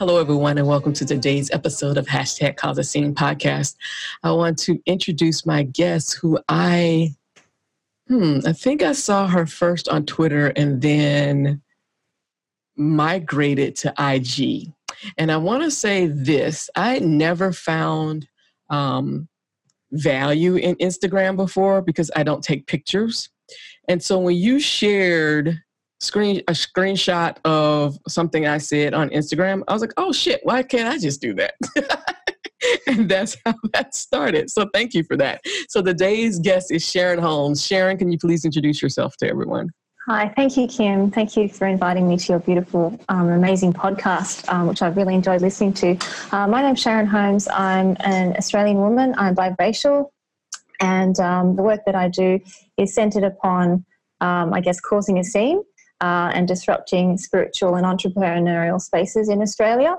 Hello, 0.00 0.16
everyone, 0.16 0.56
and 0.56 0.66
welcome 0.66 0.94
to 0.94 1.04
today's 1.04 1.50
episode 1.50 1.98
of 1.98 2.06
Hashtag 2.06 2.56
Cause 2.56 2.78
a 2.78 2.82
Scene 2.82 3.14
podcast. 3.14 3.76
I 4.22 4.32
want 4.32 4.58
to 4.60 4.80
introduce 4.86 5.44
my 5.44 5.62
guest 5.62 6.14
who 6.14 6.38
I, 6.48 7.10
hmm, 8.08 8.38
I 8.46 8.54
think 8.54 8.82
I 8.82 8.92
saw 8.92 9.28
her 9.28 9.44
first 9.44 9.90
on 9.90 10.06
Twitter 10.06 10.54
and 10.56 10.80
then 10.80 11.60
migrated 12.78 13.76
to 13.76 13.92
IG. 13.98 14.72
And 15.18 15.30
I 15.30 15.36
want 15.36 15.64
to 15.64 15.70
say 15.70 16.06
this 16.06 16.70
I 16.74 17.00
never 17.00 17.52
found 17.52 18.26
um, 18.70 19.28
value 19.92 20.56
in 20.56 20.76
Instagram 20.76 21.36
before 21.36 21.82
because 21.82 22.10
I 22.16 22.22
don't 22.22 22.42
take 22.42 22.66
pictures. 22.66 23.28
And 23.86 24.02
so 24.02 24.18
when 24.18 24.36
you 24.36 24.60
shared 24.60 25.60
screen 26.00 26.38
a 26.48 26.52
screenshot 26.52 27.36
of 27.44 27.98
something 28.08 28.46
I 28.46 28.58
said 28.58 28.94
on 28.94 29.10
Instagram, 29.10 29.62
I 29.68 29.72
was 29.72 29.82
like, 29.82 29.92
oh 29.96 30.12
shit, 30.12 30.40
why 30.42 30.62
can't 30.62 30.88
I 30.88 30.98
just 30.98 31.20
do 31.20 31.34
that? 31.34 31.54
and 32.86 33.08
that's 33.08 33.36
how 33.44 33.54
that 33.72 33.94
started. 33.94 34.50
So 34.50 34.68
thank 34.72 34.94
you 34.94 35.04
for 35.04 35.16
that. 35.16 35.42
So 35.68 35.82
the 35.82 35.94
day's 35.94 36.38
guest 36.38 36.70
is 36.70 36.88
Sharon 36.88 37.18
Holmes. 37.18 37.64
Sharon, 37.64 37.98
can 37.98 38.10
you 38.10 38.18
please 38.18 38.44
introduce 38.44 38.82
yourself 38.82 39.16
to 39.18 39.28
everyone? 39.28 39.70
Hi, 40.06 40.32
thank 40.34 40.56
you, 40.56 40.66
Kim. 40.66 41.10
Thank 41.10 41.36
you 41.36 41.48
for 41.48 41.66
inviting 41.66 42.08
me 42.08 42.16
to 42.16 42.32
your 42.32 42.38
beautiful, 42.40 42.98
um, 43.10 43.28
amazing 43.28 43.74
podcast, 43.74 44.48
um, 44.48 44.66
which 44.66 44.80
I've 44.80 44.96
really 44.96 45.14
enjoyed 45.14 45.42
listening 45.42 45.74
to. 45.74 45.98
Uh, 46.32 46.48
my 46.48 46.62
name's 46.62 46.80
Sharon 46.80 47.06
Holmes. 47.06 47.46
I'm 47.48 47.96
an 48.00 48.34
Australian 48.36 48.78
woman. 48.78 49.14
I'm 49.18 49.36
biracial, 49.36 50.06
and 50.80 51.20
um, 51.20 51.54
the 51.54 51.62
work 51.62 51.82
that 51.84 51.94
I 51.94 52.08
do 52.08 52.40
is 52.78 52.94
centered 52.94 53.24
upon, 53.24 53.84
um, 54.22 54.54
I 54.54 54.60
guess, 54.62 54.80
causing 54.80 55.18
a 55.18 55.22
scene 55.22 55.62
uh, 56.00 56.30
and 56.34 56.48
disrupting 56.48 57.18
spiritual 57.18 57.74
and 57.74 57.86
entrepreneurial 57.86 58.80
spaces 58.80 59.28
in 59.28 59.42
Australia. 59.42 59.96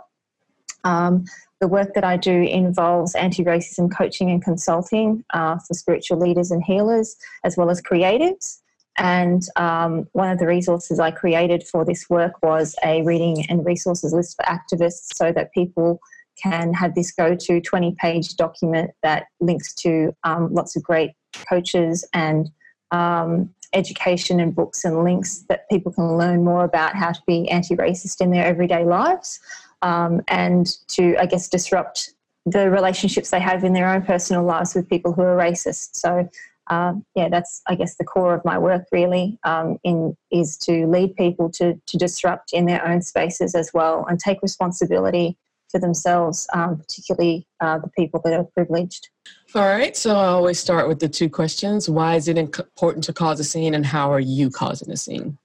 Um, 0.84 1.26
the 1.60 1.68
work 1.68 1.94
that 1.94 2.04
I 2.04 2.18
do 2.18 2.42
involves 2.42 3.14
anti 3.14 3.44
racism 3.44 3.96
coaching 3.96 4.32
and 4.32 4.44
consulting 4.44 5.24
uh, 5.34 5.58
for 5.60 5.74
spiritual 5.76 6.18
leaders 6.18 6.50
and 6.50 6.64
healers, 6.64 7.16
as 7.44 7.56
well 7.56 7.70
as 7.70 7.82
creatives. 7.82 8.62
And 8.98 9.44
um, 9.56 10.08
one 10.14 10.30
of 10.30 10.40
the 10.40 10.48
resources 10.48 11.00
I 11.00 11.12
created 11.12 11.64
for 11.64 11.86
this 11.86 12.10
work 12.10 12.34
was 12.44 12.76
a 12.84 13.04
reading 13.04 13.46
and 13.50 13.66
resources 13.66 14.12
list 14.12 14.36
for 14.36 14.44
activists 14.46 15.16
so 15.16 15.32
that 15.32 15.54
people 15.54 16.00
can 16.42 16.74
have 16.74 16.96
this 16.96 17.12
go 17.12 17.36
to 17.36 17.62
20 17.62 17.96
page 18.00 18.36
document 18.36 18.92
that 19.04 19.28
links 19.40 19.74
to 19.76 20.16
um, 20.24 20.54
lots 20.54 20.76
of 20.76 20.84
great 20.84 21.12
coaches 21.48 22.08
and 22.14 22.50
um, 22.92 23.54
education 23.74 24.40
and 24.40 24.54
books 24.54 24.84
and 24.84 25.04
links 25.04 25.40
that 25.50 25.70
people 25.70 25.92
can 25.92 26.18
learn 26.18 26.44
more 26.44 26.64
about 26.64 26.96
how 26.96 27.12
to 27.12 27.22
be 27.26 27.50
anti 27.50 27.76
racist 27.76 28.22
in 28.22 28.32
their 28.32 28.46
everyday 28.46 28.84
lives 28.84 29.40
um, 29.82 30.22
and 30.28 30.78
to, 30.90 31.16
I 31.18 31.26
guess, 31.26 31.48
disrupt 31.48 32.14
the 32.46 32.70
relationships 32.70 33.30
they 33.30 33.40
have 33.40 33.64
in 33.64 33.74
their 33.74 33.88
own 33.88 34.02
personal 34.02 34.44
lives 34.44 34.76
with 34.76 34.90
people 34.90 35.14
who 35.14 35.22
are 35.22 35.38
racist. 35.38 35.96
So, 35.96 36.30
uh, 36.70 36.94
yeah, 37.16 37.30
that's, 37.30 37.62
I 37.68 37.76
guess, 37.76 37.96
the 37.96 38.04
core 38.04 38.34
of 38.34 38.44
my 38.46 38.58
work 38.58 38.86
really 38.92 39.40
um, 39.44 39.78
in, 39.84 40.16
is 40.32 40.58
to 40.60 40.88
lead 40.88 41.16
people 41.16 41.50
to, 41.52 41.80
to 41.86 41.98
disrupt 41.98 42.54
in 42.54 42.66
their 42.66 42.86
own 42.86 43.02
spaces 43.02 43.56
as 43.56 43.72
well 43.74 44.06
and 44.08 44.20
take 44.20 44.42
responsibility 44.42 45.38
for 45.72 45.80
themselves, 45.80 46.48
um, 46.54 46.78
particularly 46.78 47.48
uh, 47.60 47.80
the 47.80 47.90
people 47.90 48.22
that 48.24 48.34
are 48.34 48.44
privileged. 48.44 49.10
All 49.56 49.64
right. 49.64 49.96
So 49.96 50.16
I 50.16 50.28
always 50.28 50.60
start 50.60 50.88
with 50.88 51.00
the 51.00 51.10
two 51.10 51.30
questions 51.30 51.90
Why 51.90 52.16
is 52.16 52.28
it 52.28 52.38
important 52.38 53.04
to 53.06 53.14
cause 53.14 53.40
a 53.40 53.44
scene, 53.44 53.74
and 53.74 53.86
how 53.86 54.12
are 54.12 54.20
you 54.20 54.50
causing 54.50 54.92
a 54.92 54.98
scene? 54.98 55.38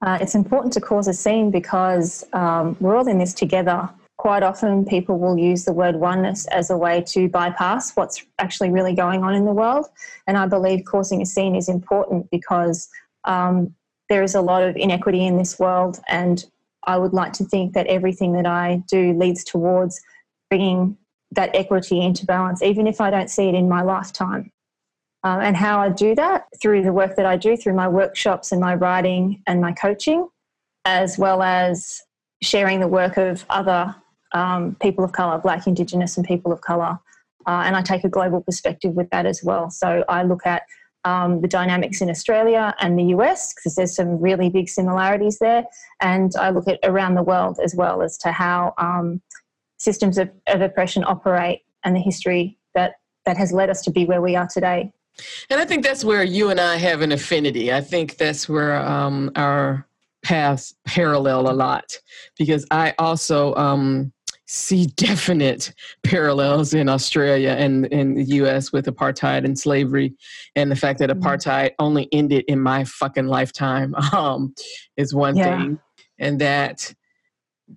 Uh, 0.00 0.18
it's 0.20 0.34
important 0.34 0.72
to 0.72 0.80
cause 0.80 1.08
a 1.08 1.12
scene 1.12 1.50
because 1.50 2.24
um, 2.32 2.76
we're 2.80 2.96
all 2.96 3.08
in 3.08 3.18
this 3.18 3.34
together. 3.34 3.88
Quite 4.16 4.42
often, 4.42 4.84
people 4.84 5.18
will 5.18 5.38
use 5.38 5.64
the 5.64 5.72
word 5.72 5.96
oneness 5.96 6.46
as 6.48 6.70
a 6.70 6.76
way 6.76 7.02
to 7.08 7.28
bypass 7.28 7.96
what's 7.96 8.24
actually 8.38 8.70
really 8.70 8.94
going 8.94 9.22
on 9.22 9.34
in 9.34 9.44
the 9.44 9.52
world. 9.52 9.86
And 10.26 10.36
I 10.36 10.46
believe 10.46 10.84
causing 10.84 11.22
a 11.22 11.26
scene 11.26 11.54
is 11.54 11.68
important 11.68 12.28
because 12.30 12.88
um, 13.24 13.74
there 14.08 14.22
is 14.22 14.34
a 14.34 14.40
lot 14.40 14.62
of 14.62 14.76
inequity 14.76 15.24
in 15.24 15.36
this 15.36 15.58
world, 15.58 16.00
and 16.08 16.44
I 16.86 16.96
would 16.96 17.12
like 17.12 17.32
to 17.34 17.44
think 17.44 17.74
that 17.74 17.86
everything 17.86 18.32
that 18.34 18.46
I 18.46 18.82
do 18.88 19.12
leads 19.12 19.44
towards 19.44 20.00
bringing 20.50 20.96
that 21.32 21.54
equity 21.54 22.00
into 22.00 22.24
balance, 22.24 22.62
even 22.62 22.86
if 22.86 23.00
I 23.00 23.10
don't 23.10 23.28
see 23.30 23.48
it 23.48 23.54
in 23.54 23.68
my 23.68 23.82
lifetime. 23.82 24.50
Um, 25.24 25.40
and 25.40 25.56
how 25.56 25.80
I 25.80 25.88
do 25.88 26.14
that 26.14 26.46
through 26.62 26.82
the 26.82 26.92
work 26.92 27.16
that 27.16 27.26
I 27.26 27.36
do, 27.36 27.56
through 27.56 27.74
my 27.74 27.88
workshops 27.88 28.52
and 28.52 28.60
my 28.60 28.74
writing 28.74 29.42
and 29.46 29.60
my 29.60 29.72
coaching, 29.72 30.28
as 30.84 31.18
well 31.18 31.42
as 31.42 32.02
sharing 32.40 32.80
the 32.80 32.88
work 32.88 33.16
of 33.16 33.44
other 33.50 33.94
um, 34.32 34.76
people 34.80 35.04
of 35.04 35.12
colour, 35.12 35.38
Black, 35.38 35.66
Indigenous, 35.66 36.16
and 36.16 36.26
people 36.26 36.52
of 36.52 36.60
colour. 36.60 36.98
Uh, 37.46 37.62
and 37.64 37.76
I 37.76 37.82
take 37.82 38.04
a 38.04 38.08
global 38.08 38.40
perspective 38.42 38.94
with 38.94 39.10
that 39.10 39.26
as 39.26 39.42
well. 39.42 39.70
So 39.70 40.04
I 40.08 40.22
look 40.22 40.46
at 40.46 40.62
um, 41.04 41.40
the 41.40 41.48
dynamics 41.48 42.00
in 42.00 42.10
Australia 42.10 42.74
and 42.80 42.98
the 42.98 43.04
US 43.16 43.54
because 43.54 43.74
there's 43.74 43.94
some 43.94 44.20
really 44.20 44.50
big 44.50 44.68
similarities 44.68 45.38
there. 45.38 45.64
And 46.00 46.32
I 46.38 46.50
look 46.50 46.68
at 46.68 46.78
around 46.84 47.14
the 47.14 47.22
world 47.22 47.58
as 47.62 47.74
well 47.74 48.02
as 48.02 48.18
to 48.18 48.32
how 48.32 48.74
um, 48.78 49.20
systems 49.78 50.18
of, 50.18 50.30
of 50.48 50.60
oppression 50.60 51.04
operate 51.04 51.62
and 51.84 51.94
the 51.94 52.00
history 52.00 52.58
that, 52.74 52.94
that 53.24 53.36
has 53.36 53.52
led 53.52 53.70
us 53.70 53.82
to 53.82 53.90
be 53.90 54.04
where 54.04 54.20
we 54.20 54.36
are 54.36 54.48
today. 54.48 54.92
And 55.50 55.60
I 55.60 55.64
think 55.64 55.84
that's 55.84 56.04
where 56.04 56.22
you 56.22 56.50
and 56.50 56.60
I 56.60 56.76
have 56.76 57.00
an 57.00 57.12
affinity. 57.12 57.72
I 57.72 57.80
think 57.80 58.16
that's 58.16 58.48
where 58.48 58.76
um, 58.76 59.30
our 59.34 59.86
paths 60.22 60.74
parallel 60.86 61.50
a 61.50 61.52
lot 61.52 61.96
because 62.36 62.66
I 62.70 62.94
also 62.98 63.54
um, 63.54 64.12
see 64.48 64.86
definite 64.96 65.74
parallels 66.02 66.72
in 66.72 66.88
Australia 66.88 67.50
and 67.50 67.84
in 67.86 68.14
the 68.14 68.24
US 68.24 68.72
with 68.72 68.86
apartheid 68.86 69.44
and 69.44 69.58
slavery 69.58 70.14
and 70.56 70.70
the 70.70 70.76
fact 70.76 70.98
that 71.00 71.10
mm-hmm. 71.10 71.22
apartheid 71.22 71.72
only 71.78 72.08
ended 72.12 72.44
in 72.48 72.58
my 72.58 72.84
fucking 72.84 73.26
lifetime 73.26 73.94
um, 74.12 74.54
is 74.96 75.14
one 75.14 75.36
yeah. 75.36 75.58
thing. 75.58 75.78
And 76.18 76.40
that 76.40 76.94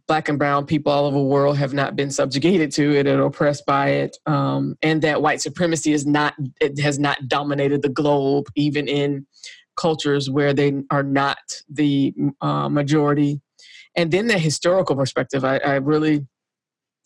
black 0.07 0.29
and 0.29 0.39
brown 0.39 0.65
people 0.65 0.93
all 0.93 1.05
over 1.05 1.17
the 1.17 1.23
world 1.23 1.57
have 1.57 1.73
not 1.73 1.97
been 1.97 2.09
subjugated 2.09 2.71
to 2.71 2.95
it 2.95 3.05
or 3.05 3.23
oppressed 3.23 3.65
by 3.65 3.89
it 3.89 4.17
um, 4.25 4.77
and 4.81 5.01
that 5.01 5.21
white 5.21 5.41
supremacy 5.41 5.91
is 5.91 6.05
not 6.05 6.33
it 6.61 6.79
has 6.79 6.97
not 6.97 7.27
dominated 7.27 7.81
the 7.81 7.89
globe 7.89 8.45
even 8.55 8.87
in 8.87 9.27
cultures 9.75 10.29
where 10.29 10.53
they 10.53 10.81
are 10.91 11.03
not 11.03 11.37
the 11.69 12.13
uh, 12.39 12.69
majority 12.69 13.41
and 13.97 14.11
then 14.11 14.27
the 14.27 14.39
historical 14.39 14.95
perspective 14.95 15.43
I, 15.43 15.57
I 15.57 15.75
really 15.75 16.25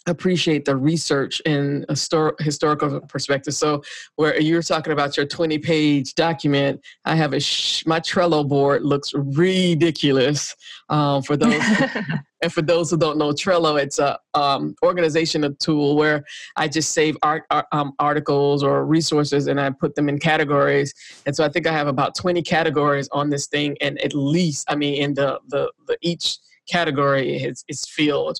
appreciate 0.08 0.66
the 0.66 0.76
research 0.76 1.42
and 1.46 1.86
histor- 1.88 2.40
historical 2.40 3.02
perspective. 3.02 3.54
So, 3.54 3.84
where 4.16 4.40
you're 4.40 4.62
talking 4.62 4.94
about 4.94 5.18
your 5.18 5.26
20 5.26 5.58
page 5.60 6.14
document, 6.16 6.82
I 7.06 7.16
have 7.16 7.34
a 7.34 7.40
sh- 7.40 7.86
my 7.86 8.00
Trello 8.00 8.48
board 8.48 8.84
looks 8.84 9.14
ridiculous. 9.14 10.56
Um, 10.90 11.24
for 11.24 11.36
those 11.36 11.62
and 12.42 12.54
for 12.54 12.62
those 12.62 12.92
who 12.92 12.98
don't 12.98 13.18
know 13.18 13.32
Trello, 13.32 13.82
it's 13.82 14.00
a 14.00 14.20
um, 14.34 14.76
organizational 14.84 15.54
tool 15.56 15.96
where 15.96 16.24
I 16.56 16.68
just 16.68 16.92
save 16.92 17.18
art, 17.24 17.44
um, 17.72 17.94
articles 18.00 18.64
or 18.64 18.86
resources 18.86 19.48
and 19.48 19.60
I 19.60 19.70
put 19.72 19.96
them 19.96 20.10
in 20.10 20.20
categories. 20.20 20.94
And 21.26 21.36
so 21.36 21.44
I 21.44 21.50
think 21.50 21.66
I 21.66 21.72
have 21.72 21.88
about 21.88 22.16
20 22.16 22.42
categories 22.44 23.10
on 23.12 23.30
this 23.30 23.48
thing, 23.48 23.76
and 23.82 24.00
at 24.02 24.14
least 24.14 24.66
I 24.70 24.76
mean, 24.76 25.02
in 25.02 25.14
the 25.14 25.40
the, 25.48 25.72
the 25.88 25.98
each 26.02 26.38
category 26.68 27.38
is, 27.38 27.64
is 27.68 27.86
filled 27.86 28.40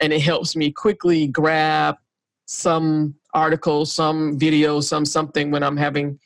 and 0.00 0.12
it 0.12 0.20
helps 0.20 0.56
me 0.56 0.70
quickly 0.70 1.26
grab 1.26 1.96
some 2.46 3.14
article, 3.34 3.84
some 3.84 4.38
video, 4.38 4.80
some 4.80 5.04
something 5.04 5.50
when 5.50 5.62
I'm 5.62 5.76
having 5.76 6.18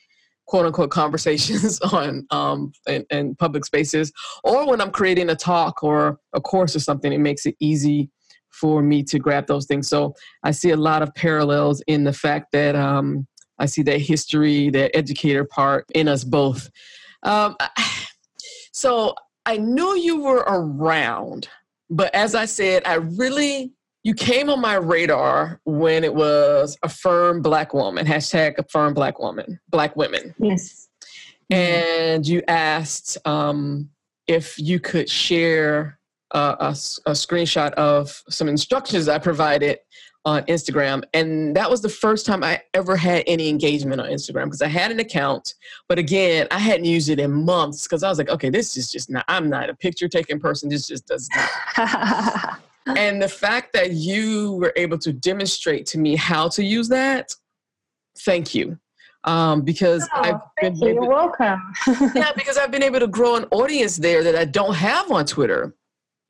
quote 0.47 0.65
unquote 0.65 0.91
conversations 1.01 1.79
on 1.81 2.25
um, 2.31 2.71
in, 2.87 3.05
in, 3.09 3.35
public 3.35 3.65
spaces, 3.65 4.11
or 4.43 4.67
when 4.67 4.81
I'm 4.81 4.91
creating 4.91 5.29
a 5.29 5.35
talk 5.35 5.83
or 5.83 6.19
a 6.33 6.41
course 6.41 6.75
or 6.75 6.79
something, 6.79 7.11
it 7.11 7.19
makes 7.19 7.45
it 7.45 7.55
easy 7.59 8.09
for 8.49 8.81
me 8.81 9.01
to 9.01 9.17
grab 9.17 9.47
those 9.47 9.65
things. 9.65 9.87
So 9.87 10.13
I 10.43 10.51
see 10.51 10.71
a 10.71 10.77
lot 10.77 11.01
of 11.01 11.15
parallels 11.15 11.81
in 11.87 12.03
the 12.03 12.13
fact 12.13 12.51
that 12.51 12.75
um, 12.75 13.25
I 13.59 13.65
see 13.65 13.81
that 13.83 14.01
history, 14.01 14.69
that 14.71 14.95
educator 14.95 15.45
part 15.45 15.85
in 15.95 16.07
us 16.07 16.23
both. 16.23 16.69
Um, 17.23 17.55
so 18.71 19.15
I 19.45 19.57
knew 19.57 19.95
you 19.95 20.21
were 20.21 20.43
around 20.47 21.47
but 21.91 22.13
as 22.15 22.33
I 22.33 22.45
said, 22.45 22.83
I 22.85 22.95
really 22.95 23.73
you 24.03 24.15
came 24.15 24.49
on 24.49 24.59
my 24.59 24.75
radar 24.75 25.59
when 25.63 26.03
it 26.03 26.15
was 26.15 26.75
affirm 26.81 27.43
black 27.43 27.71
woman 27.71 28.03
hashtag 28.05 28.57
affirm 28.57 28.95
black 28.95 29.19
woman 29.19 29.59
black 29.69 29.95
women. 29.95 30.33
Yes. 30.39 30.87
And 31.51 32.25
you 32.25 32.41
asked 32.47 33.17
um, 33.27 33.89
if 34.25 34.57
you 34.57 34.79
could 34.79 35.09
share 35.09 35.99
a, 36.31 36.39
a, 36.39 36.69
a, 36.69 37.11
screenshot 37.11 37.73
of 37.73 38.23
some 38.29 38.47
instructions 38.47 39.09
I 39.09 39.17
provided 39.17 39.79
on 40.23 40.43
Instagram. 40.43 41.03
And 41.13 41.55
that 41.55 41.69
was 41.69 41.81
the 41.81 41.89
first 41.89 42.25
time 42.25 42.43
I 42.43 42.61
ever 42.73 42.95
had 42.95 43.23
any 43.25 43.49
engagement 43.49 43.99
on 43.99 44.07
Instagram 44.07 44.45
because 44.45 44.61
I 44.61 44.67
had 44.67 44.91
an 44.91 44.99
account. 44.99 45.55
But 45.87 45.97
again, 45.97 46.47
I 46.51 46.59
hadn't 46.59 46.85
used 46.85 47.09
it 47.09 47.19
in 47.19 47.31
months 47.45 47.83
because 47.83 48.03
I 48.03 48.09
was 48.09 48.17
like, 48.17 48.29
okay, 48.29 48.49
this 48.49 48.77
is 48.77 48.91
just 48.91 49.09
not, 49.09 49.25
I'm 49.27 49.49
not 49.49 49.69
a 49.69 49.75
picture 49.75 50.07
taking 50.07 50.39
person. 50.39 50.69
This 50.69 50.87
just 50.87 51.07
does 51.07 51.29
not. 51.35 52.59
and 52.97 53.21
the 53.21 53.27
fact 53.27 53.73
that 53.73 53.91
you 53.91 54.53
were 54.53 54.73
able 54.75 54.99
to 54.99 55.11
demonstrate 55.11 55.85
to 55.87 55.97
me 55.97 56.15
how 56.15 56.47
to 56.49 56.63
use 56.63 56.87
that, 56.89 57.33
thank 58.19 58.53
you. 58.53 58.77
Um, 59.23 59.61
because 59.61 60.07
oh, 60.15 60.21
I've 60.21 60.41
been 60.59 60.75
you. 60.75 60.93
You're 60.95 61.07
welcome. 61.07 61.61
yeah, 62.15 62.31
because 62.35 62.57
I've 62.57 62.71
been 62.71 62.81
able 62.81 62.99
to 62.99 63.07
grow 63.07 63.35
an 63.35 63.45
audience 63.51 63.97
there 63.97 64.23
that 64.23 64.35
I 64.35 64.45
don't 64.45 64.73
have 64.73 65.11
on 65.11 65.25
Twitter. 65.25 65.75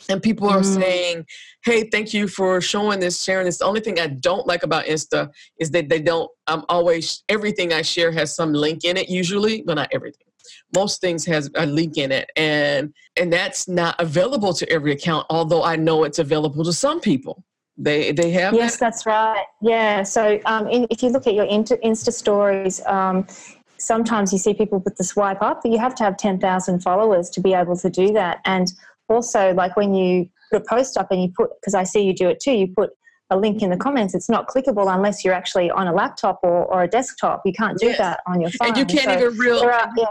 And 0.09 0.21
people 0.21 0.49
are 0.49 0.61
mm. 0.61 0.75
saying, 0.81 1.25
hey, 1.63 1.89
thank 1.89 2.13
you 2.13 2.27
for 2.27 2.59
showing 2.61 2.99
this, 2.99 3.21
sharing 3.21 3.45
this. 3.45 3.59
The 3.59 3.65
only 3.65 3.81
thing 3.81 3.99
I 3.99 4.07
don't 4.07 4.47
like 4.47 4.63
about 4.63 4.85
Insta 4.85 5.29
is 5.59 5.71
that 5.71 5.89
they 5.89 6.01
don't, 6.01 6.29
I'm 6.47 6.63
always, 6.69 7.23
everything 7.29 7.71
I 7.71 7.81
share 7.81 8.11
has 8.11 8.35
some 8.35 8.53
link 8.53 8.83
in 8.83 8.97
it 8.97 9.09
usually, 9.09 9.61
but 9.61 9.75
not 9.75 9.89
everything 9.91 10.25
most 10.75 11.01
things 11.01 11.25
has 11.25 11.49
a 11.55 11.65
link 11.65 11.97
in 11.97 12.11
it 12.11 12.29
and 12.35 12.93
and 13.17 13.31
that's 13.31 13.67
not 13.67 13.95
available 13.99 14.53
to 14.53 14.69
every 14.69 14.91
account 14.91 15.25
although 15.29 15.63
i 15.63 15.75
know 15.75 16.03
it's 16.03 16.19
available 16.19 16.63
to 16.63 16.73
some 16.73 16.99
people 16.99 17.43
they 17.77 18.11
they 18.11 18.31
have 18.31 18.53
yes 18.53 18.73
that? 18.73 18.85
that's 18.85 19.05
right 19.05 19.45
yeah 19.61 20.03
so 20.03 20.39
um, 20.45 20.67
in, 20.67 20.87
if 20.89 21.03
you 21.03 21.09
look 21.09 21.27
at 21.27 21.33
your 21.33 21.45
insta 21.45 22.11
stories 22.11 22.81
um, 22.85 23.25
sometimes 23.77 24.31
you 24.31 24.37
see 24.37 24.53
people 24.53 24.79
put 24.79 24.97
the 24.97 25.03
swipe 25.03 25.41
up 25.41 25.61
but 25.63 25.71
you 25.71 25.79
have 25.79 25.95
to 25.95 26.03
have 26.03 26.17
10,000 26.17 26.79
followers 26.79 27.29
to 27.29 27.41
be 27.41 27.53
able 27.53 27.75
to 27.75 27.89
do 27.89 28.13
that 28.13 28.39
and 28.45 28.73
also 29.11 29.53
like 29.53 29.75
when 29.75 29.93
you 29.93 30.29
put 30.51 30.61
a 30.61 30.65
post 30.67 30.97
up 30.97 31.11
and 31.11 31.21
you 31.21 31.31
put 31.35 31.49
because 31.59 31.73
i 31.73 31.83
see 31.83 32.01
you 32.01 32.13
do 32.13 32.27
it 32.29 32.39
too 32.39 32.51
you 32.51 32.67
put 32.67 32.91
a 33.31 33.37
link 33.37 33.61
in 33.63 33.69
the 33.69 33.77
comments 33.77 34.13
it's 34.13 34.29
not 34.29 34.47
clickable 34.47 34.93
unless 34.93 35.25
you're 35.25 35.33
actually 35.33 35.71
on 35.71 35.87
a 35.87 35.93
laptop 35.93 36.39
or, 36.43 36.65
or 36.65 36.83
a 36.83 36.87
desktop. 36.87 37.41
You 37.45 37.53
can't 37.53 37.77
do 37.77 37.87
yes. 37.87 37.97
that 37.97 38.19
on 38.27 38.41
your 38.41 38.51
phone 38.51 38.69
and 38.69 38.77
you 38.77 38.85
can't 38.85 39.05
so 39.05 39.27
even 39.27 39.39
real 39.39 39.59
are, 39.59 39.89
yeah. 39.97 40.05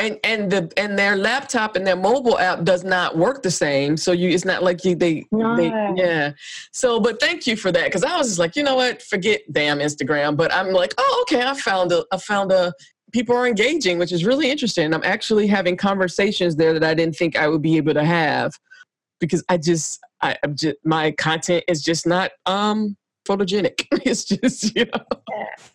and 0.00 0.18
and 0.24 0.50
the 0.50 0.70
and 0.76 0.98
their 0.98 1.16
laptop 1.16 1.76
and 1.76 1.86
their 1.86 1.96
mobile 1.96 2.38
app 2.38 2.64
does 2.64 2.82
not 2.82 3.16
work 3.16 3.42
the 3.42 3.52
same. 3.52 3.96
So 3.96 4.10
you 4.10 4.30
it's 4.30 4.44
not 4.44 4.64
like 4.64 4.84
you 4.84 4.96
they, 4.96 5.24
no. 5.30 5.56
they 5.56 5.68
yeah. 5.94 6.32
So 6.72 6.98
but 6.98 7.20
thank 7.20 7.46
you 7.46 7.56
for 7.56 7.70
that 7.70 7.84
because 7.84 8.02
i 8.02 8.16
was 8.18 8.26
just 8.26 8.40
like 8.40 8.56
you 8.56 8.64
know 8.64 8.74
what? 8.74 9.00
Forget 9.00 9.42
damn 9.52 9.78
instagram. 9.78 10.36
But 10.36 10.52
i'm 10.52 10.72
like 10.72 10.92
oh 10.98 11.18
okay 11.22 11.46
i 11.46 11.54
found 11.54 11.92
a 11.92 12.04
i 12.10 12.18
found 12.18 12.50
a 12.50 12.74
people 13.16 13.34
are 13.34 13.46
engaging 13.46 13.98
which 13.98 14.12
is 14.12 14.26
really 14.26 14.50
interesting 14.50 14.92
i'm 14.92 15.02
actually 15.02 15.46
having 15.46 15.74
conversations 15.74 16.54
there 16.54 16.74
that 16.74 16.84
i 16.84 16.92
didn't 16.92 17.16
think 17.16 17.34
i 17.34 17.48
would 17.48 17.62
be 17.62 17.78
able 17.78 17.94
to 17.94 18.04
have 18.04 18.52
because 19.20 19.42
i 19.48 19.56
just 19.56 19.98
i 20.20 20.36
I'm 20.44 20.54
just 20.54 20.76
my 20.84 21.12
content 21.12 21.64
is 21.66 21.82
just 21.82 22.06
not 22.06 22.32
um 22.44 22.94
photogenic. 23.26 23.86
it's 24.04 24.24
just, 24.24 24.76
you 24.76 24.84
know. 24.84 25.04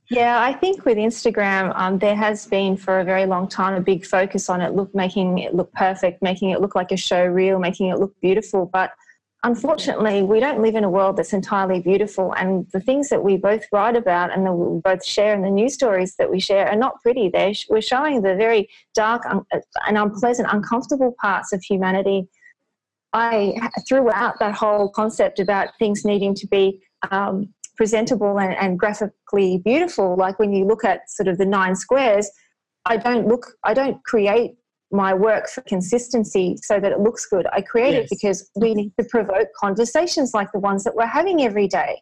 Yeah, 0.10 0.42
I 0.42 0.54
think 0.54 0.86
with 0.86 0.98
Instagram, 0.98 1.74
um, 1.76 2.00
there 2.00 2.16
has 2.16 2.46
been 2.46 2.78
for 2.78 3.00
a 3.00 3.04
very 3.04 3.26
long 3.26 3.48
time 3.48 3.74
a 3.74 3.82
big 3.82 4.06
focus 4.06 4.50
on 4.50 4.62
it, 4.62 4.74
look 4.74 4.94
making 4.96 5.40
it 5.40 5.54
look 5.54 5.72
perfect, 5.74 6.22
making 6.22 6.52
it 6.52 6.62
look 6.62 6.76
like 6.76 6.94
a 6.94 6.98
show 6.98 7.26
reel, 7.26 7.60
making 7.60 7.88
it 7.90 8.00
look 8.00 8.14
beautiful. 8.22 8.70
But 8.72 8.92
unfortunately, 9.44 10.22
we 10.22 10.40
don't 10.40 10.62
live 10.62 10.76
in 10.76 10.84
a 10.84 10.90
world 10.90 11.18
that's 11.18 11.34
entirely 11.34 11.80
beautiful. 11.80 12.34
And 12.34 12.68
the 12.72 12.80
things 12.80 13.10
that 13.10 13.24
we 13.24 13.38
both 13.38 13.66
write 13.72 13.96
about 13.96 14.32
and 14.32 14.46
that 14.46 14.54
we 14.54 14.80
both 14.82 15.04
share 15.04 15.34
and 15.34 15.44
the 15.44 15.50
news 15.50 15.74
stories 15.74 16.16
that 16.18 16.30
we 16.30 16.40
share 16.40 16.68
are 16.68 16.76
not 16.76 17.02
pretty. 17.02 17.30
They're, 17.30 17.54
we're 17.70 17.82
showing 17.82 18.22
the 18.22 18.36
very 18.36 18.70
dark 18.94 19.24
and 19.26 19.98
unpleasant, 19.98 20.48
uncomfortable 20.52 21.16
parts 21.20 21.54
of 21.54 21.64
humanity. 21.64 22.28
I 23.14 23.70
threw 23.88 24.10
out 24.12 24.40
that 24.40 24.54
whole 24.54 24.90
concept 24.90 25.40
about 25.40 25.70
things 25.80 26.06
needing 26.06 26.34
to 26.36 26.48
be 26.48 26.82
um, 27.10 27.54
presentable 27.76 28.40
and, 28.40 28.54
and 28.56 28.80
graphically 28.80 29.58
beautiful. 29.58 30.16
Like 30.16 30.40
when 30.40 30.54
you 30.54 30.66
look 30.66 30.86
at 30.86 31.10
sort 31.10 31.28
of 31.28 31.38
the 31.38 31.46
nine 31.46 31.76
squares, 31.76 32.30
I 32.86 32.98
don't 32.98 33.28
look, 33.28 33.54
I 33.64 33.74
don't 33.74 34.04
create 34.06 34.56
my 34.92 35.14
work 35.14 35.50
for 35.50 35.62
consistency 35.62 36.58
so 36.62 36.80
that 36.80 36.92
it 36.92 37.00
looks 37.00 37.26
good. 37.26 37.48
I 37.52 37.62
create 37.62 37.94
yes. 37.94 38.04
it 38.06 38.10
because 38.10 38.50
we 38.56 38.74
need 38.74 38.94
to 39.00 39.06
provoke 39.06 39.48
conversations 39.56 40.34
like 40.34 40.52
the 40.52 40.60
ones 40.60 40.84
that 40.84 40.96
we're 40.96 41.06
having 41.06 41.44
every 41.44 41.68
day. 41.68 42.02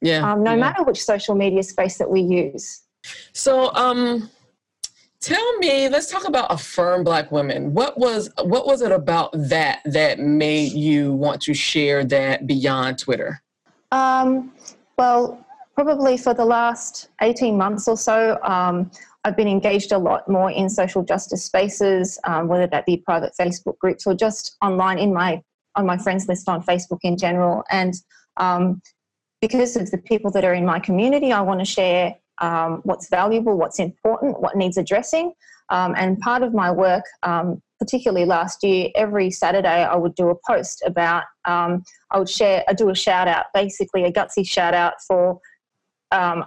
Yeah. 0.00 0.32
Um, 0.32 0.42
no 0.42 0.52
yeah. 0.52 0.60
matter 0.60 0.82
which 0.82 1.02
social 1.02 1.34
media 1.34 1.62
space 1.62 1.96
that 1.98 2.10
we 2.10 2.20
use. 2.20 2.82
So, 3.32 3.72
um, 3.74 4.30
tell 5.20 5.58
me, 5.58 5.88
let's 5.88 6.10
talk 6.10 6.26
about 6.26 6.52
affirm 6.52 7.04
black 7.04 7.32
women. 7.32 7.72
What 7.72 7.98
was 7.98 8.30
what 8.42 8.66
was 8.66 8.82
it 8.82 8.92
about 8.92 9.30
that 9.34 9.80
that 9.84 10.18
made 10.18 10.72
you 10.72 11.12
want 11.12 11.40
to 11.42 11.54
share 11.54 12.04
that 12.04 12.46
beyond 12.46 12.98
Twitter? 12.98 13.42
Um, 13.92 14.52
well, 14.98 15.44
probably 15.74 16.16
for 16.16 16.34
the 16.34 16.44
last 16.44 17.08
18 17.22 17.56
months 17.56 17.88
or 17.88 17.96
so, 17.96 18.38
um, 18.42 18.90
I've 19.24 19.36
been 19.36 19.48
engaged 19.48 19.92
a 19.92 19.98
lot 19.98 20.28
more 20.28 20.50
in 20.50 20.68
social 20.68 21.02
justice 21.02 21.44
spaces, 21.44 22.18
um, 22.24 22.46
whether 22.46 22.66
that 22.66 22.84
be 22.84 22.98
private 22.98 23.32
Facebook 23.40 23.78
groups 23.78 24.06
or 24.06 24.14
just 24.14 24.56
online 24.62 24.98
in 24.98 25.14
my 25.14 25.42
on 25.76 25.86
my 25.86 25.98
friends 25.98 26.28
list 26.28 26.48
on 26.48 26.62
Facebook 26.62 27.00
in 27.02 27.16
general. 27.16 27.64
And 27.70 27.94
um, 28.36 28.80
because 29.40 29.76
of 29.76 29.90
the 29.90 29.98
people 29.98 30.30
that 30.30 30.44
are 30.44 30.54
in 30.54 30.64
my 30.64 30.78
community, 30.78 31.32
I 31.32 31.40
want 31.40 31.60
to 31.60 31.66
share 31.66 32.14
um, 32.38 32.80
what's 32.84 33.08
valuable, 33.08 33.56
what's 33.56 33.78
important, 33.78 34.40
what 34.40 34.56
needs 34.56 34.76
addressing. 34.76 35.32
Um, 35.70 35.94
and 35.96 36.18
part 36.20 36.42
of 36.42 36.54
my 36.54 36.70
work, 36.70 37.04
um, 37.22 37.60
particularly 37.78 38.26
last 38.26 38.62
year, 38.62 38.90
every 38.94 39.30
Saturday 39.30 39.84
I 39.84 39.96
would 39.96 40.14
do 40.14 40.28
a 40.28 40.34
post 40.46 40.82
about, 40.86 41.24
um, 41.44 41.82
I 42.10 42.18
would 42.18 42.28
share, 42.28 42.62
I 42.68 42.72
do 42.72 42.90
a 42.90 42.94
shout 42.94 43.28
out, 43.28 43.46
basically 43.52 44.04
a 44.04 44.12
gutsy 44.12 44.46
shout 44.46 44.74
out 44.74 44.94
for 45.06 45.40
um, 46.12 46.44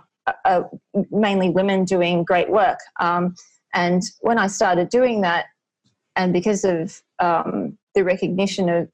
mainly 1.12 1.50
women 1.50 1.86
doing 1.86 2.24
great 2.24 2.50
work. 2.50 2.80
Um, 3.00 3.36
and 3.74 4.04
when 4.22 4.38
I 4.38 4.48
started 4.48 4.90
doing 4.90 5.22
that, 5.22 5.46
and 6.16 6.34
because 6.34 6.66
of 6.66 7.02
um, 7.20 7.78
the 7.94 8.04
recognition 8.04 8.70
of 8.70 8.90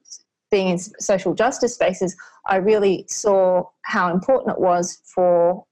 being 0.50 0.68
in 0.68 0.78
social 0.78 1.34
justice 1.34 1.74
spaces, 1.74 2.16
I 2.46 2.56
really 2.56 3.06
saw 3.08 3.64
how 3.82 4.12
important 4.12 4.56
it 4.56 4.60
was 4.60 4.98
for 5.04 5.64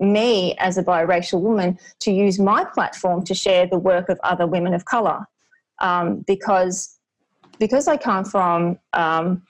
me 0.00 0.54
as 0.58 0.76
a 0.76 0.82
biracial 0.82 1.40
woman 1.40 1.78
to 2.00 2.12
use 2.12 2.38
my 2.38 2.64
platform 2.64 3.24
to 3.24 3.34
share 3.34 3.66
the 3.66 3.78
work 3.78 4.08
of 4.08 4.18
other 4.22 4.46
women 4.46 4.74
of 4.74 4.84
color 4.84 5.24
um, 5.80 6.24
because 6.26 6.98
because 7.58 7.86
I 7.86 7.96
come 7.96 8.24
from 8.24 8.78
um, 8.92 9.42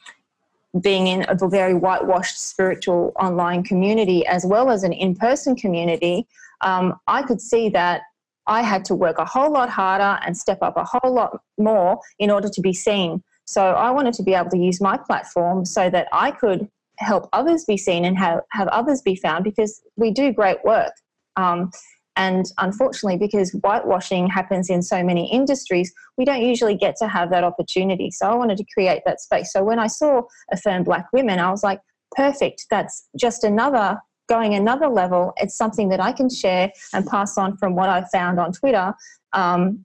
being 0.81 1.07
in 1.07 1.25
a 1.29 1.49
very 1.49 1.75
whitewashed 1.75 2.39
spiritual 2.39 3.13
online 3.21 3.63
community 3.63 4.27
as 4.27 4.45
well 4.45 4.71
as 4.71 4.83
an 4.83 4.93
in-person 4.93 5.57
community 5.57 6.27
um, 6.61 6.95
I 7.07 7.23
could 7.23 7.41
see 7.41 7.69
that 7.71 8.03
I 8.47 8.63
had 8.63 8.85
to 8.87 8.95
work 8.95 9.19
a 9.19 9.25
whole 9.25 9.51
lot 9.51 9.71
harder 9.71 10.21
and 10.25 10.37
step 10.37 10.59
up 10.63 10.77
a 10.77 10.85
whole 10.85 11.13
lot 11.13 11.41
more 11.59 12.01
in 12.19 12.31
order 12.31 12.49
to 12.49 12.61
be 12.61 12.73
seen 12.73 13.23
so 13.47 13.63
I 13.63 13.91
wanted 13.91 14.15
to 14.15 14.23
be 14.23 14.35
able 14.35 14.51
to 14.51 14.59
use 14.59 14.81
my 14.81 14.97
platform 14.97 15.65
so 15.65 15.91
that 15.91 16.09
I 16.13 16.31
could 16.31 16.69
help 16.99 17.29
others 17.33 17.65
be 17.65 17.77
seen 17.77 18.05
and 18.05 18.17
have, 18.19 18.41
have 18.51 18.69
others 18.69 19.03
be 19.03 19.17
found 19.17 19.45
because 19.45 19.83
we 19.97 20.11
do 20.11 20.33
great 20.33 20.65
work. 20.65 20.93
Um, 21.37 21.71
and 22.17 22.47
unfortunately, 22.59 23.19
because 23.19 23.53
whitewashing 23.53 24.29
happens 24.29 24.71
in 24.71 24.83
so 24.83 25.03
many 25.03 25.31
industries, 25.33 25.93
we 26.17 26.25
don't 26.25 26.43
usually 26.43 26.77
get 26.77 26.97
to 26.97 27.09
have 27.09 27.31
that 27.31 27.45
opportunity. 27.45 28.11
So 28.11 28.27
I 28.27 28.35
wanted 28.35 28.59
to 28.59 28.65
create 28.73 29.03
that 29.07 29.21
space. 29.21 29.53
So 29.53 29.65
when 29.65 29.79
I 29.79 29.89
saw 29.89 30.23
Affirm 30.53 30.85
Black 30.85 31.07
Women, 31.13 31.39
I 31.39 31.51
was 31.51 31.65
like, 31.65 31.81
perfect. 32.13 32.67
That's 32.71 33.09
just 33.19 33.43
another 33.43 33.99
going 34.29 34.55
another 34.55 34.89
level. 34.89 35.33
It's 35.37 35.57
something 35.57 35.89
that 35.91 36.01
I 36.01 36.13
can 36.13 36.31
share 36.31 36.73
and 36.93 37.07
pass 37.07 37.37
on 37.37 37.57
from 37.57 37.75
what 37.75 37.89
I 37.89 38.05
found 38.13 38.39
on 38.39 38.53
Twitter 38.53 38.95
um, 39.33 39.85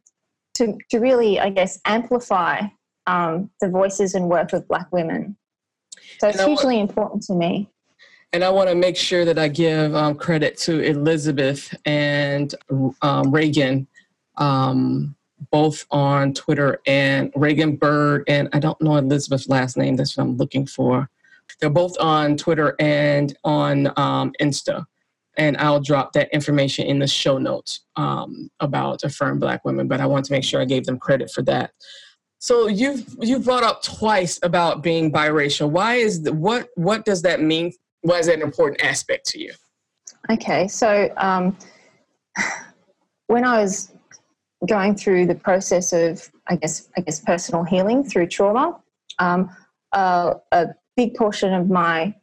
to, 0.56 0.78
to 0.92 1.00
really, 1.00 1.40
I 1.40 1.50
guess, 1.50 1.80
amplify 1.86 2.62
um, 3.08 3.50
the 3.60 3.70
voices 3.70 4.14
and 4.14 4.30
work 4.30 4.54
of 4.54 4.68
Black 4.68 4.88
women. 4.92 5.36
So 6.20 6.30
it's 6.30 6.44
hugely 6.44 6.80
important 6.80 7.24
to 7.24 7.34
me. 7.34 7.70
And 8.32 8.44
I 8.44 8.50
want 8.50 8.70
to 8.70 8.76
make 8.76 8.96
sure 8.96 9.26
that 9.26 9.40
I 9.40 9.48
give 9.48 9.96
um, 9.96 10.16
credit 10.16 10.56
to 10.60 10.82
Elizabeth 10.82 11.76
and 11.86 12.54
um, 13.02 13.32
Reagan, 13.32 13.88
um, 14.38 15.16
both 15.52 15.86
on 15.90 16.34
Twitter, 16.34 16.80
and 16.86 17.32
Reagan 17.36 17.76
Bird, 17.76 18.24
and 18.28 18.48
I 18.54 18.60
don't 18.60 18.80
know 18.82 18.98
Elizabeth's 18.98 19.50
last 19.50 19.78
name, 19.78 19.96
that's 19.96 20.16
what 20.16 20.24
I'm 20.24 20.38
looking 20.38 20.68
for. 20.68 21.10
They're 21.60 21.72
both 21.72 22.00
on 22.00 22.38
Twitter 22.38 22.76
and 22.80 23.36
on 23.44 23.88
um, 23.98 24.32
Insta. 24.40 24.86
And 25.38 25.58
I'll 25.58 25.80
drop 25.80 26.14
that 26.14 26.32
information 26.34 26.86
in 26.86 27.00
the 27.00 27.08
show 27.08 27.38
notes 27.38 27.82
um, 27.96 28.52
about 28.60 29.04
Affirm 29.04 29.40
Black 29.40 29.66
Women, 29.66 29.88
but 29.88 30.02
I 30.02 30.06
want 30.06 30.26
to 30.26 30.34
make 30.34 30.44
sure 30.44 30.62
I 30.62 30.66
gave 30.66 30.86
them 30.86 31.00
credit 31.00 31.32
for 31.32 31.42
that. 31.44 31.72
So 32.40 32.68
you've 32.68 33.06
you 33.22 33.40
brought 33.40 33.64
up 33.64 33.82
twice 33.82 34.40
about 34.44 34.84
being 34.84 35.12
biracial. 35.12 35.70
Why 35.70 35.96
is 35.96 36.22
the, 36.22 36.34
what 36.34 36.70
what 36.76 37.06
does 37.06 37.22
that 37.24 37.42
mean? 37.42 37.74
That 38.04 38.28
an 38.28 38.42
important 38.42 38.82
aspect 38.82 39.26
to 39.28 39.40
you? 39.40 39.54
Okay, 40.30 40.68
so 40.68 41.12
um, 41.18 41.58
when 43.28 43.46
I 43.46 43.62
was 43.62 43.92
going 44.68 44.96
through 44.96 45.26
the 45.26 45.36
process 45.36 45.94
of, 45.94 46.30
I 46.48 46.56
guess, 46.56 46.90
I 46.98 47.02
guess 47.02 47.20
personal 47.20 47.64
healing 47.64 48.04
through 48.04 48.28
trauma, 48.28 48.80
um, 49.20 49.50
uh, 49.94 50.36
a 50.52 50.68
big 50.96 51.16
portion 51.16 51.54
of 51.54 51.70
my 51.70 52.14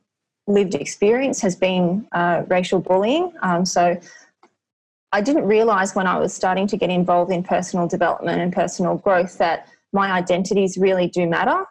lived 0.46 0.74
experience 0.74 1.40
has 1.40 1.56
been 1.56 2.06
uh, 2.12 2.42
racial 2.48 2.80
bullying. 2.80 3.32
Um, 3.42 3.64
so 3.64 3.98
I 5.12 5.20
didn't 5.20 5.46
realize 5.46 5.94
when 5.94 6.06
I 6.06 6.18
was 6.18 6.32
starting 6.34 6.66
to 6.68 6.76
get 6.76 6.90
involved 6.90 7.32
in 7.32 7.42
personal 7.42 7.88
development 7.88 8.40
and 8.40 8.52
personal 8.52 8.96
growth 8.96 9.38
that 9.38 9.68
my 9.92 10.12
identities 10.12 10.76
really 10.76 11.08
do 11.08 11.26
matter 11.26 11.64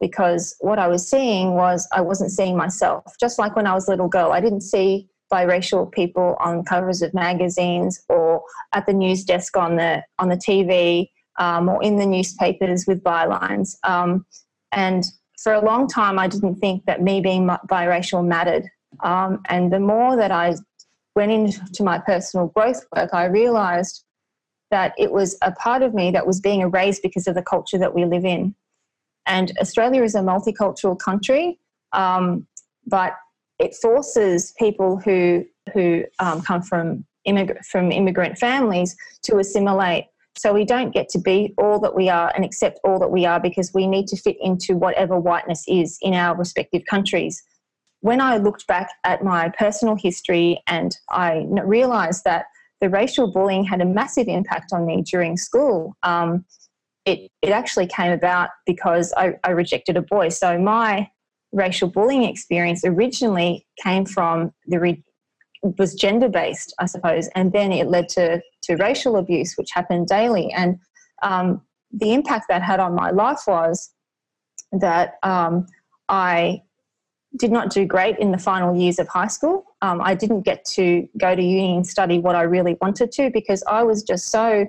because 0.00 0.56
what 0.60 0.78
I 0.78 0.88
was 0.88 1.08
seeing 1.08 1.54
was 1.54 1.88
I 1.92 2.00
wasn't 2.00 2.30
seeing 2.30 2.56
myself. 2.56 3.14
Just 3.20 3.38
like 3.38 3.56
when 3.56 3.66
I 3.66 3.74
was 3.74 3.88
a 3.88 3.90
little 3.90 4.08
girl, 4.08 4.32
I 4.32 4.40
didn't 4.40 4.62
see 4.62 5.08
biracial 5.32 5.90
people 5.90 6.36
on 6.40 6.64
covers 6.64 7.02
of 7.02 7.12
magazines 7.12 8.02
or 8.08 8.42
at 8.72 8.86
the 8.86 8.92
news 8.92 9.24
desk 9.24 9.56
on 9.56 9.76
the 9.76 10.02
on 10.18 10.28
the 10.28 10.36
TV 10.36 11.10
um, 11.38 11.68
or 11.68 11.82
in 11.82 11.96
the 11.96 12.06
newspapers 12.06 12.86
with 12.86 13.02
bylines. 13.02 13.76
Um, 13.84 14.24
and 14.72 15.04
for 15.42 15.52
a 15.52 15.64
long 15.64 15.88
time, 15.88 16.18
I 16.18 16.28
didn't 16.28 16.56
think 16.56 16.84
that 16.86 17.02
me 17.02 17.20
being 17.20 17.46
biracial 17.70 18.26
mattered. 18.26 18.68
Um, 19.04 19.40
and 19.48 19.72
the 19.72 19.80
more 19.80 20.16
that 20.16 20.32
I 20.32 20.54
went 21.14 21.30
into 21.30 21.82
my 21.82 21.98
personal 21.98 22.48
growth 22.48 22.84
work, 22.94 23.10
I 23.12 23.26
realized 23.26 24.04
that 24.70 24.94
it 24.98 25.12
was 25.12 25.38
a 25.42 25.52
part 25.52 25.82
of 25.82 25.94
me 25.94 26.10
that 26.10 26.26
was 26.26 26.40
being 26.40 26.60
erased 26.60 27.02
because 27.02 27.26
of 27.26 27.34
the 27.34 27.42
culture 27.42 27.78
that 27.78 27.94
we 27.94 28.04
live 28.04 28.24
in. 28.24 28.54
And 29.28 29.52
Australia 29.60 30.02
is 30.02 30.14
a 30.14 30.20
multicultural 30.20 30.98
country, 30.98 31.60
um, 31.92 32.46
but 32.86 33.12
it 33.58 33.74
forces 33.76 34.54
people 34.58 34.98
who 34.98 35.44
who 35.74 36.04
um, 36.18 36.40
come 36.40 36.62
from 36.62 37.04
immigrant 37.24 37.64
from 37.66 37.92
immigrant 37.92 38.38
families 38.38 38.96
to 39.22 39.38
assimilate. 39.38 40.06
So 40.36 40.52
we 40.52 40.64
don't 40.64 40.94
get 40.94 41.08
to 41.10 41.18
be 41.18 41.52
all 41.58 41.78
that 41.80 41.94
we 41.94 42.08
are 42.08 42.32
and 42.34 42.44
accept 42.44 42.78
all 42.84 42.98
that 43.00 43.10
we 43.10 43.26
are 43.26 43.40
because 43.40 43.74
we 43.74 43.86
need 43.86 44.06
to 44.08 44.16
fit 44.16 44.36
into 44.40 44.76
whatever 44.76 45.18
whiteness 45.18 45.64
is 45.68 45.98
in 46.00 46.14
our 46.14 46.36
respective 46.36 46.84
countries. 46.88 47.42
When 48.00 48.20
I 48.20 48.36
looked 48.36 48.66
back 48.68 48.88
at 49.04 49.24
my 49.24 49.48
personal 49.58 49.96
history 49.96 50.62
and 50.68 50.96
I 51.10 51.44
realized 51.48 52.22
that 52.24 52.46
the 52.80 52.88
racial 52.88 53.32
bullying 53.32 53.64
had 53.64 53.80
a 53.80 53.84
massive 53.84 54.28
impact 54.28 54.72
on 54.72 54.86
me 54.86 55.02
during 55.02 55.36
school. 55.36 55.96
Um, 56.04 56.44
it, 57.08 57.30
it 57.40 57.50
actually 57.50 57.86
came 57.86 58.12
about 58.12 58.50
because 58.66 59.14
I, 59.16 59.34
I 59.42 59.50
rejected 59.50 59.96
a 59.96 60.02
boy. 60.02 60.28
So 60.28 60.58
my 60.58 61.08
racial 61.52 61.88
bullying 61.88 62.24
experience 62.24 62.84
originally 62.84 63.66
came 63.82 64.04
from 64.04 64.52
the 64.66 64.78
re- 64.78 65.04
was 65.78 65.94
gender 65.94 66.28
based, 66.28 66.74
I 66.78 66.86
suppose, 66.86 67.28
and 67.34 67.52
then 67.52 67.72
it 67.72 67.88
led 67.88 68.08
to 68.10 68.40
to 68.64 68.76
racial 68.76 69.16
abuse, 69.16 69.54
which 69.56 69.70
happened 69.72 70.06
daily. 70.06 70.52
And 70.52 70.78
um, 71.22 71.62
the 71.90 72.12
impact 72.12 72.46
that 72.50 72.62
had 72.62 72.78
on 72.78 72.94
my 72.94 73.10
life 73.10 73.40
was 73.46 73.90
that 74.72 75.14
um, 75.22 75.66
I 76.08 76.62
did 77.36 77.50
not 77.50 77.70
do 77.70 77.86
great 77.86 78.18
in 78.18 78.30
the 78.32 78.38
final 78.38 78.76
years 78.76 78.98
of 78.98 79.08
high 79.08 79.26
school. 79.28 79.64
Um, 79.80 80.00
I 80.02 80.14
didn't 80.14 80.42
get 80.42 80.64
to 80.76 81.08
go 81.16 81.34
to 81.34 81.42
uni 81.42 81.76
and 81.76 81.86
study 81.86 82.18
what 82.18 82.36
I 82.36 82.42
really 82.42 82.76
wanted 82.82 83.10
to 83.12 83.30
because 83.30 83.62
I 83.66 83.82
was 83.82 84.02
just 84.02 84.28
so 84.28 84.66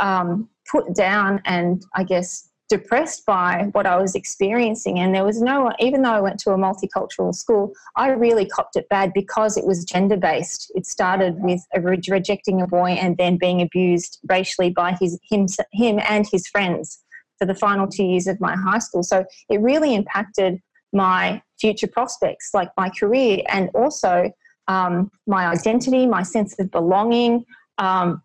um, 0.00 0.48
put 0.72 0.94
down 0.94 1.42
and 1.44 1.84
I 1.94 2.02
guess 2.02 2.48
depressed 2.72 3.26
by 3.26 3.68
what 3.72 3.86
I 3.86 3.98
was 3.98 4.14
experiencing. 4.14 4.98
And 4.98 5.14
there 5.14 5.26
was 5.26 5.42
no, 5.42 5.70
even 5.78 6.00
though 6.00 6.12
I 6.12 6.22
went 6.22 6.40
to 6.40 6.52
a 6.52 6.56
multicultural 6.56 7.34
school, 7.34 7.74
I 7.96 8.08
really 8.08 8.46
copped 8.46 8.76
it 8.76 8.88
bad 8.88 9.12
because 9.12 9.58
it 9.58 9.66
was 9.66 9.84
gender 9.84 10.16
based. 10.16 10.72
It 10.74 10.86
started 10.86 11.34
with 11.42 11.60
a 11.74 11.82
re- 11.82 12.00
rejecting 12.08 12.62
a 12.62 12.66
boy 12.66 12.92
and 12.92 13.18
then 13.18 13.36
being 13.36 13.60
abused 13.60 14.20
racially 14.26 14.70
by 14.70 14.96
his 14.98 15.18
him, 15.30 15.46
him 15.72 16.00
and 16.08 16.26
his 16.32 16.48
friends 16.48 16.98
for 17.38 17.44
the 17.44 17.54
final 17.54 17.86
two 17.86 18.04
years 18.04 18.26
of 18.26 18.40
my 18.40 18.56
high 18.56 18.78
school. 18.78 19.02
So 19.02 19.26
it 19.50 19.60
really 19.60 19.94
impacted 19.94 20.58
my 20.94 21.42
future 21.60 21.88
prospects, 21.88 22.50
like 22.54 22.70
my 22.78 22.88
career, 22.88 23.42
and 23.48 23.68
also 23.74 24.32
um, 24.68 25.10
my 25.26 25.46
identity, 25.46 26.06
my 26.06 26.22
sense 26.22 26.58
of 26.58 26.70
belonging, 26.70 27.44
um, 27.76 28.22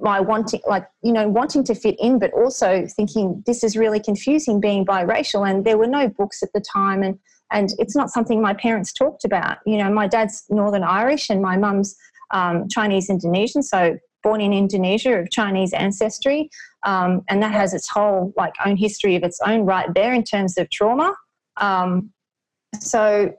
my 0.00 0.20
wanting, 0.20 0.60
like, 0.66 0.86
you 1.02 1.12
know, 1.12 1.28
wanting 1.28 1.64
to 1.64 1.74
fit 1.74 1.96
in, 1.98 2.18
but 2.18 2.32
also 2.32 2.86
thinking 2.96 3.42
this 3.46 3.64
is 3.64 3.76
really 3.76 4.00
confusing 4.00 4.60
being 4.60 4.86
biracial. 4.86 5.48
And 5.48 5.64
there 5.64 5.78
were 5.78 5.86
no 5.86 6.08
books 6.08 6.42
at 6.42 6.50
the 6.54 6.60
time, 6.60 7.02
and, 7.02 7.18
and 7.50 7.70
it's 7.78 7.96
not 7.96 8.10
something 8.10 8.40
my 8.40 8.54
parents 8.54 8.92
talked 8.92 9.24
about. 9.24 9.58
You 9.66 9.78
know, 9.78 9.90
my 9.90 10.06
dad's 10.06 10.44
Northern 10.50 10.84
Irish 10.84 11.30
and 11.30 11.42
my 11.42 11.56
mum's 11.56 11.96
um, 12.30 12.68
Chinese 12.68 13.10
Indonesian, 13.10 13.62
so 13.62 13.98
born 14.22 14.40
in 14.40 14.52
Indonesia 14.52 15.14
of 15.18 15.30
Chinese 15.30 15.72
ancestry. 15.72 16.50
Um, 16.84 17.22
and 17.28 17.42
that 17.42 17.52
has 17.52 17.74
its 17.74 17.88
whole 17.88 18.32
like 18.36 18.54
own 18.64 18.76
history 18.76 19.16
of 19.16 19.22
its 19.22 19.40
own 19.44 19.62
right 19.62 19.92
there 19.94 20.12
in 20.12 20.22
terms 20.22 20.58
of 20.58 20.70
trauma. 20.70 21.14
Um, 21.56 22.12
so 22.78 23.34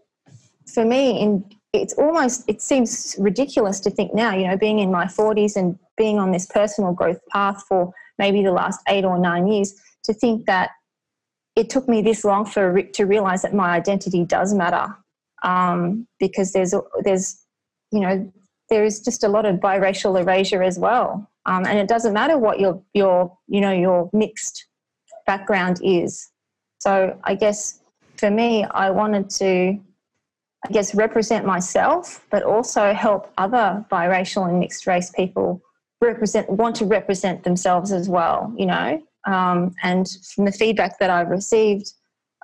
for 0.73 0.83
me, 0.85 1.19
in 1.21 1.45
it's 1.71 1.93
almost 1.93 2.45
it 2.47 2.61
seems 2.61 3.15
ridiculous 3.19 3.79
to 3.81 3.91
think 3.91 4.13
now. 4.13 4.35
You 4.35 4.47
know, 4.47 4.57
being 4.57 4.79
in 4.79 4.91
my 4.91 5.07
forties 5.07 5.55
and 5.55 5.77
being 5.99 6.17
on 6.17 6.31
this 6.31 6.47
personal 6.47 6.93
growth 6.93 7.19
path 7.31 7.63
for 7.67 7.93
maybe 8.17 8.41
the 8.41 8.51
last 8.51 8.79
eight 8.87 9.05
or 9.05 9.19
nine 9.19 9.47
years, 9.47 9.75
to 10.05 10.13
think 10.13 10.47
that 10.47 10.71
it 11.55 11.69
took 11.69 11.87
me 11.87 12.01
this 12.01 12.23
long 12.23 12.45
for 12.45 12.81
to 12.81 13.05
realize 13.05 13.41
that 13.43 13.53
my 13.53 13.71
identity 13.71 14.23
does 14.25 14.53
matter 14.53 14.87
um, 15.43 16.07
because 16.19 16.53
there's 16.53 16.73
there's 17.03 17.43
you 17.91 17.99
know 17.99 18.31
there 18.69 18.85
is 18.85 19.01
just 19.01 19.23
a 19.23 19.27
lot 19.27 19.45
of 19.45 19.57
biracial 19.57 20.19
erasure 20.19 20.63
as 20.63 20.79
well, 20.79 21.29
um, 21.45 21.65
and 21.65 21.77
it 21.77 21.87
doesn't 21.87 22.13
matter 22.13 22.37
what 22.37 22.59
your 22.59 22.81
your 22.93 23.37
you 23.47 23.61
know 23.61 23.71
your 23.71 24.09
mixed 24.13 24.65
background 25.27 25.79
is. 25.83 26.29
So 26.79 27.19
I 27.25 27.35
guess 27.35 27.81
for 28.17 28.31
me, 28.31 28.63
I 28.63 28.89
wanted 28.89 29.29
to, 29.41 29.77
I 30.65 30.71
guess, 30.71 30.95
represent 30.95 31.45
myself, 31.45 32.25
but 32.31 32.43
also 32.43 32.93
help 32.93 33.31
other 33.37 33.85
biracial 33.91 34.47
and 34.47 34.59
mixed 34.59 34.87
race 34.87 35.09
people 35.09 35.61
represent, 36.01 36.49
want 36.49 36.75
to 36.77 36.85
represent 36.85 37.43
themselves 37.43 37.91
as 37.91 38.09
well, 38.09 38.53
you 38.57 38.65
know. 38.65 39.01
Um, 39.25 39.75
and 39.83 40.07
from 40.33 40.45
the 40.45 40.51
feedback 40.51 40.99
that 40.99 41.09
I've 41.09 41.29
received, 41.29 41.93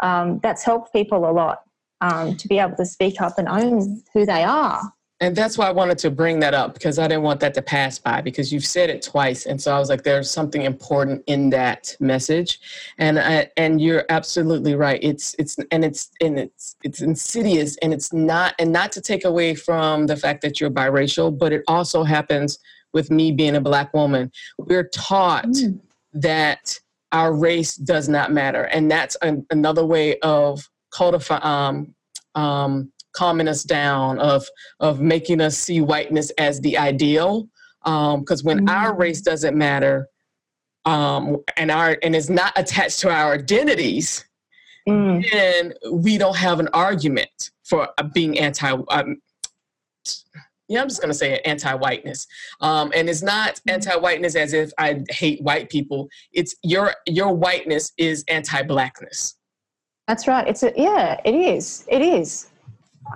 um, 0.01 0.39
that's 0.43 0.63
helped 0.63 0.91
people 0.91 1.29
a 1.29 1.31
lot 1.31 1.62
um, 2.01 2.35
to 2.35 2.47
be 2.47 2.59
able 2.59 2.75
to 2.75 2.85
speak 2.85 3.21
up 3.21 3.38
and 3.38 3.47
own 3.47 4.03
who 4.13 4.25
they 4.25 4.43
are 4.43 4.81
and 5.21 5.33
that's 5.35 5.57
why 5.57 5.67
I 5.67 5.71
wanted 5.71 5.97
to 6.00 6.12
bring 6.12 6.39
that 6.41 6.53
up 6.53 6.74
because 6.74 7.00
I 7.00 7.07
didn't 7.07 7.24
want 7.24 7.39
that 7.39 7.53
to 7.53 7.62
pass 7.62 7.97
by 7.97 8.19
because 8.19 8.51
you've 8.51 8.65
said 8.65 8.89
it 8.89 9.01
twice, 9.01 9.45
and 9.45 9.62
so 9.62 9.74
I 9.74 9.79
was 9.79 9.89
like, 9.89 10.03
"There's 10.03 10.29
something 10.29 10.63
important 10.63 11.24
in 11.27 11.50
that 11.51 11.95
message," 12.01 12.59
and 12.97 13.17
I, 13.17 13.50
and 13.55 13.79
you're 13.79 14.03
absolutely 14.09 14.75
right. 14.75 15.00
It's 15.01 15.33
it's 15.39 15.57
and 15.71 15.85
it's 15.85 16.12
and 16.19 16.38
it's 16.38 16.75
it's 16.83 17.01
insidious, 17.01 17.77
and 17.77 17.93
it's 17.93 18.12
not 18.12 18.55
and 18.59 18.74
not 18.74 18.91
to 18.93 19.01
take 19.01 19.24
away 19.24 19.55
from 19.55 20.07
the 20.07 20.17
fact 20.17 20.41
that 20.41 20.59
you're 20.59 20.69
biracial, 20.69 21.35
but 21.35 21.53
it 21.53 21.63
also 21.67 22.03
happens 22.03 22.59
with 22.95 23.11
me 23.11 23.31
being 23.31 23.55
a 23.55 23.61
black 23.61 23.93
woman. 23.93 24.31
We're 24.57 24.89
taught 24.89 25.45
mm. 25.45 25.79
that 26.13 26.79
our 27.11 27.31
race 27.35 27.75
does 27.75 28.09
not 28.09 28.31
matter, 28.31 28.63
and 28.63 28.89
that's 28.89 29.15
an, 29.21 29.45
another 29.51 29.85
way 29.85 30.17
of. 30.21 30.67
Um, 31.29 31.93
um, 32.35 32.93
calming 33.15 33.47
us 33.47 33.63
down, 33.63 34.19
of 34.19 34.45
of 34.79 35.01
making 35.01 35.41
us 35.41 35.57
see 35.57 35.81
whiteness 35.81 36.29
as 36.37 36.61
the 36.61 36.77
ideal. 36.77 37.49
Because 37.83 38.41
um, 38.41 38.45
when 38.45 38.65
mm. 38.65 38.69
our 38.69 38.95
race 38.95 39.21
doesn't 39.21 39.57
matter, 39.57 40.07
um, 40.85 41.37
and 41.57 41.71
our 41.71 41.97
and 42.03 42.15
is 42.15 42.29
not 42.29 42.53
attached 42.55 42.99
to 42.99 43.09
our 43.09 43.33
identities, 43.33 44.25
mm. 44.87 45.29
then 45.31 45.73
we 45.91 46.17
don't 46.17 46.37
have 46.37 46.59
an 46.59 46.69
argument 46.73 47.51
for 47.63 47.89
uh, 47.97 48.03
being 48.13 48.39
anti. 48.39 48.71
Um, 48.89 49.17
yeah, 50.67 50.81
I'm 50.81 50.89
just 50.89 51.01
gonna 51.01 51.13
say 51.13 51.34
it, 51.34 51.41
anti-whiteness, 51.45 52.27
um, 52.62 52.91
and 52.95 53.10
it's 53.10 53.22
not 53.22 53.55
mm. 53.55 53.74
anti-whiteness 53.74 54.36
as 54.36 54.53
if 54.53 54.72
I 54.77 55.03
hate 55.10 55.41
white 55.41 55.69
people. 55.69 56.10
It's 56.34 56.55
your 56.63 56.95
your 57.07 57.34
whiteness 57.34 57.91
is 57.98 58.24
anti-blackness. 58.27 59.38
That's 60.07 60.27
right. 60.27 60.48
It's 60.48 60.63
a 60.63 60.72
yeah. 60.75 61.19
It 61.25 61.36
is. 61.36 61.86
It 61.89 62.01
is. 62.01 62.50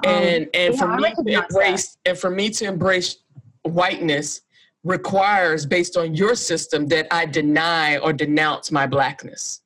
Um, 0.06 0.13
and 0.13 0.44
um, 0.44 0.50
and 0.53 0.74
yeah, 0.74 0.79
for 0.79 0.98
me 0.98 1.13
to 1.13 1.44
embrace 1.44 1.98
that. 2.03 2.10
and 2.10 2.18
for 2.18 2.29
me 2.29 2.50
to 2.50 2.65
embrace 2.65 3.18
whiteness 3.63 4.41
requires 4.84 5.65
based 5.65 5.98
on 5.98 6.15
your 6.15 6.36
system 6.36 6.88
that 6.88 7.08
I 7.12 7.25
deny 7.25 7.98
or 7.98 8.13
denounce 8.13 8.72
my 8.72 8.88
blackness. 8.88 9.62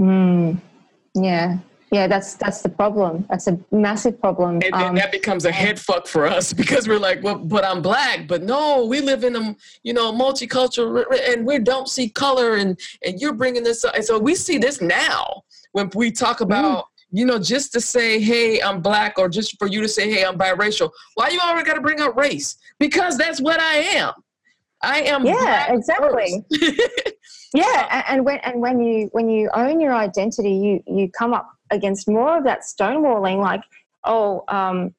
Mm, 0.00 0.60
yeah. 1.14 1.58
Yeah, 1.96 2.06
that's 2.08 2.34
that's 2.34 2.60
the 2.60 2.68
problem. 2.68 3.24
That's 3.30 3.46
a 3.46 3.58
massive 3.70 4.20
problem. 4.20 4.56
And 4.56 4.74
then 4.80 4.90
Um, 4.90 4.94
that 4.96 5.10
becomes 5.12 5.46
a 5.46 5.50
head 5.62 5.80
fuck 5.80 6.06
for 6.06 6.26
us 6.26 6.52
because 6.62 6.86
we're 6.86 6.98
like, 6.98 7.22
well, 7.22 7.38
but 7.38 7.64
I'm 7.64 7.80
black. 7.80 8.28
But 8.28 8.42
no, 8.42 8.84
we 8.84 9.00
live 9.00 9.24
in 9.24 9.34
a 9.34 9.56
you 9.82 9.94
know 9.94 10.12
multicultural 10.12 11.04
and 11.30 11.46
we 11.46 11.58
don't 11.58 11.88
see 11.88 12.10
color 12.10 12.56
and 12.56 12.78
and 13.04 13.18
you're 13.20 13.32
bringing 13.42 13.64
this 13.64 13.82
up. 13.86 13.94
And 13.94 14.04
so 14.04 14.18
we 14.18 14.34
see 14.34 14.58
this 14.58 14.82
now 14.82 15.42
when 15.72 15.90
we 15.94 16.10
talk 16.12 16.42
about 16.42 16.84
you 17.18 17.24
know 17.24 17.38
just 17.38 17.72
to 17.72 17.80
say 17.80 18.20
hey 18.20 18.60
I'm 18.60 18.82
black 18.82 19.12
or 19.18 19.26
just 19.30 19.56
for 19.58 19.66
you 19.66 19.80
to 19.80 19.88
say 19.88 20.04
hey 20.12 20.22
I'm 20.28 20.36
biracial. 20.36 20.90
Why 21.14 21.30
you 21.30 21.40
already 21.40 21.66
got 21.66 21.76
to 21.80 21.80
bring 21.88 22.00
up 22.02 22.14
race? 22.14 22.56
Because 22.78 23.16
that's 23.16 23.40
what 23.40 23.58
I 23.58 23.76
am. 24.02 24.12
I 24.82 24.98
am. 25.12 25.24
yeah, 25.24 25.32
black 25.34 25.70
exactly. 25.78 26.44
Yeah, 27.54 27.86
a- 27.98 28.10
and 28.12 28.24
when 28.26 28.38
and 28.48 28.60
when 28.60 28.80
you 28.80 29.08
when 29.12 29.30
you 29.30 29.48
own 29.54 29.80
your 29.80 29.94
identity, 29.94 30.52
you 30.52 30.82
you 30.86 31.10
come 31.10 31.32
up 31.32 31.48
against 31.70 32.08
more 32.08 32.38
of 32.38 32.44
that 32.44 32.60
stonewalling. 32.62 33.40
Like, 33.40 33.62
oh, 34.04 34.44
um, 34.48 34.94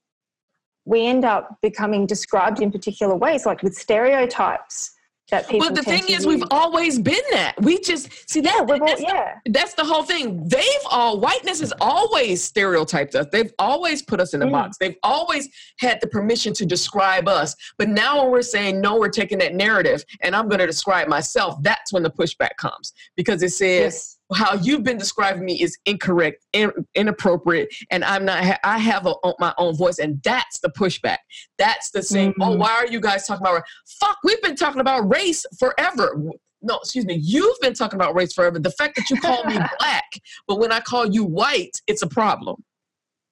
we 0.86 1.06
end 1.06 1.26
up 1.26 1.58
becoming 1.62 2.06
described 2.06 2.62
in 2.62 2.72
particular 2.72 3.16
ways, 3.16 3.46
like 3.46 3.62
with 3.62 3.76
stereotypes 3.76 4.94
that 5.30 5.48
people. 5.50 5.68
But 5.68 5.76
the 5.76 5.84
thing 5.84 6.04
is, 6.08 6.26
we've 6.26 6.44
always 6.52 7.00
been 7.00 7.20
that. 7.32 7.56
We 7.62 7.80
just 7.82 8.30
see 8.30 8.40
that. 8.42 8.56
yeah, 8.56 8.62
we've 8.62 8.82
all, 8.82 8.88
that's 8.88 9.02
the 9.02 9.08
yeah, 9.08 9.34
that's 9.48 9.74
the 9.74 9.84
whole 9.84 10.04
thing. 10.04 10.48
They've 10.48 10.64
all 10.90 11.20
whiteness 11.20 11.60
has 11.60 11.74
always 11.82 12.42
stereotyped 12.44 13.16
us. 13.16 13.26
They've 13.32 13.52
always 13.60 14.02
put 14.02 14.22
us 14.22 14.34
in 14.34 14.42
a 14.42 14.48
Mm. 14.48 14.52
box. 14.52 14.78
They've 14.80 14.96
always 15.04 15.50
had 15.80 16.00
the 16.00 16.08
permission 16.08 16.54
to 16.54 16.66
describe 16.66 17.28
us. 17.28 17.56
But 17.78 17.90
now 17.90 18.22
when 18.22 18.32
we're 18.32 18.42
saying 18.42 18.80
no, 18.80 18.98
we're 18.98 19.10
taking 19.10 19.38
that 19.40 19.54
narrative 19.54 20.06
and 20.22 20.36
I'm 20.36 20.48
going 20.48 20.60
to 20.60 20.68
describe 20.68 21.10
myself. 21.10 21.62
That's 21.62 21.92
when 21.92 22.04
the 22.04 22.12
pushback 22.12 22.56
comes 22.58 22.94
because 23.18 23.44
it 23.44 23.50
says 23.52 23.82
yes, 23.94 24.17
how 24.36 24.56
you've 24.56 24.84
been 24.84 24.98
describing 24.98 25.46
me 25.46 25.62
is 25.62 25.78
incorrect, 25.86 26.46
in, 26.54 26.72
inappropriate, 26.96 27.74
and 27.92 28.04
I'm 28.04 28.26
not. 28.26 28.44
ha- 28.44 28.60
I 28.64 28.78
have 28.78 29.06
a, 29.06 29.14
my 29.40 29.54
own 29.58 29.76
voice, 29.76 30.00
and 30.00 30.22
that's 30.24 30.60
the 30.60 30.70
pushback. 30.70 31.18
That's 31.58 31.92
the 31.92 32.04
saying. 32.04 32.34
Oh, 32.42 32.50
Mhm. 32.56 32.58
why 32.60 32.72
are 32.72 32.88
you 32.88 33.00
guys 33.00 33.26
talking 33.26 33.46
about? 33.46 33.64
Fuck, 34.00 34.18
we've 34.24 34.42
been 34.42 34.56
talking 34.56 34.82
about 34.82 35.10
race 35.10 35.46
forever. 35.58 36.22
No, 36.62 36.78
excuse 36.78 37.06
me. 37.06 37.16
You've 37.16 37.58
been 37.62 37.74
talking 37.74 37.98
about 37.98 38.16
race 38.16 38.34
forever. 38.34 38.60
The 38.60 38.72
fact 38.72 38.96
that 38.98 39.10
you 39.10 39.20
call 39.22 39.44
me 39.46 39.56
black, 39.80 40.06
but 40.48 40.60
when 40.60 40.72
I 40.72 40.80
call 40.82 41.06
you 41.06 41.24
white, 41.24 41.80
it's 41.88 42.02
a 42.02 42.08
problem. 42.08 42.64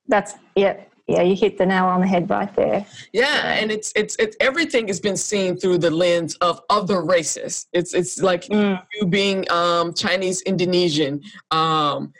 that's 0.07 0.35
yeah, 0.55 0.77
yeah. 1.07 1.21
You 1.21 1.35
hit 1.35 1.57
the 1.57 1.65
nail 1.65 1.85
on 1.85 2.01
the 2.01 2.07
head 2.07 2.29
right 2.29 2.53
there. 2.55 2.85
Yeah, 3.13 3.53
and 3.53 3.71
it's 3.71 3.91
it's 3.95 4.15
it's 4.17 4.35
everything 4.39 4.87
has 4.87 4.99
been 4.99 5.17
seen 5.17 5.57
through 5.57 5.77
the 5.79 5.91
lens 5.91 6.35
of 6.41 6.61
other 6.69 7.01
races. 7.03 7.67
It's 7.73 7.93
it's 7.93 8.21
like 8.21 8.43
Mm. 8.45 8.81
you 8.93 9.07
being 9.07 9.49
um, 9.51 9.93
Chinese 9.93 10.41
Indonesian, 10.43 11.21
um, 11.51 12.11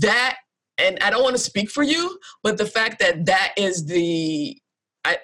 that, 0.00 0.36
and 0.78 0.98
I 1.00 1.10
don't 1.10 1.22
want 1.22 1.36
to 1.36 1.42
speak 1.42 1.70
for 1.70 1.82
you, 1.82 2.18
but 2.42 2.56
the 2.58 2.66
fact 2.66 2.98
that 3.00 3.26
that 3.26 3.52
is 3.56 3.84
the, 3.84 4.58
I, 5.04 5.18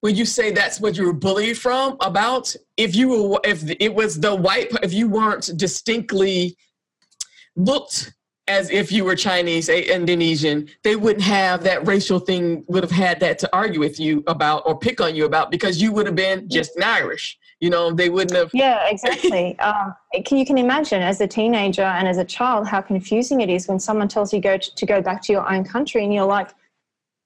when 0.00 0.14
you 0.16 0.24
say 0.24 0.50
that's 0.50 0.80
what 0.80 0.96
you 0.96 1.06
were 1.06 1.12
bullied 1.12 1.58
from 1.58 1.96
about, 2.00 2.54
if 2.76 2.94
you 2.94 3.08
were, 3.08 3.40
if 3.44 3.62
it 3.80 3.94
was 3.94 4.18
the 4.20 4.34
white, 4.34 4.68
if 4.82 4.92
you 4.92 5.08
weren't 5.08 5.50
distinctly 5.56 6.56
looked 7.56 8.12
as 8.48 8.70
if 8.70 8.90
you 8.90 9.04
were 9.04 9.14
Chinese, 9.14 9.68
a- 9.68 9.94
Indonesian, 9.94 10.68
they 10.82 10.96
wouldn't 10.96 11.24
have 11.24 11.62
that 11.64 11.86
racial 11.86 12.18
thing, 12.18 12.64
would 12.66 12.82
have 12.82 12.90
had 12.90 13.20
that 13.20 13.38
to 13.40 13.48
argue 13.52 13.80
with 13.80 14.00
you 14.00 14.22
about 14.26 14.62
or 14.66 14.78
pick 14.78 15.00
on 15.00 15.14
you 15.14 15.24
about 15.24 15.50
because 15.50 15.80
you 15.80 15.92
would 15.92 16.06
have 16.06 16.16
been 16.16 16.48
just 16.48 16.76
an 16.76 16.82
Irish. 16.82 17.38
You 17.60 17.70
know, 17.70 17.92
they 17.92 18.10
wouldn't 18.10 18.36
have. 18.36 18.50
Yeah, 18.52 18.88
exactly. 18.88 19.56
um, 19.60 19.94
can, 20.24 20.36
you 20.36 20.44
can 20.44 20.58
imagine 20.58 21.00
as 21.00 21.20
a 21.20 21.28
teenager 21.28 21.82
and 21.82 22.08
as 22.08 22.18
a 22.18 22.24
child 22.24 22.66
how 22.66 22.80
confusing 22.80 23.40
it 23.40 23.48
is 23.48 23.68
when 23.68 23.78
someone 23.78 24.08
tells 24.08 24.32
you 24.32 24.40
go 24.40 24.56
to, 24.56 24.74
to 24.74 24.86
go 24.86 25.00
back 25.00 25.22
to 25.22 25.32
your 25.32 25.50
own 25.50 25.62
country 25.64 26.02
and 26.02 26.12
you're 26.12 26.24
like, 26.24 26.50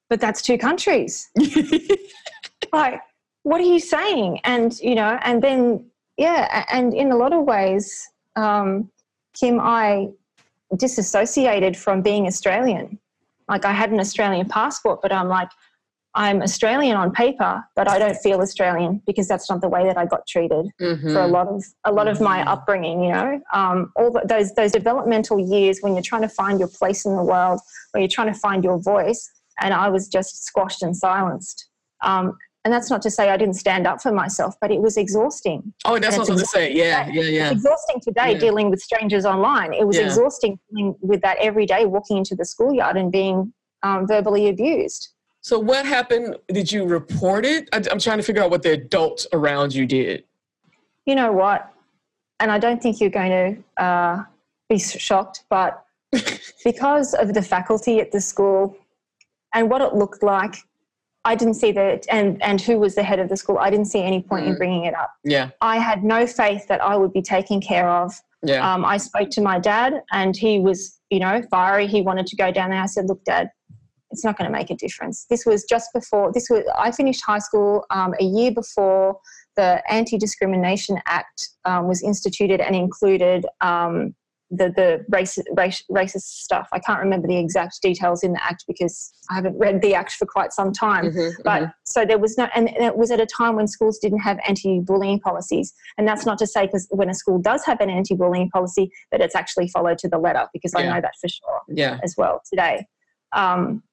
but 0.09 0.21
that's 0.21 0.43
two 0.43 0.57
countries. 0.57 1.29
like, 2.73 3.01
what 3.43 3.59
are 3.59 3.65
you 3.65 3.79
saying? 3.79 4.39
And 4.43 4.79
you 4.79 4.93
know, 4.93 5.17
and 5.23 5.41
then 5.41 5.89
yeah, 6.17 6.65
and 6.71 6.93
in 6.93 7.11
a 7.11 7.17
lot 7.17 7.33
of 7.33 7.43
ways, 7.43 8.07
um, 8.35 8.91
Kim, 9.33 9.59
I 9.59 10.09
disassociated 10.75 11.77
from 11.77 12.01
being 12.01 12.27
Australian. 12.27 12.99
Like 13.47 13.65
I 13.65 13.71
had 13.71 13.91
an 13.91 13.99
Australian 13.99 14.47
passport, 14.49 15.01
but 15.01 15.11
I'm 15.11 15.27
like, 15.29 15.49
I'm 16.13 16.41
Australian 16.41 16.97
on 16.97 17.11
paper, 17.11 17.63
but 17.75 17.87
I 17.89 17.99
don't 17.99 18.17
feel 18.17 18.39
Australian 18.41 19.01
because 19.05 19.27
that's 19.27 19.49
not 19.49 19.61
the 19.61 19.69
way 19.69 19.83
that 19.85 19.97
I 19.97 20.05
got 20.05 20.25
treated 20.27 20.65
Mhm. 20.81 21.13
for 21.13 21.21
a 21.21 21.27
lot 21.27 21.47
of 21.47 21.63
a 21.83 21.91
lot 21.91 22.07
of 22.07 22.19
my 22.19 22.39
Mhm. 22.39 22.47
upbringing. 22.47 23.03
You 23.03 23.11
know, 23.11 23.41
um, 23.53 23.91
all 23.95 24.11
the, 24.11 24.21
those 24.25 24.51
those 24.55 24.71
developmental 24.71 25.39
years 25.39 25.79
when 25.81 25.93
you're 25.93 26.01
trying 26.11 26.23
to 26.23 26.29
find 26.29 26.59
your 26.59 26.69
place 26.69 27.05
in 27.05 27.15
the 27.15 27.23
world, 27.23 27.59
where 27.91 28.01
you're 28.01 28.09
trying 28.09 28.33
to 28.33 28.39
find 28.39 28.63
your 28.63 28.79
voice, 28.79 29.29
and 29.61 29.73
I 29.73 29.89
was 29.89 30.07
just 30.07 30.43
squashed 30.43 30.81
and 30.81 30.97
silenced. 30.97 31.69
Um, 32.01 32.35
and 32.67 32.73
that's 32.73 32.89
not 32.89 33.01
to 33.01 33.09
say 33.09 33.29
I 33.29 33.37
didn't 33.37 33.53
stand 33.53 33.87
up 33.87 34.01
for 34.01 34.11
myself, 34.11 34.55
but 34.59 34.71
it 34.71 34.81
was 34.81 34.97
exhausting. 34.97 35.73
Oh, 35.85 35.97
that's 35.97 36.17
what 36.17 36.29
I 36.29 36.33
was 36.33 36.35
going 36.35 36.39
to 36.39 36.45
say. 36.47 36.73
Yeah, 36.73 37.07
yeah, 37.07 37.21
yeah. 37.21 37.43
It's 37.45 37.51
exhausting 37.53 38.01
today 38.01 38.33
Yeah. 38.33 38.39
dealing 38.39 38.69
with 38.69 38.81
strangers 38.81 39.23
online. 39.25 39.71
It 39.73 39.87
was 39.87 39.95
Yeah. 39.95 40.07
exhausting 40.07 40.59
dealing 40.69 40.93
with 40.99 41.21
that 41.21 41.37
every 41.37 41.65
day, 41.65 41.85
walking 41.85 42.17
into 42.17 42.35
the 42.35 42.43
schoolyard 42.43 42.97
and 42.97 43.09
being 43.09 43.53
um, 43.83 44.05
verbally 44.05 44.49
abused. 44.49 45.11
So, 45.39 45.57
what 45.57 45.85
happened? 45.85 46.35
Did 46.49 46.69
you 46.69 46.83
report 46.83 47.45
it? 47.45 47.69
I, 47.71 47.77
I'm 47.89 47.99
trying 47.99 48.17
to 48.17 48.23
figure 48.23 48.43
out 48.43 48.49
what 48.51 48.63
the 48.63 48.71
adults 48.73 49.27
around 49.31 49.73
you 49.73 49.85
did. 49.85 50.25
you 51.05 51.15
know 51.15 51.31
what? 51.31 51.71
And 52.41 52.51
I 52.51 52.59
don't 52.59 52.81
think 52.83 52.99
you're 52.99 53.09
going 53.09 53.31
to 53.77 53.81
uh, 53.81 54.23
be 54.67 54.77
shocked, 54.77 55.45
but 55.49 55.85
because 56.65 57.13
of 57.13 57.33
the 57.33 57.41
faculty 57.41 58.01
at 58.01 58.11
the 58.11 58.19
school 58.19 58.75
and 59.53 59.69
what 59.69 59.81
it 59.81 59.93
looked 59.95 60.21
like, 60.21 60.57
I 61.25 61.35
didn't 61.35 61.55
see 61.55 61.71
that, 61.73 62.05
and, 62.09 62.41
and 62.41 62.61
who 62.61 62.79
was 62.79 62.95
the 62.95 63.03
head 63.03 63.19
of 63.19 63.27
the 63.29 63.35
school, 63.35 63.57
I 63.57 63.69
didn't 63.69 63.87
see 63.87 64.01
any 64.01 64.21
point 64.21 64.45
in 64.47 64.53
Mm. 64.53 64.57
bringing 64.57 64.85
it 64.85 64.93
up. 64.95 65.11
Yeah, 65.23 65.49
I 65.61 65.77
had 65.77 66.03
no 66.03 66.25
faith 66.25 66.67
that 66.67 66.81
I 66.81 66.95
would 66.95 67.11
be 67.13 67.21
taken 67.21 67.59
care 67.59 67.89
of. 67.89 68.13
yeah. 68.43 68.73
Um, 68.73 68.85
I 68.85 68.97
spoke 68.97 69.29
to 69.31 69.41
my 69.41 69.59
dad, 69.59 70.03
and 70.11 70.37
he 70.37 70.59
was, 70.59 70.99
you 71.09 71.19
know, 71.19 71.41
fiery. 71.51 71.87
He 71.87 72.01
wanted 72.01 72.27
to 72.27 72.35
go 72.35 72.51
down 72.51 72.69
there. 72.69 72.81
I 72.81 72.85
said, 72.85 73.07
"Look, 73.07 73.23
Dad, 73.25 73.49
it's 74.11 74.23
not 74.23 74.37
going 74.37 74.49
to 74.49 74.55
make 74.57 74.69
a 74.69 74.75
difference." 74.75 75.25
This 75.29 75.45
was 75.45 75.65
just 75.65 75.91
before. 75.93 76.31
This 76.31 76.49
was 76.49 76.63
I 76.77 76.91
finished 76.91 77.21
high 77.25 77.39
school 77.39 77.85
um, 77.89 78.13
a 78.21 78.23
year 78.23 78.51
before 78.51 79.19
the 79.57 79.81
Anti-Discrimination 79.91 80.99
Act 81.07 81.49
um, 81.65 81.87
was 81.87 82.03
instituted 82.03 82.61
and 82.61 82.75
included 82.75 83.45
um, 83.59 84.15
the 84.49 84.69
the 84.69 85.05
race, 85.09 85.37
race, 85.55 85.83
racist 85.91 86.21
stuff. 86.21 86.67
I 86.71 86.79
can't 86.79 86.99
remember 86.99 87.27
the 87.27 87.37
exact 87.37 87.81
details 87.81 88.23
in 88.23 88.33
the 88.33 88.43
act 88.43 88.63
because 88.67 89.11
I 89.29 89.35
haven't 89.35 89.57
read 89.57 89.81
the 89.81 89.93
act 89.93 90.13
for 90.13 90.25
quite 90.25 90.53
some 90.53 90.71
time. 90.71 91.05
Mhm, 91.11 91.33
But 91.43 91.63
mhm. 91.63 91.73
so 91.85 92.05
there 92.05 92.17
was 92.17 92.37
no, 92.37 92.47
and 92.55 92.69
it 92.69 92.95
was 92.95 93.11
at 93.11 93.19
a 93.19 93.25
time 93.25 93.55
when 93.55 93.67
schools 93.67 93.99
didn't 93.99 94.19
have 94.19 94.39
anti-bullying 94.47 95.19
policies, 95.19 95.73
and 95.97 96.07
that's 96.07 96.25
not 96.25 96.37
to 96.39 96.47
say 96.47 96.65
because 96.65 96.87
when 96.91 97.09
a 97.09 97.13
school 97.13 97.39
does 97.39 97.65
have 97.65 97.81
an 97.81 97.89
anti-bullying 97.89 98.49
policy 98.49 98.91
that 99.11 99.19
it's 99.19 99.35
actually 99.35 99.67
followed 99.67 99.97
to 99.99 100.07
the 100.07 100.17
letter, 100.17 100.47
because 100.53 100.73
I 100.75 100.83
know 100.83 101.01
that 101.01 101.13
for 101.19 101.27
sure 101.27 101.61
yeah, 101.67 101.99
as 102.03 102.15
well 102.17 102.41
today. 102.49 102.87
Um, 103.33 103.83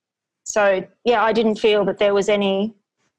so 0.44 0.86
yeah, 1.04 1.24
I 1.24 1.32
didn't 1.32 1.56
feel 1.58 1.84
that 1.86 1.98
there 1.98 2.14
was 2.14 2.28
any 2.28 2.74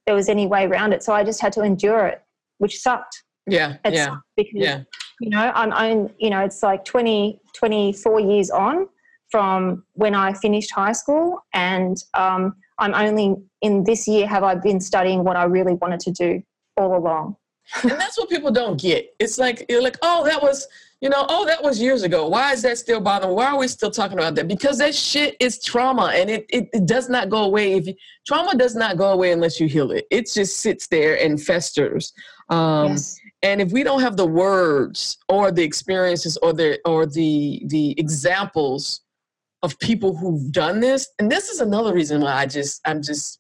there 0.06 0.16
was 0.16 0.30
any 0.30 0.46
way 0.48 0.66
around 0.66 0.94
it, 0.94 1.04
so 1.04 1.14
I 1.14 1.24
just 1.24 1.42
had 1.42 1.52
to 1.54 1.64
endure 1.64 2.06
it, 2.08 2.22
which 2.60 2.80
sucked. 2.80 3.24
yeah, 3.48 3.78
It 3.84 3.94
yeah, 3.94 4.06
sucked 4.06 4.22
because 4.38 4.54
yeah. 4.54 4.84
You 5.20 5.30
know 5.30 5.52
i'm 5.56 5.74
own 5.74 6.12
you 6.20 6.30
know 6.30 6.44
it's 6.44 6.62
like 6.64 6.84
20 6.86 7.40
24 7.54 8.20
years 8.20 8.50
on 8.50 8.88
from 9.30 9.84
when 9.94 10.14
i 10.14 10.34
finished 10.34 10.72
high 10.72 10.92
school 10.92 11.40
and 11.54 12.04
um, 12.14 12.56
i'm 12.80 12.94
only 12.94 13.36
in 13.62 13.84
this 13.84 14.08
year 14.08 14.28
have 14.28 14.44
i 14.44 14.56
been 14.56 14.80
studying 14.80 15.24
what 15.24 15.36
i 15.36 15.44
really 15.44 15.74
wanted 15.76 16.00
to 16.00 16.12
do 16.12 16.42
all 16.78 16.98
along 16.98 17.36
and 17.84 17.92
that's 17.92 18.18
what 18.18 18.30
people 18.30 18.52
don't 18.52 18.80
get. 18.80 19.16
It's 19.20 19.38
like 19.38 19.66
you're 19.70 19.82
like, 19.82 19.98
oh, 20.02 20.24
that 20.26 20.42
was, 20.42 20.68
you 21.02 21.10
know, 21.10 21.26
oh, 21.30 21.46
that 21.46 21.64
was 21.64 21.82
years 21.82 22.04
ago. 22.04 22.28
Why 22.28 22.54
is 22.54 22.62
that 22.62 22.78
still 22.78 23.02
bothering? 23.02 23.34
Why 23.36 23.48
are 23.48 23.58
we 23.58 23.68
still 23.68 23.92
talking 23.92 24.18
about 24.18 24.36
that? 24.36 24.48
Because 24.48 24.78
that 24.78 24.94
shit 24.94 25.36
is 25.40 25.62
trauma, 25.64 26.12
and 26.14 26.30
it 26.30 26.46
it, 26.50 26.70
it 26.74 26.86
does 26.86 27.10
not 27.10 27.30
go 27.30 27.44
away. 27.44 27.74
If 27.74 27.88
you, 27.88 27.96
trauma 28.26 28.56
does 28.56 28.76
not 28.76 28.98
go 28.98 29.12
away 29.12 29.32
unless 29.32 29.60
you 29.60 29.68
heal 29.68 29.92
it, 29.92 30.06
it 30.12 30.32
just 30.32 30.58
sits 30.58 30.88
there 30.88 31.20
and 31.20 31.42
festers. 31.42 32.14
Um, 32.50 32.92
yes 32.92 33.20
and 33.46 33.62
if 33.62 33.72
we 33.72 33.84
don't 33.84 34.02
have 34.02 34.18
the 34.18 34.26
words 34.26 35.20
or 35.30 35.52
the 35.52 35.62
experiences 35.62 36.36
or 36.38 36.52
the 36.52 36.80
or 36.84 37.06
the 37.06 37.62
the 37.68 37.98
examples 38.00 39.02
of 39.62 39.78
people 39.80 40.16
who've 40.18 40.52
done 40.52 40.80
this 40.80 41.08
and 41.20 41.32
this 41.32 41.50
is 41.50 41.60
another 41.62 41.94
reason 41.94 42.22
why 42.22 42.34
i 42.34 42.46
just 42.46 42.82
i'm 42.86 43.02
just 43.02 43.40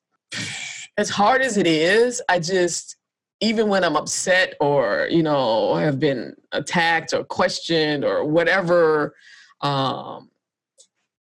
as 0.98 1.10
hard 1.10 1.42
as 1.42 1.58
it 1.58 1.68
is 1.68 2.22
i 2.30 2.40
just 2.40 2.98
even 3.42 3.68
when 3.68 3.84
i'm 3.84 3.96
upset 3.96 4.54
or 4.62 5.08
you 5.10 5.24
know 5.24 5.76
have 5.76 6.00
been 6.00 6.36
attacked 6.52 7.12
or 7.14 7.24
questioned 7.24 8.06
or 8.06 8.26
whatever 8.26 9.16
um 9.62 10.30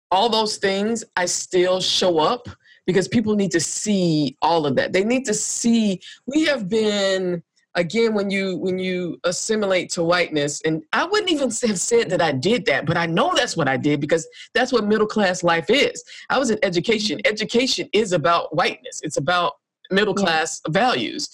all 0.09 0.29
those 0.29 0.57
things 0.57 1.03
i 1.17 1.25
still 1.25 1.81
show 1.81 2.17
up 2.17 2.47
because 2.89 3.07
people 3.07 3.35
need 3.35 3.51
to 3.51 3.59
see 3.59 4.35
all 4.41 4.65
of 4.65 4.75
that. 4.75 4.93
They 4.93 5.03
need 5.03 5.23
to 5.25 5.33
see 5.35 6.01
we 6.25 6.45
have 6.45 6.67
been 6.67 7.43
again 7.75 8.13
when 8.13 8.29
you 8.29 8.57
when 8.57 8.79
you 8.79 9.19
assimilate 9.25 9.89
to 9.91 10.03
whiteness 10.03 10.61
and 10.63 10.83
i 10.91 11.05
wouldn't 11.05 11.29
even 11.29 11.49
have 11.49 11.79
said 11.79 12.09
that 12.09 12.21
i 12.21 12.31
did 12.31 12.65
that 12.65 12.85
but 12.85 12.97
i 12.97 13.05
know 13.05 13.31
that's 13.35 13.55
what 13.55 13.67
i 13.67 13.77
did 13.77 13.99
because 13.99 14.27
that's 14.53 14.71
what 14.73 14.85
middle 14.85 15.07
class 15.07 15.43
life 15.43 15.69
is. 15.69 16.03
I 16.29 16.39
was 16.39 16.49
in 16.49 16.59
education. 16.63 17.17
Mm-hmm. 17.17 17.31
Education 17.31 17.89
is 17.93 18.11
about 18.13 18.55
whiteness. 18.55 19.01
It's 19.03 19.17
about 19.17 19.53
middle 19.91 20.13
class 20.13 20.61
yeah. 20.65 20.71
values. 20.71 21.29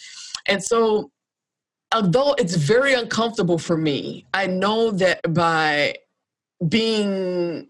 And 0.47 0.63
so 0.63 1.11
although 1.93 2.33
it's 2.33 2.55
very 2.55 2.93
uncomfortable 2.93 3.57
for 3.59 3.77
me 3.77 4.25
i 4.33 4.47
know 4.47 4.91
that 4.91 5.21
by 5.33 5.93
being 6.67 7.67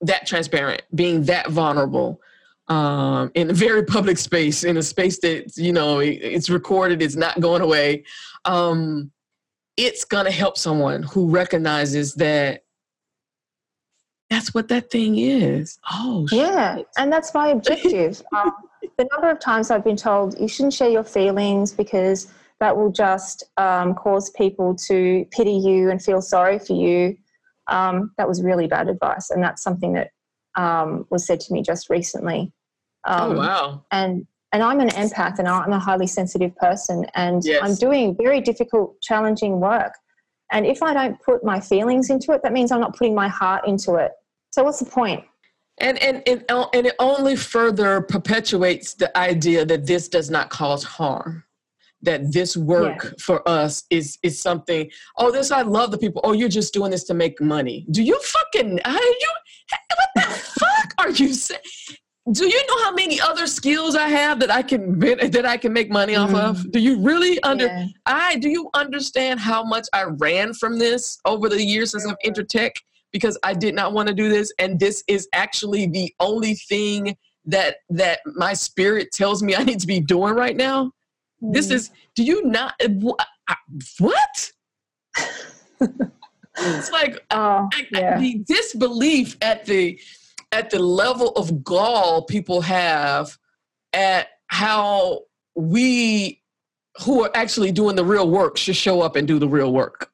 that 0.00 0.26
transparent 0.26 0.82
being 0.94 1.24
that 1.24 1.50
vulnerable 1.50 2.20
um, 2.68 3.30
in 3.34 3.50
a 3.50 3.52
very 3.52 3.84
public 3.84 4.18
space, 4.18 4.64
in 4.64 4.76
a 4.76 4.82
space 4.82 5.18
that 5.20 5.56
you 5.56 5.72
know 5.72 6.00
it's 6.00 6.50
recorded, 6.50 7.02
it's 7.02 7.16
not 7.16 7.40
going 7.40 7.62
away. 7.62 8.04
Um, 8.44 9.10
it's 9.76 10.04
gonna 10.04 10.30
help 10.30 10.56
someone 10.56 11.02
who 11.02 11.28
recognizes 11.28 12.14
that 12.14 12.62
that's 14.30 14.54
what 14.54 14.68
that 14.68 14.90
thing 14.90 15.18
is. 15.18 15.78
Oh, 15.92 16.26
yeah, 16.32 16.76
shit. 16.76 16.88
and 16.98 17.12
that's 17.12 17.32
my 17.32 17.48
objective. 17.48 18.22
um, 18.36 18.52
the 18.98 19.06
number 19.12 19.30
of 19.30 19.38
times 19.38 19.70
I've 19.70 19.84
been 19.84 19.96
told 19.96 20.38
you 20.40 20.48
shouldn't 20.48 20.74
share 20.74 20.88
your 20.88 21.04
feelings 21.04 21.72
because 21.72 22.28
that 22.58 22.76
will 22.76 22.90
just 22.90 23.44
um, 23.58 23.94
cause 23.94 24.30
people 24.30 24.74
to 24.74 25.26
pity 25.30 25.52
you 25.52 25.90
and 25.90 26.02
feel 26.02 26.22
sorry 26.22 26.58
for 26.58 26.72
you. 26.72 27.16
Um, 27.68 28.12
that 28.16 28.26
was 28.26 28.42
really 28.42 28.66
bad 28.66 28.88
advice, 28.88 29.30
and 29.30 29.42
that's 29.42 29.62
something 29.62 29.92
that 29.92 30.10
um, 30.56 31.06
was 31.10 31.26
said 31.26 31.40
to 31.40 31.52
me 31.52 31.62
just 31.62 31.88
recently. 31.90 32.52
Oh, 33.06 33.12
um, 33.12 33.32
oh 33.32 33.38
wow! 33.38 33.84
And 33.90 34.26
and 34.52 34.62
I'm 34.62 34.80
an 34.80 34.88
empath, 34.90 35.38
and 35.38 35.48
I'm 35.48 35.72
a 35.72 35.78
highly 35.78 36.06
sensitive 36.06 36.54
person, 36.56 37.06
and 37.14 37.42
yes. 37.44 37.60
I'm 37.62 37.74
doing 37.74 38.16
very 38.16 38.40
difficult, 38.40 39.00
challenging 39.02 39.60
work. 39.60 39.92
And 40.52 40.64
if 40.64 40.82
I 40.82 40.94
don't 40.94 41.20
put 41.22 41.44
my 41.44 41.58
feelings 41.60 42.08
into 42.10 42.32
it, 42.32 42.42
that 42.42 42.52
means 42.52 42.70
I'm 42.70 42.80
not 42.80 42.96
putting 42.96 43.14
my 43.14 43.28
heart 43.28 43.66
into 43.66 43.96
it. 43.96 44.12
So 44.52 44.62
what's 44.62 44.78
the 44.78 44.86
point? 44.86 45.24
And 45.78 45.98
and 45.98 46.22
and, 46.26 46.44
and 46.48 46.86
it 46.86 46.94
only 46.98 47.36
further 47.36 48.00
perpetuates 48.00 48.94
the 48.94 49.16
idea 49.16 49.64
that 49.66 49.86
this 49.86 50.08
does 50.08 50.30
not 50.30 50.48
cause 50.50 50.84
harm 50.84 51.44
that 52.02 52.32
this 52.32 52.56
work 52.56 53.04
yeah. 53.04 53.10
for 53.20 53.46
us 53.48 53.84
is 53.90 54.18
is 54.22 54.40
something 54.40 54.90
oh 55.18 55.30
this 55.30 55.50
i 55.50 55.62
love 55.62 55.90
the 55.90 55.98
people 55.98 56.20
oh 56.24 56.32
you're 56.32 56.48
just 56.48 56.74
doing 56.74 56.90
this 56.90 57.04
to 57.04 57.14
make 57.14 57.40
money 57.40 57.86
do 57.90 58.02
you 58.02 58.18
fucking 58.20 58.78
are 58.84 58.92
you 58.92 59.32
what 59.96 60.08
the 60.14 60.45
are 60.98 61.10
you 61.10 61.32
saying 61.32 61.60
do 62.32 62.44
you 62.44 62.66
know 62.66 62.82
how 62.82 62.92
many 62.92 63.20
other 63.20 63.46
skills 63.46 63.94
I 63.94 64.08
have 64.08 64.40
that 64.40 64.50
I 64.50 64.62
can 64.62 64.98
that 64.98 65.46
I 65.46 65.56
can 65.56 65.72
make 65.72 65.90
money 65.90 66.14
mm-hmm. 66.14 66.34
off 66.34 66.42
of? 66.42 66.56
Mm-hmm. 66.56 66.70
Do 66.70 66.80
you 66.80 66.98
really 67.00 67.40
under 67.42 67.66
yeah. 67.66 67.86
I 68.04 68.36
do 68.36 68.48
you 68.48 68.68
understand 68.74 69.38
how 69.38 69.62
much 69.62 69.86
I 69.92 70.04
ran 70.04 70.52
from 70.52 70.78
this 70.78 71.18
over 71.24 71.48
the 71.48 71.62
years 71.62 71.92
since 71.92 72.04
I've 72.04 72.16
entered 72.24 72.48
tech 72.48 72.74
because 73.12 73.38
I 73.44 73.54
did 73.54 73.74
not 73.74 73.92
want 73.92 74.08
to 74.08 74.14
do 74.14 74.28
this 74.28 74.52
and 74.58 74.80
this 74.80 75.04
is 75.06 75.28
actually 75.32 75.86
the 75.86 76.12
only 76.18 76.54
thing 76.54 77.16
that 77.44 77.76
that 77.90 78.20
my 78.34 78.54
spirit 78.54 79.12
tells 79.12 79.40
me 79.42 79.54
I 79.54 79.62
need 79.62 79.78
to 79.80 79.86
be 79.86 80.00
doing 80.00 80.34
right 80.34 80.56
now? 80.56 80.86
Mm-hmm. 81.42 81.52
This 81.52 81.70
is 81.70 81.90
do 82.16 82.24
you 82.24 82.44
not 82.44 82.74
what? 82.98 84.52
it's 86.58 86.90
like 86.90 87.24
oh, 87.30 87.68
yeah. 87.92 88.18
the 88.18 88.42
disbelief 88.48 89.36
at 89.42 89.64
the 89.64 90.00
at 90.56 90.70
the 90.70 90.78
level 90.78 91.30
of 91.30 91.62
gall 91.62 92.22
people 92.22 92.62
have 92.62 93.36
at 93.92 94.28
how 94.48 95.20
we 95.54 96.40
who 97.04 97.22
are 97.22 97.30
actually 97.34 97.70
doing 97.70 97.94
the 97.94 98.04
real 98.04 98.30
work 98.30 98.56
should 98.56 98.76
show 98.76 99.02
up 99.02 99.16
and 99.16 99.28
do 99.28 99.38
the 99.38 99.48
real 99.48 99.72
work. 99.72 100.10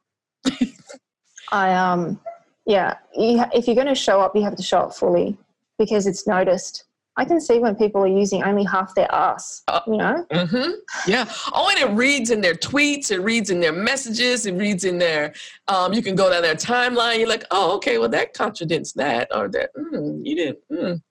I 1.53 1.73
um 1.75 2.19
yeah, 2.67 2.97
if 3.15 3.67
you're 3.67 3.75
going 3.75 3.89
to 3.89 3.95
show 3.95 4.21
up, 4.21 4.37
you 4.37 4.43
have 4.43 4.57
to 4.57 4.63
show 4.63 4.79
up 4.79 4.95
fully 4.95 5.37
because 5.79 6.07
it's 6.07 6.27
noticed. 6.27 6.85
I 7.16 7.25
can 7.27 7.40
see 7.40 7.59
when 7.59 7.75
people 7.77 8.03
are 8.03 8.07
using 8.07 8.42
only 8.42 8.64
half 8.64 8.94
their 8.94 9.12
ass, 9.14 9.62
uh, 9.68 9.81
you 9.87 9.98
know? 9.98 10.25
Mm-hmm. 10.33 10.70
Yeah. 11.07 11.27
Oh, 11.53 11.68
and 11.68 11.79
it 11.79 11.94
reads 11.94 12.31
in 12.31 12.40
their 12.40 12.55
tweets, 12.55 13.11
it 13.11 13.20
reads 13.20 13.51
in 13.51 13.61
their 13.61 13.72
messages, 13.72 14.46
it 14.46 14.55
reads 14.55 14.85
in 14.85 14.96
their, 14.96 15.35
um, 15.68 15.92
you 15.92 16.03
can 16.03 16.14
go 16.14 16.31
down 16.31 16.42
their 16.42 16.55
timeline. 16.55 17.18
You're 17.18 17.29
like, 17.29 17.44
oh, 17.51 17.77
okay, 17.77 17.98
well, 17.98 18.09
that 18.09 18.33
contradicts 18.33 18.92
that, 18.94 19.29
or 19.35 19.48
that, 19.48 19.70
mm, 19.77 20.20
you 20.25 20.37
didn't, 20.37 20.59
mm. 20.72 21.03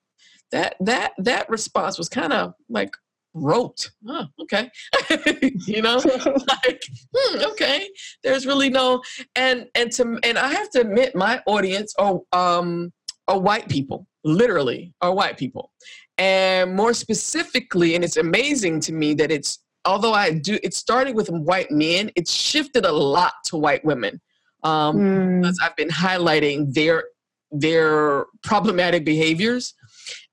that, 0.51 0.75
that, 0.79 1.13
that 1.19 1.47
response 1.49 1.99
was 1.99 2.09
kind 2.09 2.33
of 2.33 2.55
like 2.67 2.95
rote. 3.35 3.91
Oh, 4.07 4.25
okay. 4.41 4.71
you 5.67 5.83
know, 5.83 5.97
like, 6.25 6.83
hmm, 7.15 7.43
okay, 7.51 7.87
there's 8.23 8.47
really 8.47 8.71
no, 8.71 9.03
and, 9.35 9.67
and 9.75 9.91
to, 9.91 10.19
and 10.23 10.39
I 10.39 10.51
have 10.51 10.71
to 10.71 10.81
admit 10.81 11.15
my 11.15 11.43
audience 11.45 11.93
are, 11.99 12.21
um, 12.33 12.91
are 13.27 13.39
white 13.39 13.69
people 13.69 14.07
literally 14.23 14.93
are 15.01 15.13
white 15.13 15.37
people. 15.37 15.71
And 16.17 16.75
more 16.75 16.93
specifically, 16.93 17.95
and 17.95 18.03
it's 18.03 18.17
amazing 18.17 18.79
to 18.81 18.93
me 18.93 19.13
that 19.15 19.31
it's, 19.31 19.59
although 19.85 20.13
I 20.13 20.33
do, 20.33 20.59
it 20.61 20.73
started 20.73 21.15
with 21.15 21.29
white 21.29 21.71
men, 21.71 22.11
it's 22.15 22.31
shifted 22.31 22.85
a 22.85 22.91
lot 22.91 23.33
to 23.45 23.57
white 23.57 23.83
women. 23.83 24.21
Um, 24.63 24.97
mm. 24.97 25.41
Because 25.41 25.59
I've 25.63 25.75
been 25.75 25.89
highlighting 25.89 26.73
their, 26.73 27.05
their 27.51 28.25
problematic 28.43 29.03
behaviors. 29.05 29.73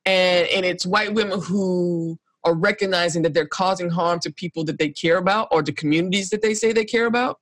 And, 0.05 0.47
and 0.49 0.67
it's 0.67 0.85
white 0.85 1.15
women 1.15 1.41
who 1.41 2.19
are 2.45 2.55
recognizing 2.55 3.23
that 3.23 3.35
they're 3.35 3.47
causing 3.47 3.91
harm 3.91 4.21
to 4.21 4.33
people 4.33 4.65
that 4.65 4.79
they 4.79 4.91
care 4.91 5.17
about 5.17 5.49
or 5.51 5.63
to 5.63 5.73
communities 5.73 6.31
that 6.31 6.43
they 6.43 6.55
say 6.55 6.73
they 6.73 6.85
care 6.85 7.07
about. 7.07 7.41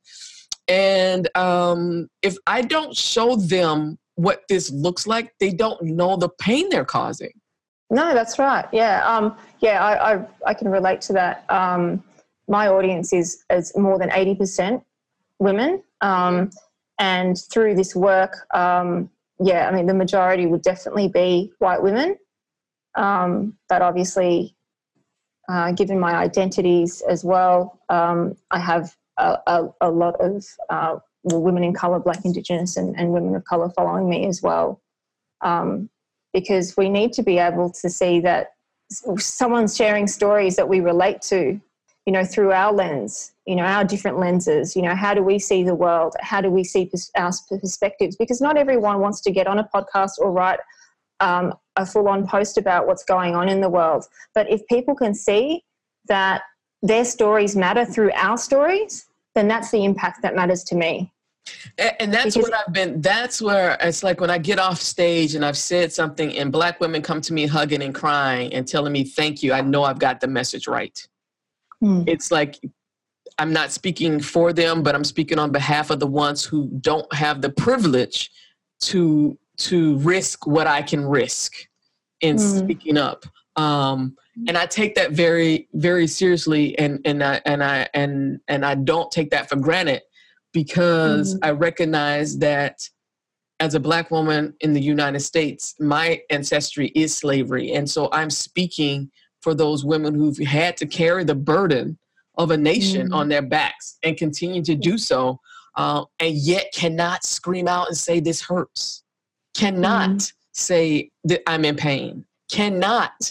And 0.69 1.29
um, 1.37 2.09
if 2.23 2.37
I 2.47 2.63
don't 2.63 2.97
show 2.97 3.37
them 3.37 3.99
what 4.17 4.43
this 4.49 4.71
looks 4.71 5.07
like, 5.07 5.33
they 5.39 5.53
don't 5.53 5.81
know 5.83 6.17
the 6.17 6.29
pain 6.29 6.69
they're 6.69 6.85
causing. 6.85 7.33
No, 7.89 8.15
that's 8.15 8.39
right. 8.39 8.67
Yeah, 8.73 9.07
um, 9.07 9.37
yeah, 9.61 9.85
I, 9.85 10.15
I, 10.15 10.27
I 10.47 10.55
can 10.55 10.69
relate 10.69 11.01
to 11.03 11.13
that. 11.13 11.45
Um, 11.49 12.03
my 12.49 12.69
audience 12.69 13.13
is 13.13 13.45
is 13.51 13.77
more 13.77 13.99
than 13.99 14.11
eighty 14.13 14.35
percent 14.35 14.83
women, 15.39 15.83
um, 16.01 16.51
and 16.99 17.39
through 17.53 17.77
this 17.77 17.95
work, 17.95 18.47
um, 18.55 19.11
yeah, 19.39 19.69
I 19.69 19.75
mean 19.75 19.87
the 19.87 19.95
majority 19.95 20.47
would 20.47 20.63
definitely 20.63 21.09
be 21.09 21.53
white 21.59 21.83
women, 21.83 22.17
um, 22.97 23.57
but 23.69 23.83
obviously, 23.83 24.57
uh, 25.49 25.73
given 25.73 26.01
my 26.01 26.15
identities 26.17 27.03
as 27.09 27.25
well, 27.25 27.81
um, 27.89 28.37
I 28.51 28.59
have 28.59 28.97
a, 29.19 29.39
a, 29.47 29.69
a 29.83 29.91
lot 29.91 30.21
of 30.21 30.45
uh, 30.71 30.97
well, 31.27 31.43
women 31.43 31.65
in 31.65 31.75
colour, 31.75 31.99
Black, 31.99 32.25
Indigenous, 32.25 32.77
and, 32.77 32.97
and 32.97 33.13
women 33.13 33.35
of 33.35 33.45
colour 33.45 33.69
following 33.71 34.09
me 34.09 34.27
as 34.27 34.43
well. 34.43 34.81
Um, 35.43 35.91
because 36.33 36.77
we 36.77 36.89
need 36.89 37.13
to 37.15 37.23
be 37.23 37.39
able 37.39 37.71
to 37.71 37.91
see 37.91 38.21
that 38.21 38.53
someone's 39.19 39.77
sharing 39.77 40.07
stories 40.07 40.55
that 40.57 40.69
we 40.69 40.81
relate 40.81 41.21
to, 41.23 41.61
you 42.05 42.13
know, 42.13 42.25
through 42.25 42.53
our 42.53 42.73
lens, 42.73 43.33
you 43.45 43.57
know, 43.57 43.65
our 43.65 43.85
different 43.85 44.21
lenses. 44.21 44.77
You 44.77 44.83
know, 44.83 44.95
how 44.95 45.15
do 45.15 45.23
we 45.23 45.39
see 45.39 45.65
the 45.65 45.75
world? 45.75 46.15
How 46.21 46.41
do 46.41 46.51
we 46.51 46.63
see 46.63 46.91
our 47.17 47.33
perspectives? 47.49 48.17
Because 48.17 48.41
not 48.41 48.57
everyone 48.57 49.01
wants 49.01 49.21
to 49.23 49.33
get 49.33 49.49
on 49.49 49.59
a 49.59 49.69
podcast 49.75 50.13
or 50.19 50.31
write 50.31 50.61
um, 51.19 51.55
a 51.75 51.85
full 51.85 52.09
on 52.09 52.27
post 52.27 52.59
about 52.59 52.87
what's 52.87 53.03
going 53.03 53.35
on 53.35 53.49
in 53.49 53.61
the 53.61 53.69
world. 53.69 54.05
But 54.35 54.49
if 54.49 54.65
people 54.69 54.95
can 54.95 55.15
see 55.15 55.65
that 56.07 56.43
their 56.83 57.05
stories 57.05 57.57
matter 57.57 57.85
through 57.85 58.13
our 58.13 58.37
stories, 58.37 59.07
then 59.35 59.49
that's 59.49 59.71
the 59.71 59.85
impact 59.85 60.23
that 60.23 60.37
matters 60.37 60.63
to 60.65 60.77
me. 60.77 61.13
And 61.79 62.13
that's 62.13 62.35
because, 62.35 62.51
what 62.51 62.55
I've 62.55 62.73
been, 62.73 63.01
that's 63.01 63.41
where 63.41 63.77
it's 63.81 64.03
like 64.03 64.21
when 64.21 64.31
I 64.31 64.39
get 64.39 64.59
off 64.59 64.81
stage 64.81 65.35
and 65.35 65.45
I've 65.45 65.57
said 65.57 65.93
something 65.93 66.37
and 66.37 66.51
black 66.51 66.81
women 66.81 67.03
come 67.03 67.21
to 67.23 67.33
me 67.33 67.47
hugging 67.47 67.83
and 67.83 67.95
crying 67.95 68.53
and 68.55 68.67
telling 68.67 68.93
me, 68.93 69.05
thank 69.05 69.43
you, 69.43 69.53
I 69.53 69.61
know 69.61 69.85
I've 69.85 69.99
got 69.99 70.21
the 70.21 70.27
message 70.27 70.67
right. 70.67 71.07
Hmm. 71.81 72.05
It's 72.07 72.31
like 72.31 72.59
I'm 73.39 73.53
not 73.53 73.71
speaking 73.71 74.21
for 74.21 74.53
them, 74.53 74.83
but 74.83 74.95
I'm 74.95 75.05
speaking 75.05 75.39
on 75.39 75.53
behalf 75.53 75.91
of 75.91 76.01
the 76.01 76.07
ones 76.07 76.45
who 76.45 76.69
don't 76.81 77.13
have 77.13 77.43
the 77.43 77.51
privilege 77.51 78.31
to 78.81 79.39
to 79.59 79.97
risk 79.99 80.47
what 80.47 80.67
I 80.67 80.83
can 80.83 81.07
risk 81.07 81.53
in 82.21 82.37
hmm. 82.37 82.43
speaking 82.43 82.97
up. 82.97 83.25
Um, 83.57 84.17
and 84.49 84.59
I 84.59 84.67
take 84.67 84.95
that 84.97 85.13
very, 85.13 85.67
very 85.73 86.07
seriously, 86.07 86.79
and 86.79 87.01
and 87.05 87.23
I 87.23 87.41
and 87.47 87.63
I 87.63 87.89
and 87.95 88.41
and 88.49 88.65
I 88.65 88.75
don't 88.75 89.11
take 89.11 89.31
that 89.31 89.49
for 89.49 89.57
granted 89.57 90.03
because 90.57 91.35
mm-hmm. 91.35 91.45
I 91.45 91.51
recognize 91.51 92.39
that 92.39 92.89
as 93.61 93.75
a 93.75 93.81
black 93.81 94.11
woman 94.11 94.55
in 94.61 94.73
the 94.73 94.81
United 94.81 95.21
States, 95.21 95.75
my 95.79 96.23
ancestry 96.31 96.93
is 96.95 97.15
slavery. 97.15 97.75
And 97.75 97.89
so 97.89 98.09
I'm 98.11 98.31
speaking 98.31 99.11
for 99.43 99.53
those 99.55 99.85
women 99.85 100.15
who've 100.15 100.39
had 100.39 100.79
to 100.79 100.87
carry 100.87 101.25
the 101.25 101.35
burden 101.35 101.99
of 102.39 102.53
a 102.53 102.57
nation 102.57 103.09
mm-hmm. 103.09 103.15
on 103.15 103.29
their 103.29 103.43
backs 103.43 103.99
and 104.03 104.17
continue 104.17 104.63
to 104.63 104.75
do 104.75 104.97
so, 104.97 105.39
uh, 105.75 106.05
and 106.21 106.35
yet 106.35 106.73
cannot 106.75 107.23
scream 107.23 107.69
out 107.69 107.89
and 107.89 107.97
say, 107.97 108.19
This 108.19 108.41
hurts. 108.41 109.05
Cannot 109.55 110.09
mm-hmm. 110.09 110.37
say 110.53 111.11
that 111.25 111.43
I'm 111.47 111.67
in 111.67 111.77
pain. 111.77 112.25
Cannot 112.51 113.31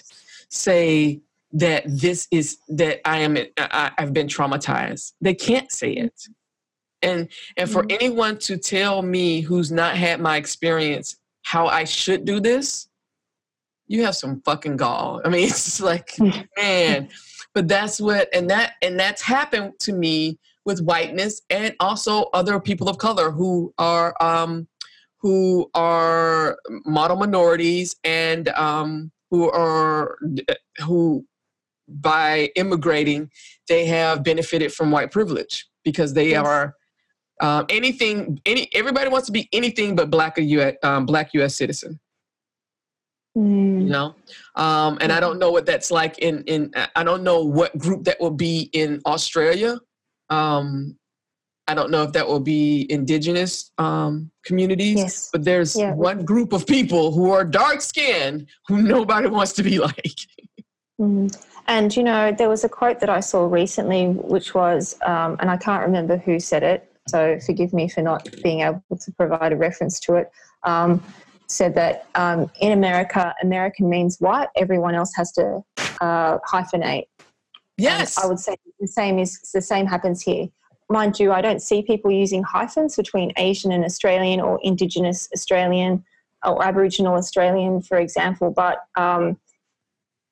say 0.50 1.22
that 1.54 1.84
this 1.88 2.28
is 2.30 2.60
that 2.68 3.00
I 3.04 3.18
am 3.20 3.36
I, 3.58 3.92
I've 3.98 4.14
been 4.14 4.28
traumatized. 4.28 5.14
They 5.22 5.34
can't 5.34 5.72
say 5.72 5.94
it. 5.94 6.28
And 7.06 7.30
and 7.58 7.70
for 7.70 7.84
Mhm. 7.84 7.92
anyone 8.00 8.38
to 8.40 8.58
tell 8.58 9.02
me 9.02 9.42
who's 9.42 9.72
not 9.72 9.96
had 9.96 10.20
my 10.20 10.38
experience 10.38 11.18
how 11.44 11.68
I 11.68 11.84
should 11.84 12.26
do 12.26 12.40
this, 12.40 12.88
you 13.88 14.04
have 14.04 14.16
some 14.16 14.42
fucking 14.42 14.78
gall. 14.78 15.22
I 15.24 15.30
mean, 15.30 15.44
it's 15.48 15.80
like, 15.80 16.18
man. 16.58 17.10
But 17.54 17.68
that's 17.70 18.02
what 18.02 18.28
and 18.34 18.50
that 18.50 18.74
and 18.82 19.00
that's 19.00 19.22
happened 19.22 19.74
to 19.82 19.94
me 19.94 20.38
with 20.66 20.82
whiteness 20.82 21.42
and 21.50 21.74
also 21.80 22.24
other 22.34 22.60
people 22.60 22.90
of 22.90 22.98
color 22.98 23.32
who 23.32 23.74
are 23.78 24.14
um 24.22 24.68
who 25.22 25.70
are 25.74 26.58
model 26.86 27.16
minorities 27.18 27.96
and 28.04 28.50
um 28.50 29.12
who 29.32 29.50
are 29.52 30.18
who 30.84 31.26
by 31.88 32.50
immigrating 32.56 33.30
they 33.70 33.86
have 33.86 34.24
benefited 34.24 34.74
from 34.74 34.92
white 34.92 35.12
privilege 35.12 35.68
because 35.84 36.14
they 36.14 36.32
Yes. 36.32 36.46
are 36.46 36.74
um, 37.42 37.66
anything 37.70 38.40
any 38.46 38.70
everybody 38.74 39.10
wants 39.10 39.26
to 39.28 39.32
be 39.32 39.48
anything 39.52 39.96
but 39.96 40.10
black 40.10 40.38
a 40.38 40.42
US, 40.44 40.76
um, 40.84 41.06
black 41.06 41.34
US 41.34 41.56
citizen 41.56 42.00
you 43.38 43.42
Mm. 43.42 43.90
know 43.90 44.16
um, 44.56 44.98
and 45.02 45.12
i 45.12 45.20
don't 45.20 45.38
know 45.40 45.52
what 45.52 45.66
that's 45.66 45.92
like 45.92 46.18
in 46.20 46.42
in 46.44 46.72
i 46.96 47.04
don't 47.04 47.22
know 47.24 47.44
what 47.44 47.78
group 47.78 48.06
that 48.06 48.18
will 48.22 48.32
be 48.32 48.70
in 48.72 49.02
australia 49.06 49.78
um, 50.30 50.96
i 51.68 51.74
don't 51.74 51.92
know 51.92 52.04
if 52.04 52.14
that 52.14 52.26
will 52.26 52.40
be 52.40 52.88
indigenous 52.90 53.72
um, 53.78 54.32
communities 54.46 54.96
Yes. 54.96 55.30
but 55.34 55.44
there's 55.44 55.76
Yeah. 55.76 55.94
one 55.94 56.24
group 56.24 56.54
of 56.54 56.66
people 56.66 57.12
who 57.12 57.32
are 57.32 57.44
dark 57.44 57.82
skinned 57.82 58.48
who 58.70 58.82
nobody 58.82 59.28
wants 59.38 59.52
to 59.54 59.64
be 59.64 59.80
like 59.80 60.16
Mm. 61.02 61.28
And 61.68 61.94
you 61.94 62.04
know, 62.04 62.32
there 62.32 62.48
was 62.48 62.64
a 62.64 62.70
quote 62.70 63.00
that 63.02 63.10
I 63.10 63.20
saw 63.20 63.46
recently, 63.48 64.08
which 64.08 64.54
was, 64.54 64.96
um, 65.06 65.36
and 65.42 65.50
I 65.52 65.58
can't 65.58 65.84
remember 65.84 66.16
who 66.16 66.40
said 66.40 66.64
it, 66.64 66.90
so 67.08 67.40
forgive 67.46 67.74
me 67.74 67.88
for 67.88 68.02
not 68.02 68.28
being 68.44 68.62
able 68.62 68.82
to 69.00 69.12
provide 69.14 69.54
a 69.54 69.56
reference 69.56 70.00
to 70.02 70.16
it. 70.16 70.32
Um, 70.64 71.04
said 71.48 71.76
that 71.76 72.08
um, 72.16 72.50
in 72.60 72.72
America, 72.72 73.34
American 73.44 73.90
means 73.90 74.18
white. 74.20 74.50
Everyone 74.56 74.96
else 74.96 75.12
has 75.16 75.32
to 75.34 75.64
uh, 76.02 76.40
hyphenate. 76.40 77.06
yes 77.78 78.18
And 78.18 78.26
I 78.26 78.28
would 78.28 78.40
say 78.40 78.56
the 78.80 78.88
same 78.88 79.20
is 79.20 79.52
the 79.54 79.62
same 79.62 79.86
happens 79.86 80.22
here. 80.22 80.48
Mind 80.90 81.20
you, 81.20 81.32
I 81.32 81.42
don't 81.42 81.62
see 81.62 81.82
people 81.82 82.12
using 82.12 82.44
hyphens 82.44 82.96
between 82.96 83.32
Asian 83.38 83.72
and 83.72 83.84
Australian 83.84 84.40
or 84.40 84.60
Indigenous 84.64 85.30
Australian 85.34 86.04
or 86.44 86.64
Aboriginal 86.64 87.16
Australian, 87.16 87.82
for 87.82 87.98
example, 87.98 88.52
but 88.52 88.80
um, 88.96 89.38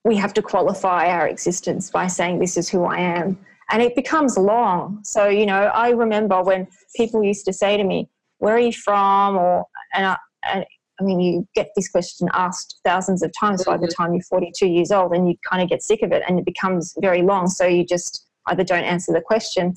we 0.03 0.15
have 0.15 0.33
to 0.33 0.41
qualify 0.41 1.07
our 1.07 1.27
existence 1.27 1.89
by 1.89 2.07
saying 2.07 2.39
this 2.39 2.57
is 2.57 2.69
who 2.69 2.83
I 2.85 2.99
am. 2.99 3.37
And 3.73 3.81
it 3.81 3.95
becomes 3.95 4.37
long. 4.37 4.99
So, 5.03 5.27
you 5.27 5.47
know, 5.47 5.63
I 5.63 5.89
remember 5.89 6.43
when 6.43 6.67
people 6.95 7.23
used 7.23 7.43
to 7.45 7.53
say 7.53 7.75
to 7.75 7.83
me, 7.83 8.07
Where 8.37 8.55
are 8.55 8.59
you 8.59 8.73
from? 8.73 9.37
Or, 9.37 9.65
and 9.93 10.05
I, 10.05 10.17
and 10.51 10.65
I 10.99 11.03
mean, 11.03 11.21
you 11.21 11.47
get 11.55 11.69
this 11.75 11.89
question 11.89 12.29
asked 12.33 12.81
thousands 12.83 13.23
of 13.23 13.31
times 13.39 13.63
by 13.63 13.77
the 13.77 13.87
Mhm. 13.87 13.95
time 13.95 14.13
you're 14.13 14.23
42 14.23 14.67
years 14.67 14.91
old 14.91 15.13
and 15.13 15.29
you 15.29 15.35
kind 15.49 15.63
of 15.63 15.69
get 15.69 15.81
sick 15.81 16.01
of 16.03 16.11
it 16.11 16.23
and 16.27 16.37
it 16.37 16.45
becomes 16.45 16.93
very 16.99 17.21
long. 17.21 17.47
So 17.47 17.65
you 17.65 17.85
just 17.85 18.27
either 18.47 18.65
don't 18.65 18.83
answer 18.83 19.13
the 19.13 19.21
question 19.21 19.75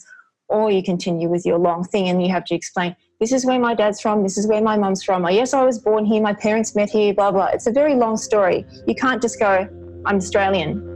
or 0.49 0.71
you 0.71 0.83
continue 0.83 1.29
with 1.29 1.47
your 1.47 1.59
long 1.59 1.85
thing 1.85 2.09
and 2.09 2.21
you 2.21 2.31
have 2.33 2.45
to 2.47 2.55
explain 2.57 2.97
this 3.21 3.33
is 3.33 3.47
where 3.47 3.61
my 3.61 3.75
dad's 3.75 4.01
from, 4.01 4.25
this 4.25 4.37
is 4.37 4.47
where 4.49 4.61
my 4.61 4.77
mum's 4.77 5.03
from. 5.05 5.25
Oh, 5.25 5.31
yes, 5.31 5.55
I 5.55 5.65
was 5.65 5.79
born 5.79 6.05
here, 6.05 6.21
my 6.21 6.35
parents 6.35 6.75
met 6.75 6.91
here, 6.91 7.15
blah, 7.15 7.31
blah. 7.31 7.47
It's 7.47 7.69
a 7.69 7.73
very 7.73 7.95
long 7.95 8.17
story. 8.17 8.67
You 8.89 8.97
can't 8.97 9.23
just 9.23 9.39
go, 9.39 9.69
I'm 10.07 10.17
Australian. 10.17 10.96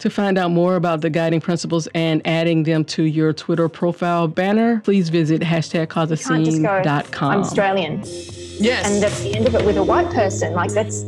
To 0.00 0.10
find 0.10 0.36
out 0.36 0.50
more 0.50 0.76
about 0.76 1.00
the 1.00 1.08
guiding 1.10 1.40
principles 1.40 1.88
and 1.94 2.20
adding 2.26 2.62
them 2.64 2.84
to 2.86 3.02
your 3.04 3.32
Twitter 3.32 3.68
profile 3.68 4.28
banner, 4.28 4.80
please 4.84 5.08
visit 5.08 5.40
hashtag 5.40 5.88
Can't 5.88 6.08
just 6.10 6.62
go, 6.62 6.82
I'm 7.22 7.40
Australian. 7.40 8.02
yes 8.04 8.86
And 8.86 9.02
that's 9.02 9.22
the 9.22 9.34
end 9.34 9.46
of 9.46 9.54
it 9.54 9.64
with 9.64 9.78
a 9.78 9.82
white 9.82 10.10
person. 10.10 10.52
Like 10.52 10.70
that's, 10.72 11.02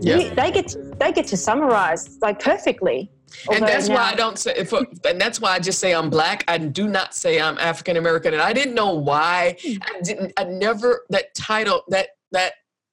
Yeah. 0.00 0.16
you- 0.16 0.30
they 0.34 0.50
get 0.50 0.68
to, 0.68 0.78
they 0.98 1.12
get 1.12 1.26
to 1.28 1.36
summarize 1.36 2.18
like 2.20 2.40
perfectly. 2.40 3.10
and 3.48 3.62
Although 3.62 3.66
that's 3.72 3.88
why 3.88 4.10
I 4.10 4.14
don't 4.14 4.38
say, 4.38 4.54
if, 4.56 4.72
and 4.72 5.20
that's 5.20 5.40
why 5.40 5.52
I 5.52 5.58
just 5.60 5.78
say 5.78 5.94
I'm 5.94 6.10
black. 6.10 6.44
I 6.48 6.58
do 6.58 6.88
not 6.88 7.14
say 7.14 7.40
I'm 7.40 7.56
African 7.58 7.96
American, 7.96 8.34
and 8.34 8.42
I 8.42 8.52
didn't 8.52 8.74
know 8.74 8.92
why. 8.94 9.56
Hmm. 9.64 9.76
I 9.82 10.00
didn't. 10.02 10.32
I 10.36 10.44
never 10.44 11.06
that 11.08 11.34
title 11.34 11.82
that 11.88 12.08
that 12.32 12.52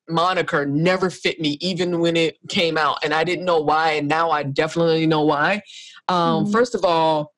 moniker 0.10 0.66
never 0.66 1.10
fit 1.10 1.40
me, 1.40 1.58
even 1.62 2.00
when 2.00 2.16
it 2.18 2.38
came 2.50 2.78
out, 2.78 2.98
and 3.04 3.14
I 3.14 3.24
didn't 3.24 3.46
know 3.46 3.60
why. 3.62 3.92
And 3.94 4.08
now 4.08 4.32
I 4.32 4.44
definitely 4.44 5.06
know 5.08 5.22
why. 5.24 5.62
Um, 6.08 6.46
Mhm. 6.46 6.52
First 6.52 6.76
of 6.76 6.84
all, 6.84 7.34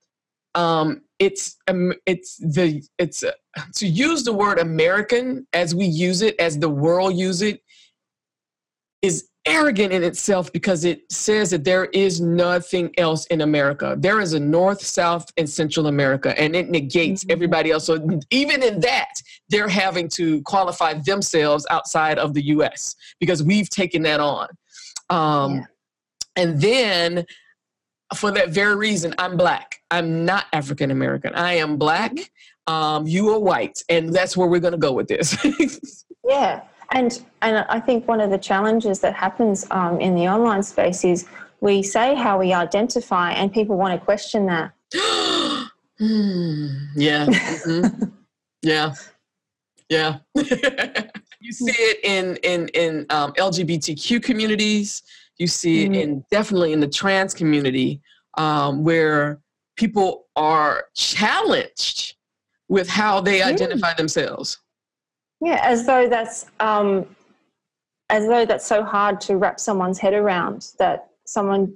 um, 0.56 1.02
it's 1.20 1.58
um, 1.68 1.94
it's 2.06 2.38
the 2.38 2.82
it's 2.98 3.24
uh, 3.24 3.32
to 3.76 3.88
use 3.88 4.24
the 4.24 4.34
word 4.34 4.60
American 4.60 5.48
as 5.54 5.76
we 5.76 5.86
use 5.86 6.22
it, 6.22 6.36
as 6.40 6.58
the 6.58 6.70
world 6.70 7.16
use 7.16 7.42
it, 7.42 7.62
is 9.02 9.28
arrogant 9.48 9.92
in 9.92 10.04
itself 10.04 10.52
because 10.54 10.86
it 10.86 11.12
says 11.12 11.50
that 11.50 11.64
there 11.64 11.86
is 11.86 12.22
nothing 12.22 12.92
else 12.98 13.26
in 13.28 13.42
America. 13.42 13.96
There 13.98 14.20
is 14.20 14.34
a 14.34 14.40
North, 14.40 14.82
South, 14.84 15.26
and 15.38 15.50
Central 15.50 15.88
America, 15.88 16.40
and 16.40 16.56
it 16.56 16.70
negates 16.70 17.24
Mhm. 17.24 17.32
everybody 17.32 17.72
else. 17.72 17.86
So 17.86 18.20
even 18.30 18.62
in 18.62 18.80
that, 18.82 19.22
they're 19.50 19.68
having 19.68 20.08
to 20.10 20.42
qualify 20.44 20.94
themselves 20.94 21.66
outside 21.72 22.20
of 22.20 22.34
the 22.34 22.44
U.S. 22.48 22.96
because 23.20 23.42
we've 23.42 23.70
taken 23.70 24.04
that 24.04 24.20
on. 24.20 24.48
Um, 25.10 25.56
Yeah. 25.56 25.64
And 26.38 26.62
then, 26.62 27.26
for 28.16 28.32
that 28.32 28.50
very 28.50 28.76
reason, 28.76 29.14
I'm 29.18 29.36
black. 29.36 29.82
I'm 29.92 30.24
not 30.24 30.46
African 30.54 30.92
American. 30.92 31.34
I 31.36 31.54
am 31.56 31.76
black. 31.78 32.14
Um, 32.68 33.06
you 33.08 33.30
are 33.34 33.40
white, 33.40 33.84
and 33.90 34.14
that's 34.14 34.38
where 34.38 34.48
we're 34.48 34.60
going 34.60 34.72
to 34.74 34.78
go 34.78 34.94
with 34.94 35.08
this. 35.08 35.36
Yeah, 36.24 36.62
and 36.92 37.24
and 37.42 37.66
I 37.70 37.80
think 37.80 38.08
one 38.08 38.22
of 38.22 38.30
the 38.30 38.38
challenges 38.38 39.00
that 39.00 39.14
happens 39.16 39.66
um, 39.72 40.00
in 40.00 40.16
the 40.16 40.28
online 40.28 40.64
space 40.64 41.04
is 41.04 41.26
we 41.62 41.84
say 41.84 42.16
how 42.16 42.40
we 42.40 42.54
identify, 42.54 43.32
and 43.32 43.52
people 43.52 43.78
want 43.78 44.00
to 44.00 44.04
question 44.06 44.46
that. 44.48 44.72
Hmm, 46.00 46.68
yeah. 46.96 47.28
mhm. 47.28 48.12
Yeah. 48.64 48.94
Yeah. 49.90 50.18
you 50.36 51.52
see 51.52 51.72
it 51.72 52.00
in 52.04 52.38
in 52.38 52.68
in 52.70 53.06
um, 53.12 53.34
LGBTQ 53.34 54.22
communities. 54.24 55.04
You 55.38 55.46
see 55.48 55.84
it 55.86 55.92
Mm. 55.92 56.02
in 56.02 56.26
definitely 56.32 56.74
in 56.74 56.80
the 56.80 56.88
trans 56.88 57.34
community, 57.36 58.02
um, 58.38 58.84
where 58.84 59.40
people 59.76 60.26
are 60.36 60.86
challenged 60.96 62.16
with 62.68 62.88
how 62.90 63.22
they 63.22 63.40
Mm. 63.42 63.46
identify 63.54 63.94
themselves. 63.94 64.58
Yeah, 65.42 65.60
as 65.64 65.86
though 65.86 66.08
that's 66.08 66.46
um, 66.60 67.06
as 68.10 68.28
though 68.28 68.46
that's 68.46 68.66
so 68.66 68.84
hard 68.84 69.20
to 69.22 69.38
wrap 69.38 69.60
someone's 69.60 69.98
head 69.98 70.14
around 70.14 70.68
that 70.78 71.10
someone 71.26 71.74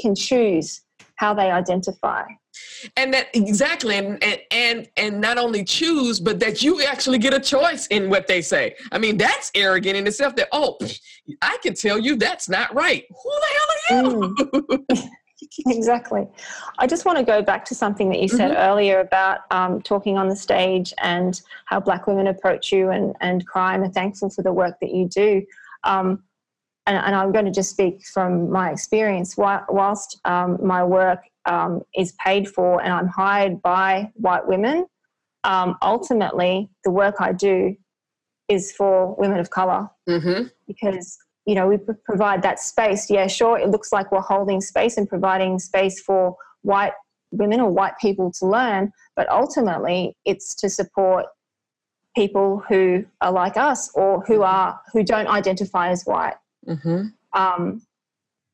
can 0.00 0.14
choose 0.14 0.82
how 1.16 1.34
they 1.34 1.50
identify. 1.50 2.22
and 2.96 3.12
that 3.12 3.28
exactly 3.34 3.96
and, 3.96 4.22
and 4.22 4.40
and 4.50 4.88
and 4.96 5.20
not 5.20 5.36
only 5.36 5.62
choose 5.62 6.20
but 6.20 6.40
that 6.40 6.62
you 6.62 6.82
actually 6.84 7.18
get 7.18 7.34
a 7.34 7.40
choice 7.40 7.86
in 7.88 8.08
what 8.08 8.26
they 8.26 8.40
say. 8.40 8.74
I 8.92 8.98
mean 8.98 9.18
that's 9.18 9.50
arrogant 9.54 9.96
in 9.96 10.06
itself 10.06 10.36
that 10.36 10.48
oh 10.52 10.78
i 11.42 11.58
can 11.62 11.74
tell 11.74 11.98
you 11.98 12.16
that's 12.16 12.48
not 12.48 12.74
right. 12.74 13.04
Who 13.10 13.30
the 13.42 13.48
hell 13.88 14.24
are 14.24 14.66
you 14.70 14.86
exactly. 15.66 16.26
I 16.78 16.86
just 16.86 17.04
want 17.04 17.18
to 17.18 17.24
go 17.24 17.42
back 17.42 17.64
to 17.66 17.74
something 17.74 18.08
that 18.10 18.20
you 18.20 18.28
said 18.28 18.52
earlier 18.56 19.00
about 19.00 19.40
um, 19.50 19.80
talking 19.82 20.18
on 20.18 20.28
the 20.28 20.36
stage 20.36 20.92
and 21.02 21.40
how 21.66 21.80
Black 21.80 22.06
women 22.06 22.26
approach 22.26 22.72
you 22.72 22.90
and, 22.90 23.14
and 23.20 23.46
crime 23.46 23.82
and 23.82 23.94
thankful 23.94 24.30
for 24.30 24.42
the 24.42 24.52
work 24.52 24.76
that 24.80 24.92
you 24.92 25.08
do. 25.08 25.42
Um, 25.84 26.22
and, 26.86 26.96
and 26.96 27.14
I'm 27.14 27.32
going 27.32 27.46
to 27.46 27.50
just 27.50 27.70
speak 27.70 28.04
from 28.06 28.50
my 28.50 28.70
experience. 28.70 29.34
Whi- 29.34 29.64
Whilst 29.68 30.20
um, 30.24 30.58
my 30.62 30.84
work 30.84 31.20
um, 31.46 31.82
is 31.96 32.12
paid 32.24 32.48
for 32.48 32.82
and 32.82 32.92
I'm 32.92 33.08
hired 33.08 33.62
by 33.62 34.10
white 34.14 34.46
women, 34.46 34.86
um, 35.44 35.76
ultimately 35.82 36.68
the 36.84 36.90
work 36.90 37.16
I 37.20 37.32
do 37.32 37.76
is 38.48 38.72
for 38.72 39.14
women 39.16 39.38
of 39.40 39.50
colour 39.50 39.88
hmm 40.06 40.42
because 40.66 41.16
you 41.46 41.54
know 41.54 41.68
we 41.68 41.78
provide 42.04 42.42
that 42.42 42.58
space 42.58 43.08
yeah 43.08 43.26
sure 43.26 43.58
it 43.58 43.68
looks 43.68 43.92
like 43.92 44.10
we're 44.10 44.20
holding 44.20 44.60
space 44.60 44.96
and 44.96 45.08
providing 45.08 45.58
space 45.58 46.00
for 46.00 46.36
white 46.62 46.92
women 47.30 47.60
or 47.60 47.70
white 47.70 47.94
people 48.00 48.30
to 48.32 48.46
learn, 48.46 48.92
but 49.14 49.28
ultimately 49.28 50.16
it's 50.24 50.54
to 50.56 50.68
support 50.68 51.26
people 52.14 52.62
who 52.68 53.04
are 53.20 53.32
like 53.32 53.56
us 53.56 53.90
or 53.94 54.22
who 54.22 54.42
are 54.42 54.80
who 54.92 55.02
don't 55.02 55.28
identify 55.28 55.90
as 55.90 56.04
white. 56.04 56.36
Mhm. 56.66 57.12
Um, 57.32 57.82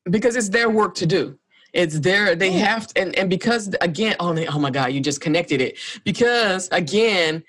because 0.09 0.35
it's 0.35 0.49
their 0.49 0.69
work 0.69 0.95
to 0.95 1.05
do. 1.05 1.37
It's 1.71 1.99
their 1.99 2.35
they 2.35 2.51
have 2.51 2.87
to, 2.87 3.01
and 3.01 3.15
and 3.15 3.29
because 3.29 3.73
again, 3.81 4.15
oh, 4.19 4.37
oh 4.49 4.59
my 4.59 4.69
God, 4.69 4.91
you 4.91 4.99
just 4.99 5.21
connected 5.21 5.61
it. 5.61 5.77
Because 6.03 6.69
again, 6.71 7.43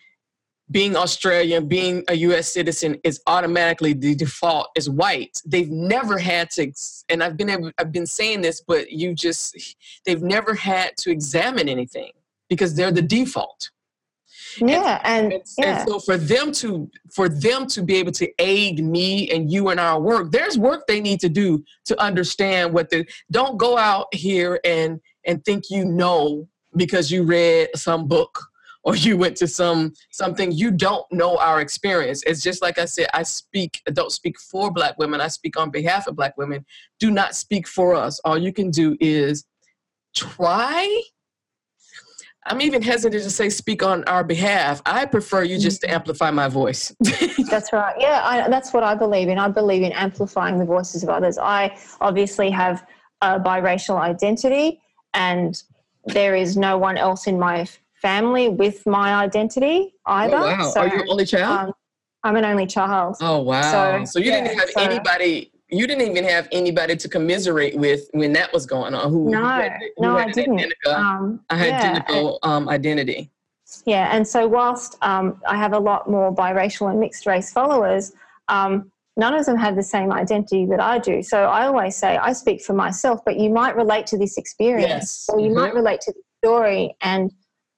being 0.75 0.97
Australian, 0.97 1.69
being 1.69 2.03
a 2.09 2.15
U.S. 2.15 2.53
citizen 2.53 2.99
is 3.05 3.23
automatically 3.29 3.93
the 3.93 4.17
default 4.17 4.71
is 4.77 4.91
white. 4.91 5.41
They've 5.47 5.71
never 5.71 6.19
had 6.19 6.51
to, 6.51 6.73
and 7.09 7.23
I've 7.23 7.37
been 7.37 7.49
able, 7.49 7.71
I've 7.79 7.93
been 7.93 8.09
saying 8.09 8.41
this, 8.41 8.61
but 8.61 8.91
you 8.91 9.15
just 9.15 9.77
they've 10.05 10.21
never 10.21 10.53
had 10.53 10.97
to 10.99 11.13
examine 11.13 11.69
anything 11.69 12.11
because 12.49 12.75
they're 12.75 12.91
the 12.91 13.03
default. 13.03 13.71
yeah, 14.59 15.01
and 15.05 15.33
And, 15.33 15.43
yeah, 15.59 15.79
and 15.79 15.89
so 15.89 16.01
for 16.01 16.17
them 16.17 16.51
to 16.55 16.91
for 17.15 17.29
them 17.29 17.69
to 17.69 17.83
be 17.85 17.95
able 17.95 18.13
to 18.13 18.29
aid 18.41 18.85
me 18.85 19.31
and 19.31 19.53
you 19.53 19.71
in 19.71 19.79
our 19.79 20.01
work, 20.01 20.33
there's 20.33 20.59
work 20.59 20.89
they 20.89 21.01
need 21.01 21.21
to 21.21 21.29
do 21.29 21.63
to 21.85 22.01
understand 22.03 22.73
what 22.73 22.91
the 22.91 23.07
don't 23.31 23.59
go 23.59 23.79
out 23.79 24.13
here 24.13 24.59
and 24.65 25.01
and 25.25 25.45
think 25.45 25.71
you 25.71 25.85
know 25.85 26.49
because 26.77 27.13
you 27.13 27.23
read 27.23 27.69
some 27.77 28.09
book 28.09 28.49
or 28.85 28.95
you 28.95 29.17
went 29.17 29.37
to 29.39 29.49
some 29.49 29.93
something 30.11 30.53
you 30.53 30.71
don't 30.71 31.05
know 31.11 31.37
our 31.39 31.61
experience. 31.61 32.23
It's 32.27 32.43
just 32.43 32.63
like 32.63 32.79
I 32.79 32.85
said, 32.85 33.09
I 33.15 33.23
speak 33.23 33.81
I 33.89 33.91
don't 33.91 34.13
speak 34.13 34.39
for 34.39 34.71
black 34.71 34.99
women, 34.99 35.21
I 35.21 35.29
speak 35.29 35.59
on 35.59 35.71
behalf 35.71 36.07
of 36.07 36.17
black 36.17 36.37
women. 36.37 36.65
Do 37.01 37.11
not 37.11 37.35
speak 37.35 37.67
for 37.67 37.95
us. 37.95 38.21
All 38.25 38.39
you 38.39 38.53
can 38.53 38.71
do 38.71 38.97
is 39.01 39.45
try 40.15 41.03
I'm 42.47 42.61
even 42.61 42.83
hesitant 42.83 43.23
to 43.23 43.31
say 43.31 43.49
speak 43.49 43.83
on 43.83 44.05
our 44.05 44.23
behalf. 44.23 44.83
I 44.85 45.07
prefer 45.07 45.45
you 45.45 45.59
just 45.59 45.81
to 45.81 45.87
mm-hmm. 45.87 45.95
amplify 45.95 46.31
my 46.31 46.49
voice. 46.49 46.95
That's 47.49 47.73
right. 47.73 47.95
Yeah, 47.99 48.21
I, 48.23 48.49
that's 48.49 48.73
what 48.73 48.83
I 48.83 48.95
believe 48.95 49.29
in. 49.29 49.39
I 49.39 49.49
believe 49.49 49.83
in 49.83 49.93
amplifying 49.93 50.59
the 50.59 50.65
voices 50.65 51.03
of 51.03 51.09
others. 51.09 51.39
I 51.39 51.77
obviously 52.01 52.51
have 52.51 52.87
a 53.23 53.39
biracial 53.41 53.99
identity, 53.99 54.81
and 55.15 55.63
there 56.05 56.35
is 56.35 56.57
no 56.57 56.77
one 56.77 56.99
else 56.99 57.27
in 57.27 57.39
my 57.39 57.67
family 58.09 58.51
with 58.51 58.87
my 58.87 59.15
identity 59.15 59.95
either. 60.05 60.37
Oh, 60.37 60.43
wow. 60.43 60.71
So, 60.71 60.81
Are 60.81 60.89
you 60.89 61.01
an 61.03 61.09
only 61.09 61.25
child? 61.25 61.69
um, 61.69 61.73
I'm 62.23 62.37
an 62.37 62.45
only 62.45 62.67
child. 62.67 63.17
oh 63.23 63.41
wow. 63.41 63.63
So, 63.73 64.05
so, 64.13 64.19
you 64.19 64.31
didn't 64.31 64.55
have 64.59 64.69
so- 64.71 64.81
anybody 64.83 65.51
you 65.71 65.87
didn't 65.87 66.07
even 66.11 66.25
have 66.25 66.47
anybody 66.53 66.95
to 66.95 67.09
commiserate 67.09 67.75
with 67.77 68.03
when 68.13 68.33
that 68.35 68.53
was 68.53 68.65
going 68.67 68.95
on. 68.95 69.11
Who, 69.11 69.25
who 69.25 69.31
No, 69.31 69.45
had, 69.47 69.73
who 69.97 70.03
no, 70.03 70.17
I 70.19 70.29
didn't. 70.29 70.59
Identical, 70.61 70.93
Um, 70.93 71.41
a 71.51 71.57
yeah, 71.57 71.79
identical 71.79 72.39
um, 72.43 72.69
identity. 72.69 73.31
Yeah, 73.87 74.15
and 74.15 74.29
so 74.29 74.47
whilst 74.47 74.97
um, 75.03 75.41
I 75.49 75.57
have 75.57 75.73
a 75.73 75.79
lot 75.79 76.09
more 76.09 76.33
biracial 76.33 76.91
and 76.91 77.01
mixed 77.01 77.27
race 77.27 77.51
followers, 77.51 78.13
um, 78.49 78.93
none 79.17 79.35
of 79.35 79.47
them 79.47 79.57
have 79.57 79.75
the 79.75 79.83
same 79.83 80.13
identity 80.13 80.67
that 80.67 80.81
I 80.81 80.99
do. 80.99 81.23
So 81.23 81.45
I 81.45 81.67
always 81.67 81.97
say 81.97 82.19
I 82.19 82.35
speak 82.35 82.63
for 82.63 82.75
myself, 82.75 83.21
but 83.25 83.37
you 83.41 83.49
might 83.51 83.75
relate 83.75 84.07
to 84.09 84.19
this 84.19 84.37
experience, 84.37 84.89
Yes. 84.89 85.27
or 85.31 85.41
you 85.41 85.51
Mhm. 85.51 85.55
might 85.61 85.75
relate 85.75 86.01
to 86.03 86.13
the 86.13 86.23
story. 86.47 86.95
And 87.01 87.33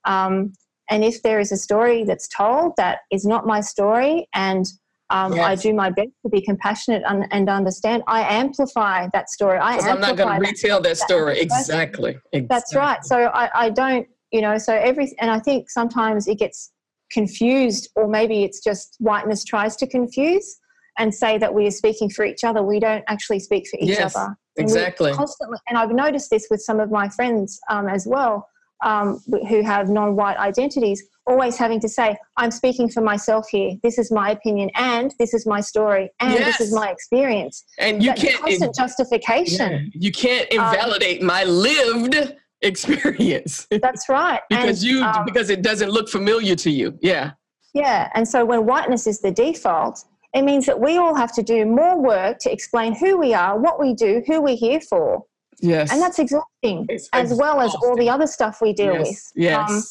um, 0.06 0.52
and 0.88 1.04
if 1.04 1.22
there 1.22 1.40
is 1.40 1.52
a 1.52 1.56
story 1.56 2.04
that's 2.04 2.28
told 2.28 2.74
that 2.76 3.00
is 3.10 3.24
not 3.26 3.46
my 3.46 3.60
story, 3.60 4.28
and 4.34 4.64
um, 5.10 5.38
I 5.38 5.54
do 5.54 5.72
my 5.72 5.90
best 5.90 6.10
to 6.22 6.28
be 6.28 6.40
compassionate 6.40 7.02
and, 7.06 7.26
and 7.30 7.48
understand, 7.48 8.02
I 8.06 8.22
amplify 8.22 9.08
that 9.12 9.30
story. 9.30 9.58
I 9.58 9.78
I'm 9.78 10.00
not 10.00 10.16
going 10.16 10.40
to 10.40 10.40
retell 10.40 10.80
that 10.80 10.96
story. 10.96 11.34
person. 11.34 11.44
Exactly. 11.44 12.18
that's 12.48 12.74
right. 12.74 13.04
So 13.04 13.26
I, 13.26 13.66
I 13.66 13.70
don't, 13.70 14.06
you 14.32 14.40
know, 14.40 14.58
so 14.58 14.74
every, 14.74 15.14
and 15.20 15.30
I 15.30 15.38
think 15.38 15.70
sometimes 15.70 16.26
it 16.26 16.38
gets 16.38 16.72
confused, 17.12 17.88
or 17.94 18.08
maybe 18.08 18.42
it's 18.42 18.62
just 18.62 18.96
whiteness 18.98 19.44
tries 19.44 19.76
to 19.76 19.86
confuse 19.86 20.58
and 20.98 21.14
say 21.14 21.38
that 21.38 21.54
we 21.54 21.66
are 21.66 21.72
speaking 21.72 22.10
for 22.10 22.24
each 22.24 22.42
other. 22.42 22.62
We 22.62 22.80
don't 22.80 23.04
actually 23.06 23.38
speak 23.38 23.68
for 23.68 23.78
each 23.78 23.90
Yes, 23.90 24.16
other. 24.16 24.36
And 24.56 24.64
exactly. 24.64 25.12
Constantly, 25.12 25.58
and 25.68 25.78
I've 25.78 25.92
noticed 25.92 26.30
this 26.30 26.48
with 26.50 26.62
some 26.62 26.80
of 26.80 26.90
my 26.90 27.08
friends 27.08 27.60
um, 27.70 27.88
as 27.88 28.06
well, 28.06 28.48
um, 28.84 29.20
who 29.48 29.62
have 29.62 29.88
non-white 29.88 30.36
identities, 30.38 31.02
always 31.26 31.56
having 31.56 31.80
to 31.80 31.88
say, 31.88 32.16
"I'm 32.36 32.50
speaking 32.50 32.88
for 32.88 33.00
myself 33.00 33.48
here. 33.50 33.76
This 33.82 33.98
is 33.98 34.10
my 34.12 34.30
opinion, 34.30 34.70
and 34.74 35.14
this 35.18 35.34
is 35.34 35.46
my 35.46 35.60
story, 35.60 36.10
and 36.20 36.32
this 36.34 36.60
is 36.60 36.72
my 36.74 36.90
experience." 36.90 37.64
And 37.78 38.02
you 38.02 38.10
that 38.10 38.18
can't 38.18 38.40
constant 38.40 38.74
justification. 38.74 39.72
yeah, 39.72 40.00
you 40.04 40.12
can't 40.12 40.46
Um, 40.52 40.74
invalidate 40.74 41.22
my 41.22 41.44
lived 41.44 42.34
experience 42.62 43.66
That's 43.82 44.08
right. 44.08 44.40
because 44.48 44.82
And, 44.82 44.90
you 44.90 45.02
um, 45.04 45.24
because 45.24 45.50
it 45.50 45.62
doesn't 45.62 45.90
look 45.90 46.08
familiar 46.08 46.56
to 46.56 46.70
you. 46.70 46.98
Yeah. 47.02 47.32
Yeah, 47.74 48.10
and 48.14 48.26
so 48.26 48.44
when 48.46 48.64
whiteness 48.64 49.06
is 49.06 49.20
the 49.20 49.30
default, 49.30 50.02
it 50.32 50.42
means 50.42 50.64
that 50.66 50.80
we 50.80 50.96
all 50.96 51.14
have 51.14 51.32
to 51.34 51.42
do 51.42 51.66
more 51.66 52.00
work 52.00 52.38
to 52.40 52.50
explain 52.50 52.94
who 52.94 53.18
we 53.18 53.34
are, 53.34 53.58
what 53.58 53.78
we 53.78 53.92
do, 53.92 54.22
who 54.26 54.40
we're 54.40 54.56
here 54.56 54.80
for. 54.80 55.24
Yes. 55.60 55.92
And 55.92 56.00
that's 56.02 56.18
exhausting, 56.18 56.86
It's 56.88 57.08
as 57.12 57.32
well 57.34 57.60
as 57.60 57.74
all 57.76 57.96
the 57.96 58.08
other 58.10 58.26
stuff 58.26 58.60
we 58.60 58.72
deal 58.72 58.94
yes. 58.94 59.08
with. 59.08 59.32
Yes. 59.34 59.70
Um, 59.70 59.82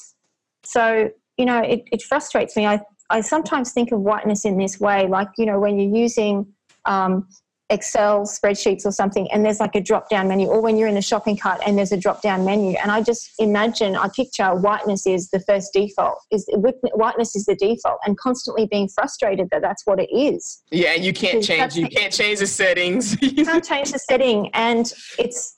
so, 0.63 1.09
you 1.37 1.45
know, 1.45 1.59
it, 1.59 1.83
it 1.91 2.01
frustrates 2.01 2.55
me. 2.55 2.65
I, 2.65 2.79
I 3.09 3.21
sometimes 3.21 3.71
think 3.71 3.91
of 3.91 3.99
whiteness 4.01 4.45
in 4.45 4.57
this 4.57 4.79
way, 4.79 5.07
like, 5.07 5.29
you 5.37 5.45
know, 5.45 5.59
when 5.59 5.77
you're 5.79 5.95
using 5.95 6.47
um, 6.85 7.27
Excel 7.69 8.21
spreadsheets 8.27 8.85
or 8.85 8.91
something, 8.91 9.29
and 9.31 9.43
there's 9.43 9.59
like 9.59 9.75
a 9.75 9.81
drop 9.81 10.09
down 10.09 10.27
menu, 10.27 10.47
or 10.47 10.61
when 10.61 10.77
you're 10.77 10.87
in 10.87 10.97
a 10.97 11.01
shopping 11.01 11.35
cart 11.35 11.61
and 11.65 11.77
there's 11.77 11.91
a 11.91 11.97
drop 11.97 12.21
down 12.21 12.45
menu. 12.45 12.77
And 12.81 12.91
I 12.91 13.01
just 13.01 13.31
imagine, 13.39 13.95
I 13.95 14.07
picture 14.09 14.53
whiteness 14.53 15.07
is 15.07 15.29
the 15.31 15.39
first 15.39 15.73
default, 15.73 16.19
is 16.31 16.47
whiteness 16.93 17.35
is 17.35 17.45
the 17.45 17.55
default, 17.55 17.99
and 18.05 18.17
constantly 18.17 18.67
being 18.67 18.87
frustrated 18.87 19.49
that 19.51 19.61
that's 19.61 19.85
what 19.85 19.99
it 19.99 20.09
is. 20.13 20.61
yeah, 20.69 20.91
and 20.91 21.03
you 21.03 21.11
can't 21.13 21.43
change. 21.43 21.75
You 21.75 21.87
can't 21.87 22.13
change 22.13 22.39
the 22.39 22.47
settings. 22.47 23.19
You 23.21 23.45
can't 23.45 23.65
change 23.65 23.91
the 23.91 23.99
setting, 23.99 24.49
and 24.53 24.93
it's 25.17 25.57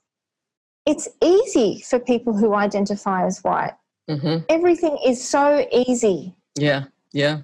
it's 0.85 1.09
easy 1.21 1.83
for 1.87 1.99
people 1.99 2.33
who 2.35 2.53
identify 2.53 3.25
as 3.25 3.39
white. 3.39 3.73
hmm 4.09 4.37
Everything 4.47 4.97
is 5.05 5.21
so 5.21 5.67
easy. 5.73 6.33
Yeah. 6.57 6.85
Yeah. 7.11 7.41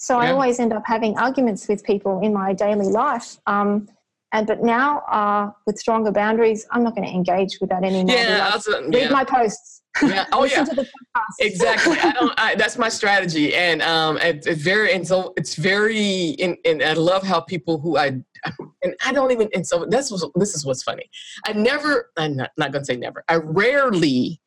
So 0.00 0.18
I 0.18 0.30
always 0.30 0.58
end 0.58 0.72
up 0.72 0.82
having 0.86 1.18
arguments 1.18 1.68
with 1.68 1.84
people 1.84 2.20
in 2.22 2.32
my 2.32 2.54
daily 2.54 2.88
life. 2.88 3.36
Um, 3.46 3.86
and 4.32 4.46
but 4.46 4.62
now 4.62 5.00
uh, 5.00 5.50
with 5.66 5.78
stronger 5.78 6.10
boundaries, 6.10 6.66
I'm 6.70 6.82
not 6.82 6.96
going 6.96 7.06
to 7.06 7.12
engage 7.12 7.58
with 7.60 7.68
that 7.68 7.84
anymore. 7.84 8.16
Yeah. 8.16 8.58
like, 8.66 8.84
read 8.84 8.94
yeah. 8.94 9.08
my 9.10 9.24
posts. 9.24 9.82
yeah. 10.02 10.24
Oh 10.32 10.40
Listen 10.40 10.58
yeah. 10.58 10.64
to 10.64 10.74
the 10.76 10.82
podcast. 10.82 11.34
exactly 11.40 11.98
i 11.98 12.12
don't 12.18 12.32
I, 12.38 12.54
that's 12.54 12.78
my 12.78 12.88
strategy 12.88 13.52
and 13.56 13.82
um 13.82 14.18
it, 14.18 14.46
it's 14.46 14.62
very 14.62 14.92
and 14.94 15.04
so 15.04 15.34
it's 15.36 15.56
very 15.56 16.36
and, 16.38 16.56
and 16.64 16.80
i 16.80 16.92
love 16.92 17.24
how 17.24 17.40
people 17.40 17.80
who 17.80 17.96
i 17.96 18.06
and 18.84 18.94
i 19.04 19.12
don't 19.12 19.32
even 19.32 19.48
and 19.52 19.66
so 19.66 19.84
this 19.84 20.08
was 20.08 20.24
this 20.36 20.54
is 20.54 20.64
what's 20.64 20.84
funny 20.84 21.10
i 21.44 21.52
never 21.52 22.12
i'm 22.16 22.36
not, 22.36 22.50
not 22.56 22.70
gonna 22.70 22.84
say 22.84 22.96
never 22.96 23.24
i 23.28 23.34
rarely 23.34 24.40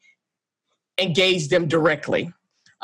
engage 0.98 1.50
them 1.50 1.68
directly 1.68 2.32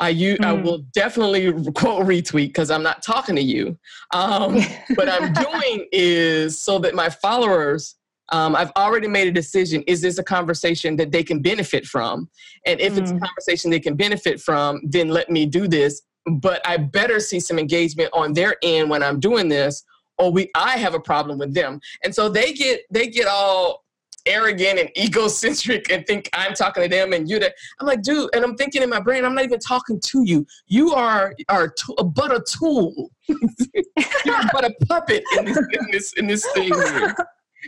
I, 0.00 0.08
you, 0.08 0.38
I 0.42 0.52
Mm. 0.52 0.62
will 0.62 0.78
definitely 0.92 1.52
quote 1.74 2.06
retweet 2.06 2.48
because 2.48 2.70
I'm 2.70 2.82
not 2.82 3.02
talking 3.02 3.36
to 3.36 3.42
you. 3.42 3.78
Um, 4.12 4.60
what 4.94 5.08
I'm 5.08 5.32
doing 5.32 5.86
is 5.92 6.58
so 6.60 6.78
that 6.80 6.94
my 6.94 7.10
followers, 7.10 7.96
um, 8.32 8.56
I've 8.56 8.72
already 8.76 9.08
made 9.08 9.28
a 9.28 9.32
decision. 9.32 9.82
Is 9.86 10.00
this 10.00 10.18
a 10.18 10.24
conversation 10.24 10.96
that 10.96 11.12
they 11.12 11.22
can 11.22 11.40
benefit 11.42 11.84
from? 11.84 12.28
And 12.66 12.80
if 12.80 12.96
it's 12.96 13.10
a 13.10 13.14
Mm. 13.14 13.20
conversation 13.20 13.70
they 13.70 13.80
can 13.80 13.94
benefit 13.94 14.40
from, 14.40 14.80
then 14.84 15.08
let 15.10 15.30
me 15.30 15.46
do 15.46 15.68
this. 15.68 16.02
But 16.26 16.66
I 16.66 16.76
better 16.78 17.20
see 17.20 17.40
some 17.40 17.58
engagement 17.58 18.10
on 18.12 18.32
their 18.32 18.56
end 18.62 18.88
when 18.90 19.02
I'm 19.02 19.20
doing 19.20 19.48
this, 19.48 19.82
or 20.18 20.30
we 20.30 20.50
I 20.54 20.76
have 20.78 20.94
a 20.94 21.00
problem 21.00 21.38
with 21.38 21.54
them. 21.54 21.80
And 22.04 22.14
so 22.14 22.28
they 22.28 22.52
get 22.52 22.82
they 22.90 23.08
get 23.08 23.26
all 23.26 23.84
arrogant 24.26 24.78
and 24.78 24.90
egocentric 24.96 25.90
and 25.90 26.06
think 26.06 26.28
I'm 26.32 26.54
talking 26.54 26.82
to 26.82 26.88
them 26.88 27.12
and 27.12 27.28
you 27.28 27.38
that 27.38 27.54
I'm 27.80 27.86
like, 27.86 28.02
dude, 28.02 28.30
and 28.34 28.44
I'm 28.44 28.56
thinking 28.56 28.82
in 28.82 28.90
my 28.90 29.00
brain, 29.00 29.24
I'm 29.24 29.34
not 29.34 29.44
even 29.44 29.58
talking 29.58 30.00
to 30.00 30.22
you. 30.24 30.46
You 30.66 30.92
are 30.94 31.34
are 31.48 31.68
t- 31.68 31.94
but 32.14 32.32
a 32.32 32.40
tool. 32.40 33.10
You're 33.28 34.40
but 34.52 34.64
a 34.64 34.74
puppet 34.88 35.22
in 35.38 35.44
this 35.44 35.58
in 35.58 35.90
this 35.90 36.12
in 36.14 36.26
this 36.26 36.46
thing. 36.52 36.74
Here. 36.74 37.14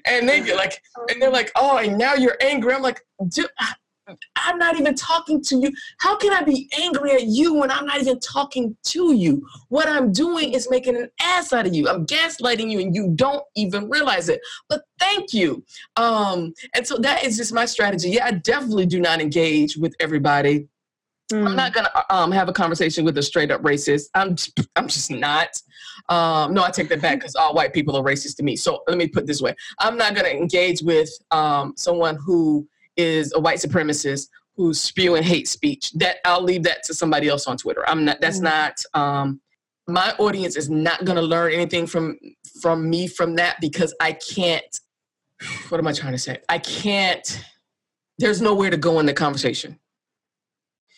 And 0.07 0.29
they 0.29 0.41
get 0.41 0.57
like, 0.57 0.81
and 1.11 1.21
they're 1.21 1.31
like, 1.31 1.53
oh, 1.55 1.77
and 1.77 1.99
now 1.99 2.15
you're 2.15 2.39
angry. 2.41 2.73
I'm 2.73 2.81
like, 2.81 3.03
dude, 3.29 3.47
I'm 4.45 4.59
not 4.59 4.79
even 4.79 4.95
talking 4.95 5.43
to 5.45 5.57
you. 5.57 5.73
How 5.99 6.17
can 6.17 6.33
I 6.33 6.43
be 6.43 6.69
angry 6.79 7.13
at 7.13 7.25
you 7.25 7.55
when 7.55 7.71
I'm 7.71 7.87
not 7.87 8.01
even 8.01 8.19
talking 8.21 8.77
to 8.85 9.15
you? 9.15 9.47
What 9.69 9.89
I'm 9.89 10.13
doing 10.13 10.53
is 10.53 10.69
making 10.71 10.97
an 10.97 11.09
ass 11.21 11.53
out 11.53 11.67
of 11.67 11.75
you. 11.75 11.89
I'm 11.89 12.07
gaslighting 12.07 12.71
you 12.71 12.81
and 12.81 12.95
you 12.95 13.13
don't 13.15 13.45
even 13.55 13.89
realize 13.89 14.29
it. 14.29 14.41
But 14.69 14.83
thank 14.99 15.33
you. 15.33 15.65
Um, 15.97 16.55
and 16.75 16.87
so 16.87 16.99
that 16.99 17.25
is 17.25 17.37
just 17.37 17.53
my 17.53 17.65
strategy. 17.65 18.11
Yeah, 18.11 18.27
I 18.27 18.33
definitely 18.33 18.87
do 18.87 19.01
not 19.01 19.21
engage 19.21 19.77
with 19.77 19.95
everybody. 20.01 20.69
I'm 21.33 21.39
Mm. 21.47 21.57
not 21.57 21.73
gonna 21.73 21.91
um, 22.11 22.31
have 22.31 22.51
a 22.51 22.53
conversation 22.53 23.07
with 23.07 23.17
a 23.17 23.23
straight 23.23 23.51
up 23.51 23.63
racist. 23.63 24.09
I'm 24.15 24.37
I'm 24.77 24.87
just 24.87 25.11
not. 25.11 25.49
Um, 26.11 26.53
no, 26.53 26.63
I 26.63 26.71
take 26.71 26.91
that 26.91 27.01
back 27.01 27.21
because 27.21 27.35
all 27.37 27.55
white 27.55 27.73
people 27.73 27.97
are 27.97 28.03
racist 28.03 28.37
to 28.37 28.43
me. 28.43 28.55
So 28.55 28.83
let 28.87 28.99
me 28.99 29.09
put 29.09 29.23
it 29.23 29.27
this 29.27 29.41
way: 29.41 29.55
I'm 29.79 29.97
not 29.97 30.15
gonna 30.15 30.29
engage 30.29 30.83
with 30.83 31.09
um, 31.31 31.73
someone 31.77 32.17
who 32.17 32.69
is 32.97 33.33
a 33.35 33.41
white 33.41 33.59
supremacist 33.59 34.29
who's 34.57 34.81
spewing 34.81 35.23
hate 35.23 35.49
speech. 35.49 35.93
That 35.93 36.17
I'll 36.25 36.43
leave 36.43 36.63
that 36.65 36.83
to 36.85 36.95
somebody 36.95 37.29
else 37.29 37.47
on 37.47 37.57
Twitter. 37.57 37.89
I'm 37.89 38.05
not. 38.05 38.21
That's 38.21 38.41
mm. 38.41 38.45
not. 38.45 38.83
Um, 38.95 39.41
my 39.89 40.15
audience 40.19 40.57
is 40.57 40.71
not 40.71 41.05
going 41.05 41.17
to 41.17 41.23
learn 41.23 41.53
anything 41.53 41.87
from 41.87 42.19
from 42.61 42.89
me 42.89 43.07
from 43.07 43.35
that 43.37 43.57
because 43.61 43.95
I 44.01 44.13
can't. 44.13 44.81
What 45.69 45.79
am 45.79 45.87
I 45.87 45.93
trying 45.93 46.13
to 46.13 46.19
say? 46.19 46.39
I 46.49 46.59
can't. 46.59 47.45
There's 48.19 48.41
nowhere 48.41 48.71
to 48.71 48.77
go 48.77 49.01
in 49.01 49.07
the 49.07 49.15
conversation. 49.15 49.79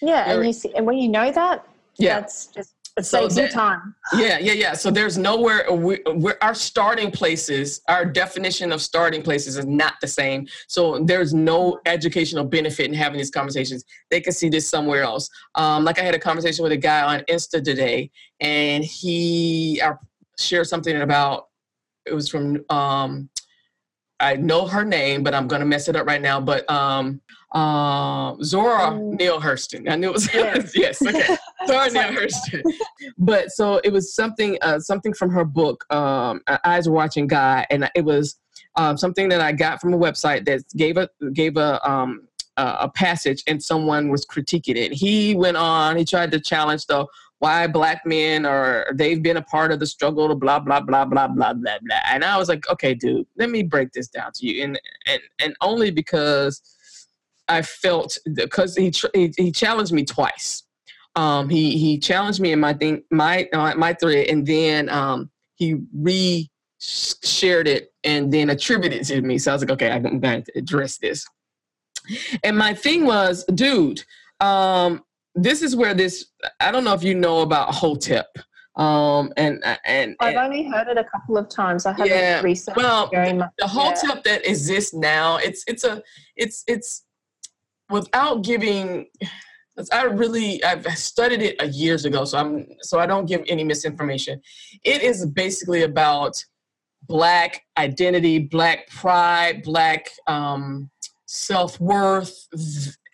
Yeah, 0.02 0.30
and 0.30 0.44
you 0.44 0.52
see, 0.52 0.74
and 0.74 0.84
when 0.84 0.98
you 0.98 1.08
know 1.08 1.32
that, 1.32 1.66
yeah, 1.96 2.20
that's 2.20 2.48
just 2.48 2.73
so 3.00 3.20
saves 3.20 3.34
that, 3.34 3.50
time. 3.50 3.94
Yeah, 4.14 4.38
yeah, 4.38 4.52
yeah. 4.52 4.72
So 4.74 4.90
there's 4.90 5.18
nowhere 5.18 5.70
we, 5.72 6.02
are 6.04 6.36
our 6.42 6.54
starting 6.54 7.10
places, 7.10 7.80
our 7.88 8.04
definition 8.04 8.70
of 8.70 8.80
starting 8.80 9.22
places 9.22 9.56
is 9.56 9.66
not 9.66 9.94
the 10.00 10.06
same. 10.06 10.46
So 10.68 10.98
there's 11.00 11.34
no 11.34 11.80
educational 11.86 12.44
benefit 12.44 12.86
in 12.86 12.94
having 12.94 13.18
these 13.18 13.30
conversations. 13.30 13.84
They 14.10 14.20
can 14.20 14.32
see 14.32 14.48
this 14.48 14.68
somewhere 14.68 15.02
else. 15.02 15.28
Um, 15.56 15.84
like 15.84 15.98
I 15.98 16.02
had 16.02 16.14
a 16.14 16.20
conversation 16.20 16.62
with 16.62 16.72
a 16.72 16.76
guy 16.76 17.02
on 17.02 17.20
Insta 17.22 17.64
today, 17.64 18.10
and 18.40 18.84
he 18.84 19.80
uh, 19.82 19.94
shared 20.38 20.68
something 20.68 21.00
about 21.02 21.48
it 22.06 22.14
was 22.14 22.28
from 22.28 22.64
um, 22.70 23.28
I 24.20 24.36
know 24.36 24.66
her 24.66 24.84
name, 24.84 25.22
but 25.22 25.34
I'm 25.34 25.48
gonna 25.48 25.64
mess 25.64 25.88
it 25.88 25.96
up 25.96 26.06
right 26.06 26.22
now. 26.22 26.40
But 26.40 26.68
um, 26.70 27.20
uh, 27.54 28.34
Zora 28.42 28.90
mm. 28.90 29.18
Neale 29.18 29.40
Hurston. 29.40 29.90
I 29.90 29.96
knew 29.96 30.08
it 30.08 30.14
was 30.14 30.34
yes. 30.34 30.72
yes 30.74 31.02
okay, 31.06 31.36
Zora 31.66 31.90
Neale 31.90 32.12
Hurston. 32.12 32.62
But 33.16 33.50
so 33.52 33.80
it 33.84 33.92
was 33.92 34.14
something 34.14 34.58
uh, 34.60 34.80
something 34.80 35.14
from 35.14 35.30
her 35.30 35.44
book, 35.44 35.84
um, 35.92 36.40
Eyes 36.64 36.88
Watching 36.88 37.26
God, 37.26 37.66
and 37.70 37.88
it 37.94 38.04
was 38.04 38.36
um, 38.76 38.96
something 38.96 39.28
that 39.28 39.40
I 39.40 39.52
got 39.52 39.80
from 39.80 39.94
a 39.94 39.98
website 39.98 40.44
that 40.46 40.62
gave 40.76 40.96
a 40.96 41.08
gave 41.32 41.56
a 41.56 41.88
um, 41.88 42.26
a 42.56 42.88
passage, 42.88 43.42
and 43.46 43.62
someone 43.62 44.08
was 44.08 44.26
critiquing 44.26 44.76
it. 44.76 44.92
He 44.92 45.34
went 45.34 45.56
on. 45.56 45.96
He 45.96 46.04
tried 46.04 46.32
to 46.32 46.40
challenge 46.40 46.86
the 46.86 47.06
why 47.38 47.66
black 47.66 48.06
men 48.06 48.46
are 48.46 48.86
they've 48.94 49.22
been 49.22 49.36
a 49.36 49.42
part 49.42 49.70
of 49.70 49.78
the 49.78 49.86
struggle 49.86 50.28
to 50.28 50.34
blah 50.34 50.58
blah 50.58 50.80
blah 50.80 51.04
blah 51.04 51.28
blah 51.28 51.52
blah 51.52 51.78
blah. 51.82 51.98
And 52.10 52.24
I 52.24 52.36
was 52.36 52.48
like, 52.48 52.68
okay, 52.70 52.94
dude, 52.94 53.26
let 53.36 53.50
me 53.50 53.62
break 53.62 53.92
this 53.92 54.08
down 54.08 54.32
to 54.36 54.46
you, 54.46 54.64
and 54.64 54.80
and 55.06 55.20
and 55.38 55.56
only 55.60 55.92
because 55.92 56.60
I 57.48 57.62
felt 57.62 58.18
because 58.34 58.76
he, 58.76 58.92
he, 59.12 59.32
he 59.36 59.52
challenged 59.52 59.92
me 59.92 60.04
twice. 60.04 60.62
Um, 61.16 61.48
he 61.48 61.78
he 61.78 61.98
challenged 61.98 62.40
me 62.40 62.52
in 62.52 62.60
my 62.60 62.74
thing 62.74 63.02
my 63.10 63.48
uh, 63.52 63.74
my 63.76 63.92
thread, 63.94 64.28
and 64.28 64.46
then 64.46 64.88
um, 64.88 65.30
he 65.54 65.76
re 65.94 66.50
shared 66.80 67.68
it 67.68 67.92
and 68.02 68.32
then 68.32 68.50
attributed 68.50 69.00
it 69.00 69.04
to 69.04 69.22
me. 69.22 69.38
So 69.38 69.52
I 69.52 69.54
was 69.54 69.62
like, 69.62 69.70
okay, 69.70 69.90
I'm 69.90 70.20
going 70.20 70.42
to 70.42 70.52
address 70.58 70.98
this. 70.98 71.24
And 72.42 72.58
my 72.58 72.74
thing 72.74 73.06
was, 73.06 73.44
dude, 73.54 74.04
um, 74.40 75.02
this 75.34 75.62
is 75.62 75.74
where 75.74 75.94
this. 75.94 76.26
I 76.60 76.70
don't 76.70 76.84
know 76.84 76.94
if 76.94 77.02
you 77.02 77.14
know 77.14 77.40
about 77.40 77.74
Hotep. 77.74 78.26
Um, 78.76 79.32
and 79.36 79.64
and 79.84 80.16
I've 80.18 80.34
only 80.34 80.64
heard 80.64 80.88
it 80.88 80.98
a 80.98 81.04
couple 81.04 81.38
of 81.38 81.48
times. 81.48 81.86
I 81.86 81.92
haven't 81.92 82.08
yeah, 82.08 82.40
researched 82.42 82.76
well, 82.76 83.08
very 83.08 83.32
much. 83.32 83.50
The 83.58 83.68
Hotep 83.68 84.16
yeah. 84.16 84.32
that 84.32 84.46
exists 84.46 84.92
now, 84.92 85.36
it's 85.36 85.62
it's 85.68 85.84
a 85.84 86.02
it's 86.34 86.64
it's 86.66 87.03
without 87.90 88.42
giving 88.42 89.06
I 89.92 90.04
really 90.04 90.62
I've 90.62 90.86
studied 90.96 91.42
it 91.42 91.74
years 91.74 92.04
ago, 92.04 92.24
so 92.24 92.38
I'm 92.38 92.66
so 92.82 93.00
I 93.00 93.06
don't 93.06 93.26
give 93.26 93.42
any 93.48 93.64
misinformation. 93.64 94.40
It 94.84 95.02
is 95.02 95.26
basically 95.26 95.82
about 95.82 96.36
black 97.06 97.62
identity, 97.76 98.38
black 98.38 98.88
pride, 98.88 99.62
black 99.64 100.08
um, 100.26 100.90
self 101.26 101.80
worth, 101.80 102.46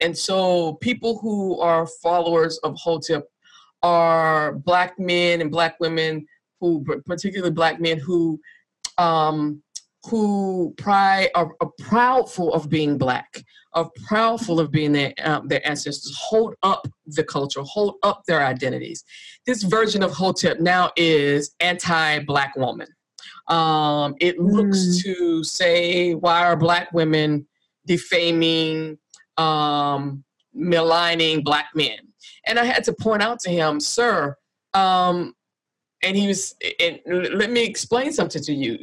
and 0.01 0.17
so 0.17 0.75
people 0.75 1.19
who 1.19 1.61
are 1.61 1.87
followers 1.87 2.59
of 2.59 2.77
Hotep 2.77 3.25
are 3.83 4.53
black 4.53 4.99
men 4.99 5.41
and 5.41 5.51
black 5.51 5.81
women 5.81 6.27
who, 6.61 6.85
particularly 7.07 7.53
black 7.53 7.81
men 7.81 7.99
who 7.99 8.39
um, 8.99 9.63
who 10.05 10.75
pride 10.77 11.31
are, 11.35 11.55
are 11.61 11.71
proudful 11.81 12.53
of 12.53 12.69
being 12.69 12.99
black, 12.99 13.43
are 13.73 13.91
proudful 14.09 14.61
of 14.61 14.71
being 14.71 14.93
their, 14.93 15.13
um, 15.23 15.49
their 15.49 15.67
ancestors, 15.67 16.17
hold 16.21 16.55
up 16.63 16.89
the 17.07 17.25
culture, 17.25 17.63
hold 17.63 17.97
up 18.03 18.23
their 18.27 18.45
identities. 18.45 19.05
This 19.47 19.63
version 19.63 20.03
of 20.03 20.13
Hotep 20.13 20.61
now 20.61 20.91
is 20.97 21.55
anti-black 21.61 22.57
woman. 22.57 22.89
Um, 23.49 24.15
it 24.21 24.39
looks 24.39 24.79
mm. 24.79 25.03
to 25.03 25.45
say 25.45 26.15
why 26.15 26.45
are 26.45 26.57
black 26.57 26.93
women 26.93 27.47
defaming, 27.87 28.99
um, 29.37 30.25
maligning 30.53 31.43
black 31.43 31.69
men? 31.75 31.99
And 32.47 32.59
I 32.59 32.65
had 32.65 32.85
to 32.85 32.93
point 32.93 33.23
out 33.23 33.41
to 33.41 33.51
him, 33.51 33.81
sir, 33.81 34.37
um, 34.75 35.35
and 36.03 36.17
he 36.17 36.27
was, 36.27 36.55
and 36.81 37.01
let 37.07 37.51
me 37.51 37.65
explain 37.65 38.13
something 38.13 38.43
to 38.43 38.53
you 38.53 38.79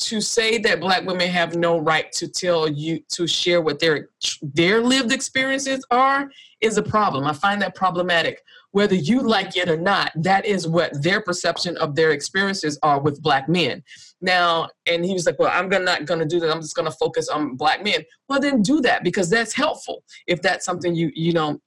to 0.00 0.20
say 0.20 0.58
that 0.58 0.80
black 0.80 1.04
women 1.06 1.28
have 1.28 1.56
no 1.56 1.78
right 1.78 2.10
to 2.12 2.26
tell 2.26 2.66
you 2.68 3.00
to 3.10 3.26
share 3.26 3.60
what 3.60 3.78
their 3.78 4.08
their 4.42 4.80
lived 4.80 5.12
experiences 5.12 5.84
are 5.90 6.30
is 6.60 6.78
a 6.78 6.82
problem. 6.82 7.24
I 7.24 7.32
find 7.32 7.60
that 7.62 7.74
problematic. 7.74 8.42
Whether 8.72 8.94
you 8.94 9.20
like 9.20 9.56
it 9.56 9.68
or 9.68 9.76
not 9.76 10.12
that 10.16 10.46
is 10.46 10.66
what 10.66 11.02
their 11.02 11.20
perception 11.20 11.76
of 11.78 11.94
their 11.96 12.12
experiences 12.12 12.78
are 12.82 13.00
with 13.00 13.22
black 13.22 13.48
men. 13.48 13.82
Now 14.20 14.68
and 14.86 15.04
he 15.04 15.12
was 15.12 15.26
like 15.26 15.38
well 15.38 15.50
i'm 15.52 15.68
not 15.68 16.06
going 16.06 16.20
to 16.20 16.26
do 16.26 16.40
that. 16.40 16.50
I'm 16.50 16.62
just 16.62 16.76
going 16.76 16.90
to 16.90 16.96
focus 16.96 17.28
on 17.28 17.56
black 17.56 17.84
men. 17.84 18.04
Well 18.28 18.40
then 18.40 18.62
do 18.62 18.80
that 18.82 19.04
because 19.04 19.28
that's 19.28 19.52
helpful. 19.52 20.02
If 20.26 20.40
that's 20.40 20.64
something 20.64 20.94
you 20.94 21.10
you 21.14 21.32
know 21.32 21.60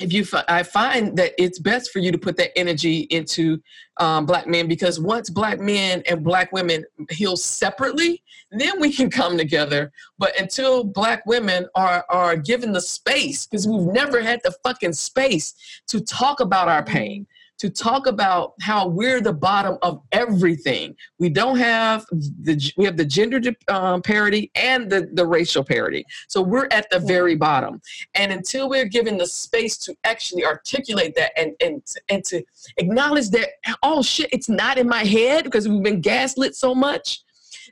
if 0.00 0.12
you 0.12 0.24
i 0.48 0.62
find 0.62 1.16
that 1.16 1.32
it's 1.38 1.58
best 1.58 1.90
for 1.90 1.98
you 1.98 2.10
to 2.10 2.18
put 2.18 2.36
that 2.36 2.56
energy 2.56 3.00
into 3.10 3.60
um, 3.98 4.24
black 4.24 4.46
men 4.46 4.66
because 4.66 4.98
once 4.98 5.28
black 5.28 5.60
men 5.60 6.02
and 6.08 6.24
black 6.24 6.52
women 6.52 6.84
heal 7.10 7.36
separately 7.36 8.22
then 8.50 8.80
we 8.80 8.92
can 8.92 9.10
come 9.10 9.38
together. 9.38 9.92
But 10.18 10.38
until 10.38 10.84
black 10.84 11.24
women 11.26 11.66
are 11.74 12.04
are 12.08 12.36
given 12.36 12.72
the 12.72 12.80
space 12.80 13.46
because 13.46 13.66
we've 13.66 13.92
never 13.92 14.20
had 14.20 14.40
the 14.42 14.54
fucking 14.64 14.92
space 14.92 15.54
to 15.88 16.00
talk 16.00 16.40
about 16.40 16.68
our 16.68 16.82
pain 16.82 17.26
to 17.60 17.68
talk 17.68 18.06
about 18.06 18.54
how 18.62 18.88
we're 18.88 19.20
the 19.20 19.34
bottom 19.34 19.76
of 19.82 20.02
everything. 20.12 20.96
We 21.18 21.28
don't 21.28 21.58
have 21.58 22.06
the 22.10 22.72
we 22.78 22.86
have 22.86 22.96
the 22.96 23.04
gender 23.04 23.40
um, 23.68 24.00
parity 24.00 24.50
and 24.54 24.90
the 24.90 25.10
the 25.12 25.26
racial 25.26 25.62
parity. 25.62 26.04
So 26.28 26.40
we're 26.40 26.68
at 26.70 26.88
the 26.90 26.98
very 26.98 27.36
bottom. 27.36 27.82
And 28.14 28.32
until 28.32 28.70
we're 28.70 28.86
given 28.86 29.18
the 29.18 29.26
space 29.26 29.76
to 29.78 29.94
actually 30.04 30.44
articulate 30.44 31.14
that 31.16 31.32
and 31.38 31.52
and 31.60 31.82
and 32.08 32.24
to 32.24 32.42
acknowledge 32.78 33.28
that 33.30 33.50
oh 33.82 34.02
shit, 34.02 34.30
it's 34.32 34.48
not 34.48 34.78
in 34.78 34.88
my 34.88 35.04
head 35.04 35.44
because 35.44 35.68
we've 35.68 35.82
been 35.82 36.00
gaslit 36.00 36.54
so 36.54 36.74
much 36.74 37.20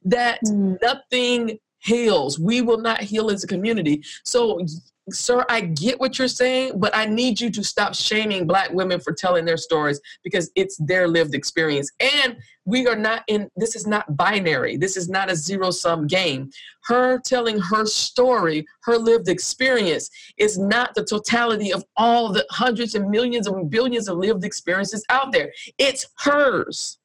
that 0.04 0.38
mm. 0.44 0.76
nothing 0.82 1.58
heals. 1.78 2.38
We 2.38 2.60
will 2.60 2.78
not 2.78 3.00
heal 3.00 3.30
as 3.30 3.42
a 3.42 3.46
community. 3.46 4.02
So 4.24 4.60
sir, 5.10 5.44
I 5.48 5.60
get 5.60 6.00
what 6.00 6.18
you're 6.18 6.28
saying, 6.28 6.78
but 6.78 6.94
I 6.96 7.06
need 7.06 7.40
you 7.40 7.50
to 7.50 7.64
stop 7.64 7.94
shaming 7.94 8.46
black 8.46 8.70
women 8.72 9.00
for 9.00 9.12
telling 9.12 9.44
their 9.44 9.56
stories 9.56 10.00
because 10.22 10.50
it's 10.54 10.76
their 10.78 11.08
lived 11.08 11.34
experience. 11.34 11.90
And 12.00 12.36
we 12.64 12.86
are 12.86 12.96
not 12.96 13.24
in, 13.28 13.48
this 13.56 13.74
is 13.74 13.86
not 13.86 14.16
binary. 14.16 14.76
This 14.76 14.96
is 14.96 15.08
not 15.08 15.30
a 15.30 15.36
zero 15.36 15.70
sum 15.70 16.06
game. 16.06 16.50
Her 16.84 17.18
telling 17.18 17.58
her 17.58 17.86
story, 17.86 18.66
her 18.82 18.98
lived 18.98 19.28
experience, 19.28 20.10
is 20.36 20.58
not 20.58 20.94
the 20.94 21.04
totality 21.04 21.72
of 21.72 21.84
all 21.96 22.32
the 22.32 22.46
hundreds 22.50 22.94
and 22.94 23.08
millions 23.08 23.46
and 23.46 23.70
billions 23.70 24.08
of 24.08 24.18
lived 24.18 24.44
experiences 24.44 25.04
out 25.08 25.32
there. 25.32 25.52
It's 25.78 26.06
hers. 26.18 26.98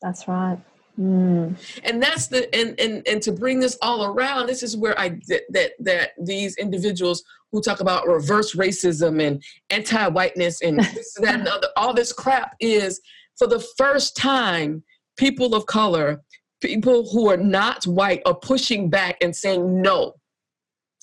That's 0.00 0.28
right. 0.28 0.58
Mm. 0.98 1.56
And 1.84 2.02
that's 2.02 2.26
the 2.26 2.52
and, 2.54 2.78
and 2.80 3.06
and 3.06 3.22
to 3.22 3.32
bring 3.32 3.60
this 3.60 3.78
all 3.82 4.04
around, 4.04 4.48
this 4.48 4.62
is 4.62 4.76
where 4.76 4.98
I 4.98 5.10
that 5.28 5.42
that, 5.50 5.72
that 5.78 6.10
these 6.20 6.56
individuals 6.56 7.22
who 7.52 7.62
talk 7.62 7.80
about 7.80 8.06
reverse 8.06 8.54
racism 8.54 9.22
and 9.22 9.42
anti-whiteness 9.70 10.60
and 10.60 10.80
this, 10.94 11.14
that, 11.14 11.36
and 11.36 11.48
other, 11.48 11.68
all 11.76 11.94
this 11.94 12.12
crap 12.12 12.56
is 12.60 13.00
for 13.38 13.46
the 13.46 13.64
first 13.78 14.16
time, 14.16 14.82
people 15.16 15.54
of 15.54 15.66
color, 15.66 16.20
people 16.60 17.08
who 17.10 17.30
are 17.30 17.36
not 17.36 17.84
white, 17.84 18.20
are 18.26 18.34
pushing 18.34 18.90
back 18.90 19.16
and 19.22 19.34
saying 19.34 19.80
no 19.80 20.14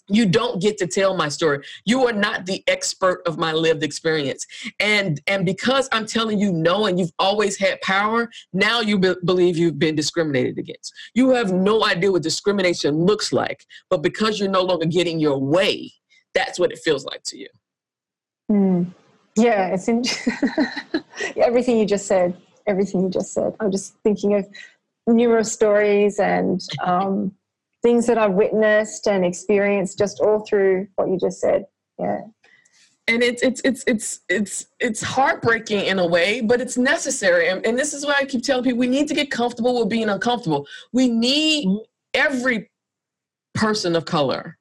you 0.07 0.25
don't 0.25 0.61
get 0.61 0.77
to 0.77 0.87
tell 0.87 1.15
my 1.15 1.29
story. 1.29 1.63
You 1.85 2.07
are 2.07 2.13
not 2.13 2.45
the 2.45 2.63
expert 2.67 3.21
of 3.25 3.37
my 3.37 3.51
lived 3.51 3.83
experience. 3.83 4.45
And 4.79 5.21
and 5.27 5.45
because 5.45 5.87
i'm 5.91 6.05
telling 6.05 6.39
you 6.39 6.51
no 6.51 6.85
and 6.85 6.99
you've 6.99 7.13
always 7.19 7.57
had 7.57 7.79
power 7.81 8.29
now 8.53 8.81
you 8.81 8.97
be- 8.99 9.15
believe 9.25 9.57
you've 9.57 9.79
been 9.79 9.95
discriminated 9.95 10.57
against. 10.57 10.93
You 11.13 11.29
have 11.31 11.51
no 11.51 11.85
idea 11.85 12.11
what 12.11 12.23
discrimination 12.23 12.95
looks 12.95 13.31
like 13.33 13.65
but 13.89 14.01
because 14.01 14.39
you're 14.39 14.49
no 14.49 14.61
longer 14.61 14.85
getting 14.85 15.19
your 15.19 15.39
way 15.39 15.91
that's 16.33 16.59
what 16.59 16.71
it 16.71 16.79
feels 16.79 17.05
like 17.05 17.23
to 17.23 17.37
you. 17.37 17.47
Mm. 18.51 18.93
yeah 19.35 19.67
it's 19.73 19.87
in- 19.87 20.03
everything 21.37 21.77
you 21.77 21.85
just 21.85 22.05
said 22.05 22.35
everything 22.67 23.03
you 23.03 23.09
just 23.09 23.33
said. 23.33 23.55
I'm 23.59 23.71
just 23.71 23.95
thinking 24.03 24.35
of 24.35 24.47
numerous 25.07 25.51
stories 25.51 26.19
and 26.19 26.61
um, 26.83 27.31
things 27.85 28.07
that 28.07 28.17
I've 28.17 28.33
witnessed 28.33 29.07
and 29.07 29.23
experienced 29.23 29.99
just 29.99 30.19
all 30.19 30.39
through 30.39 30.87
what 30.95 31.07
you 31.07 31.19
just 31.19 31.39
said. 31.39 31.65
Yeah. 31.99 32.21
and 33.07 33.21
it's 33.21 33.43
it's 33.43 33.61
it's 33.63 33.83
it's 33.85 34.19
it's 34.27 34.65
it's 34.79 35.01
heartbreaking 35.01 35.79
in 35.85 35.97
a 35.99 36.05
way 36.05 36.41
but 36.41 36.59
it's 36.59 36.77
necessary 36.77 37.47
and, 37.47 37.65
and 37.65 37.79
this 37.79 37.93
is 37.93 38.05
why 38.05 38.15
i 38.19 38.25
keep 38.25 38.43
telling 38.43 38.65
people 38.65 38.79
we 38.79 38.87
need 38.97 39.07
to 39.07 39.13
get 39.13 39.31
comfortable 39.31 39.79
with 39.79 39.87
being 39.87 40.09
uncomfortable 40.09 40.67
we 40.91 41.07
need 41.07 41.65
every 42.13 42.69
person 43.53 43.95
of 43.95 44.03
color 44.03 44.57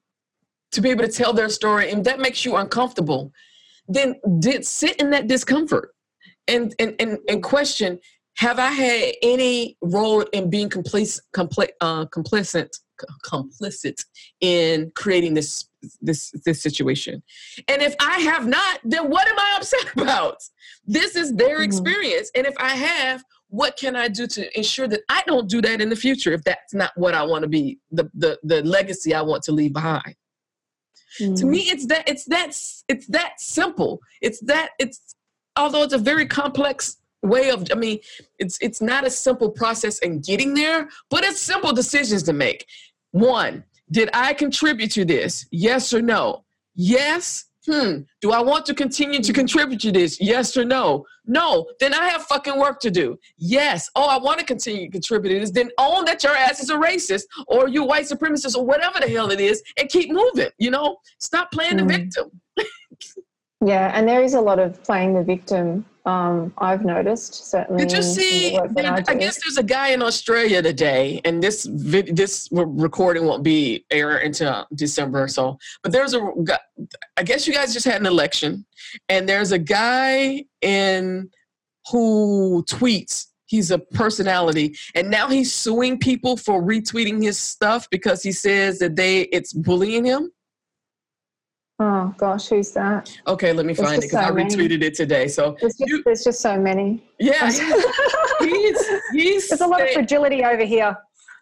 to 0.71 0.81
be 0.81 0.91
able 0.91 1.03
to 1.03 1.11
tell 1.11 1.33
their 1.33 1.49
story 1.49 1.91
and 1.91 2.05
that 2.05 2.21
makes 2.21 2.45
you 2.45 2.55
uncomfortable 2.55 3.33
then 3.89 4.15
did 4.39 4.65
sit 4.65 4.95
in 5.03 5.11
that 5.11 5.27
discomfort 5.27 5.89
and 6.47 6.73
and 6.79 6.95
and, 7.01 7.19
and 7.29 7.43
question 7.43 7.99
have 8.37 8.61
i 8.61 8.71
had 8.71 9.13
any 9.23 9.77
role 9.83 10.21
in 10.33 10.49
being 10.49 10.71
complicit 10.71 11.23
compli- 11.35 11.77
uh, 11.81 12.05
complicit 12.07 12.71
complicit 13.25 14.05
in 14.41 14.91
creating 14.95 15.35
this 15.35 15.69
this 16.01 16.31
this 16.45 16.63
situation 16.63 17.23
and 17.69 17.83
if 17.83 17.95
I 18.01 18.21
have 18.21 18.47
not, 18.47 18.81
then 18.85 19.11
what 19.11 19.29
am 19.29 19.39
I 19.39 19.55
upset 19.59 19.93
about? 19.97 20.39
This 20.87 21.15
is 21.17 21.35
their 21.35 21.59
Mhm. 21.61 21.65
experience. 21.65 22.31
And 22.35 22.47
if 22.47 22.55
I 22.59 22.71
have, 22.75 23.23
what 23.49 23.77
can 23.77 23.95
I 23.97 24.09
do 24.09 24.27
to 24.29 24.57
ensure 24.57 24.89
that 24.89 25.01
I 25.09 25.23
don't 25.27 25.49
do 25.49 25.61
that 25.63 25.81
in 25.81 25.89
the 25.91 25.97
future 25.97 26.33
if 26.33 26.43
that's 26.45 26.73
not 26.75 26.91
what 26.97 27.15
I 27.15 27.23
want 27.23 27.43
to 27.43 27.49
be, 27.49 27.79
the 27.91 28.11
the, 28.15 28.39
the 28.43 28.63
legacy 28.63 29.15
I 29.15 29.23
want 29.23 29.43
to 29.45 29.53
leave 29.53 29.73
behind? 29.73 30.15
To 31.19 31.25
Mm. 31.25 31.49
me, 31.49 31.59
it's 31.59 31.87
that 31.87 32.09
it's 32.09 32.25
that 32.27 32.49
it's 32.89 33.07
that 33.09 33.35
simple. 33.39 34.01
It's 34.21 34.41
that 34.41 34.71
it's 34.79 35.15
although 35.57 35.83
it's 35.83 35.93
a 35.95 35.99
very 35.99 36.27
complex 36.27 36.97
way 37.25 37.51
of 37.51 37.67
I 37.73 37.75
mean, 37.75 37.99
it's 38.39 38.59
it's 38.61 38.81
not 38.81 39.07
a 39.07 39.11
simple 39.11 39.51
process 39.51 39.99
in 40.01 40.21
getting 40.21 40.55
there, 40.55 40.89
but 41.11 41.25
it's 41.25 41.41
simple 41.41 41.73
decisions 41.73 42.23
to 42.25 42.33
make. 42.33 42.67
One, 43.13 43.65
did 43.91 44.11
I 44.13 44.35
contribute 44.35 44.91
to 44.93 45.05
this? 45.05 45.47
Yes 45.51 45.93
or 45.93 46.03
no? 46.03 46.45
Yes. 46.75 47.47
Hmm. 47.67 48.01
Do 48.21 48.31
I 48.33 48.41
want 48.43 48.67
to 48.67 48.75
continue 48.75 49.23
to 49.23 49.33
contribute 49.33 49.81
to 49.81 49.91
this? 49.93 50.21
Yes 50.21 50.55
or 50.55 50.67
no? 50.67 51.07
No. 51.25 51.65
Then 51.81 51.95
I 51.95 52.09
have 52.09 52.25
fucking 52.25 52.59
work 52.59 52.79
to 52.81 52.91
do. 52.91 53.19
Yes. 53.39 53.89
Oh, 53.97 54.07
I 54.07 54.19
want 54.19 54.39
to 54.41 54.45
continue 54.45 54.85
to 54.85 54.91
contribute 54.93 55.33
to 55.33 55.41
this. 55.41 55.51
Then 55.51 55.71
own 55.79 56.05
that 56.05 56.23
your 56.23 56.35
ass 56.37 56.61
is 56.61 56.69
a 56.69 56.75
racist 56.75 57.23
or 57.47 57.69
you 57.69 57.83
white 57.85 58.05
supremacist 58.05 58.55
or 58.55 58.67
whatever 58.67 59.01
the 59.01 59.09
hell 59.09 59.31
it 59.31 59.41
is 59.41 59.63
and 59.79 59.89
keep 59.89 60.11
moving. 60.13 60.51
You 60.59 60.73
know, 60.73 60.99
stop 61.21 61.51
playing 61.53 61.79
the 61.79 61.85
Mm. 61.85 61.89
victim. 61.89 62.41
Yeah, 63.65 63.91
and 63.95 64.07
there 64.07 64.23
is 64.23 64.35
a 64.35 64.41
lot 64.41 64.59
of 64.59 64.83
playing 64.83 65.15
the 65.15 65.23
victim. 65.23 65.87
Um, 66.07 66.53
I've 66.59 66.85
noticed 66.85 67.51
certainly. 67.51 67.87
Did 67.87 67.93
you 67.93 67.99
in- 67.99 68.05
in 68.05 68.09
the 68.09 68.15
see? 68.15 68.57
I, 68.59 69.03
I 69.09 69.15
guess 69.15 69.43
there's 69.43 69.57
a 69.57 69.63
guy 69.63 69.89
in 69.89 70.03
Australia 70.03 70.61
today, 70.61 71.21
and 71.25 71.43
this 71.43 71.67
this 71.71 72.49
recording 72.53 73.25
won't 73.25 73.43
be 73.43 73.87
air 73.91 74.19
until 74.19 74.67
December 74.75 75.23
or 75.23 75.29
so. 75.29 75.57
But 75.83 75.93
there's 75.93 76.13
a, 76.13 76.21
I 77.17 77.23
guess 77.23 77.47
you 77.47 77.55
guys 77.55 77.73
just 77.73 77.87
had 77.87 78.01
an 78.01 78.07
election, 78.07 78.67
and 79.09 79.27
there's 79.27 79.53
a 79.53 79.59
guy 79.59 80.45
in 80.61 81.31
who 81.91 82.65
tweets. 82.69 83.29
He's 83.47 83.71
a 83.71 83.79
personality, 83.79 84.77
and 84.95 85.11
now 85.11 85.29
he's 85.29 85.55
suing 85.55 85.99
people 85.99 86.37
for 86.37 86.63
retweeting 86.63 87.23
his 87.23 87.39
stuff 87.39 87.89
because 87.91 88.23
he 88.23 88.33
says 88.33 88.79
that 88.81 88.97
they 88.97 89.23
it's 89.23 89.55
bullying 89.55 90.05
him. 90.05 90.31
Oh 91.81 92.15
gosh, 92.19 92.49
who's 92.49 92.71
that? 92.73 93.17
Okay, 93.27 93.53
let 93.53 93.67
me 93.67 93.75
find 93.75 93.97
it 93.99 94.03
because 94.03 94.15
I 94.15 94.29
so 94.29 94.35
many. 94.35 94.55
retweeted 94.55 94.83
it 94.83 94.95
today. 94.95 95.27
So 95.27 95.57
There's 95.61 95.77
just, 95.77 95.91
You- 95.91 96.03
there's 96.05 96.23
just 96.25 96.41
so 96.41 96.57
many. 96.59 97.03
yeah, 97.19 97.51
he's 98.41 98.89
he's 99.13 99.49
There's 99.49 99.61
a 99.61 99.67
lot 99.67 99.83
of 99.83 99.91
fragility 99.91 100.45
over 100.45 100.65
here. 100.65 100.97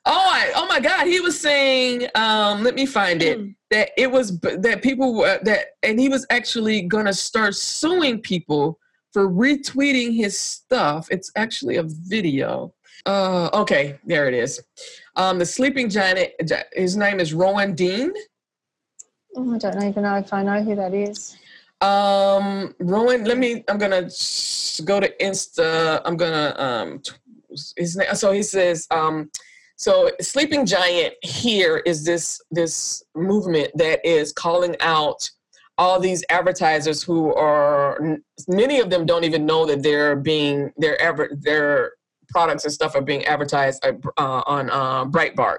Oh, 0.04 0.10
I, 0.30 0.50
oh 0.56 0.66
my 0.66 0.80
God! 0.80 1.06
He 1.06 1.20
was 1.20 1.38
saying, 1.38 2.08
um, 2.16 2.64
let 2.64 2.74
me 2.74 2.86
find 2.86 3.22
it. 3.22 3.38
That 3.70 3.90
it 3.96 4.10
was 4.10 4.38
that 4.40 4.80
people 4.82 5.14
were 5.14 5.38
that, 5.44 5.66
and 5.82 6.00
he 6.00 6.08
was 6.08 6.26
actually 6.30 6.82
gonna 6.82 7.12
start 7.14 7.54
suing 7.54 8.18
people 8.20 8.78
for 9.12 9.28
retweeting 9.28 10.16
his 10.16 10.38
stuff. 10.38 11.06
It's 11.10 11.30
actually 11.36 11.76
a 11.76 11.84
video. 11.84 12.74
Uh, 13.06 13.48
okay, 13.52 13.98
there 14.04 14.26
it 14.28 14.34
is. 14.34 14.60
Um, 15.16 15.38
the 15.38 15.46
sleeping 15.46 15.88
giant. 15.88 16.30
His 16.72 16.96
name 16.96 17.20
is 17.20 17.32
Rowan 17.34 17.74
Dean. 17.74 18.12
Oh, 19.34 19.54
I 19.54 19.58
don't 19.58 19.82
even 19.82 20.02
know 20.02 20.16
if 20.16 20.32
I 20.32 20.42
know 20.42 20.62
who 20.62 20.74
that 20.76 20.94
is. 20.94 21.36
Um, 21.80 22.74
Rowan, 22.78 23.24
let 23.24 23.38
me. 23.38 23.64
I'm 23.68 23.78
gonna 23.78 24.08
go 24.84 25.00
to 25.00 25.12
Insta. 25.20 26.00
I'm 26.04 26.16
gonna 26.16 26.54
um, 26.58 27.02
his 27.76 27.96
name. 27.96 28.14
So 28.14 28.32
he 28.32 28.42
says, 28.42 28.86
um, 28.90 29.30
so 29.76 30.10
Sleeping 30.20 30.64
Giant 30.66 31.14
here 31.22 31.78
is 31.78 32.04
this 32.04 32.40
this 32.50 33.02
movement 33.14 33.70
that 33.74 34.04
is 34.06 34.32
calling 34.32 34.76
out 34.80 35.28
all 35.78 35.98
these 35.98 36.22
advertisers 36.28 37.02
who 37.02 37.34
are 37.34 38.18
many 38.46 38.78
of 38.78 38.90
them 38.90 39.06
don't 39.06 39.24
even 39.24 39.46
know 39.46 39.66
that 39.66 39.82
they're 39.82 40.14
being 40.14 40.70
their 40.76 41.00
ever 41.00 41.30
their 41.40 41.92
products 42.28 42.64
and 42.64 42.72
stuff 42.72 42.94
are 42.94 43.02
being 43.02 43.24
advertised 43.24 43.84
uh, 43.84 43.92
uh, 44.18 44.42
on 44.46 44.70
uh, 44.70 45.04
Breitbart. 45.06 45.58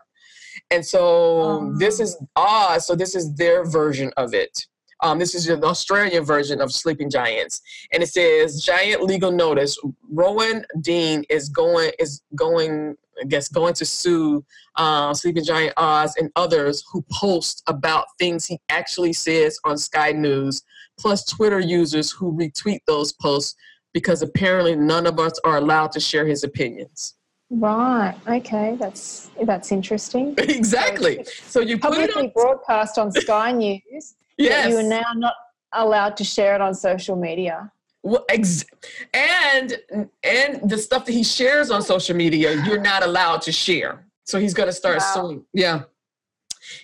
And 0.74 0.84
so 0.84 1.72
this 1.78 2.00
is 2.00 2.18
ah, 2.36 2.80
so 2.80 2.96
this 2.96 3.14
is 3.14 3.36
their 3.36 3.64
version 3.64 4.12
of 4.18 4.34
it. 4.34 4.66
Um, 5.02 5.20
this 5.20 5.36
is 5.36 5.46
the 5.46 5.62
Australian 5.64 6.24
version 6.24 6.62
of 6.62 6.72
Sleeping 6.72 7.12
Giants, 7.12 7.62
and 7.92 8.02
it 8.02 8.08
says 8.08 8.64
giant 8.64 9.04
legal 9.04 9.32
notice. 9.32 9.78
Rowan 10.10 10.66
Dean 10.82 11.26
is 11.30 11.48
going 11.50 11.92
is 12.00 12.24
going, 12.34 12.96
I 13.22 13.26
guess, 13.26 13.50
going 13.50 13.76
to 13.76 13.86
sue 13.86 14.44
uh, 14.76 15.14
Sleeping 15.14 15.44
Giant 15.44 15.74
Oz 15.78 16.16
and 16.18 16.32
others 16.36 16.84
who 16.92 17.06
post 17.12 17.62
about 17.68 18.08
things 18.18 18.48
he 18.48 18.60
actually 18.70 19.14
says 19.14 19.60
on 19.66 19.78
Sky 19.78 20.12
News, 20.12 20.64
plus 20.98 21.24
Twitter 21.24 21.60
users 21.60 22.12
who 22.12 22.34
retweet 22.34 22.80
those 22.88 23.14
posts 23.14 23.54
because 23.94 24.24
apparently 24.24 24.76
none 24.76 25.06
of 25.06 25.20
us 25.20 25.40
are 25.44 25.58
allowed 25.58 25.92
to 25.92 26.00
share 26.00 26.26
his 26.26 26.44
opinions. 26.44 27.14
Right. 27.56 28.16
Okay. 28.28 28.76
That's 28.80 29.30
that's 29.46 29.72
interesting. 29.72 30.34
exactly. 30.38 31.24
So 31.48 31.60
you 31.60 31.78
put 31.78 31.94
it 31.94 32.12
Publicly 32.12 32.24
on. 32.28 32.32
broadcast 32.34 32.98
on 32.98 33.12
Sky 33.12 33.52
News. 33.52 34.16
Yes. 34.38 34.70
You 34.70 34.78
are 34.78 34.84
now 34.84 35.04
not 35.16 35.36
allowed 35.74 36.18
to 36.18 36.24
share 36.24 36.56
it 36.56 36.62
on 36.62 36.74
social 36.74 37.16
media. 37.16 37.72
Well, 38.02 38.26
ex- 38.30 38.66
and 39.14 39.78
and 40.24 40.68
the 40.70 40.78
stuff 40.78 41.06
that 41.06 41.12
he 41.14 41.24
shares 41.24 41.70
on 41.70 41.82
social 41.84 42.16
media, 42.16 42.62
you're 42.66 42.82
not 42.82 43.04
allowed 43.04 43.42
to 43.44 43.52
share. 43.52 44.04
So 44.26 44.40
he's 44.40 44.54
gonna 44.54 44.72
start 44.74 44.98
Wow. 45.00 45.14
suing. 45.14 45.46
Yeah, 45.54 45.84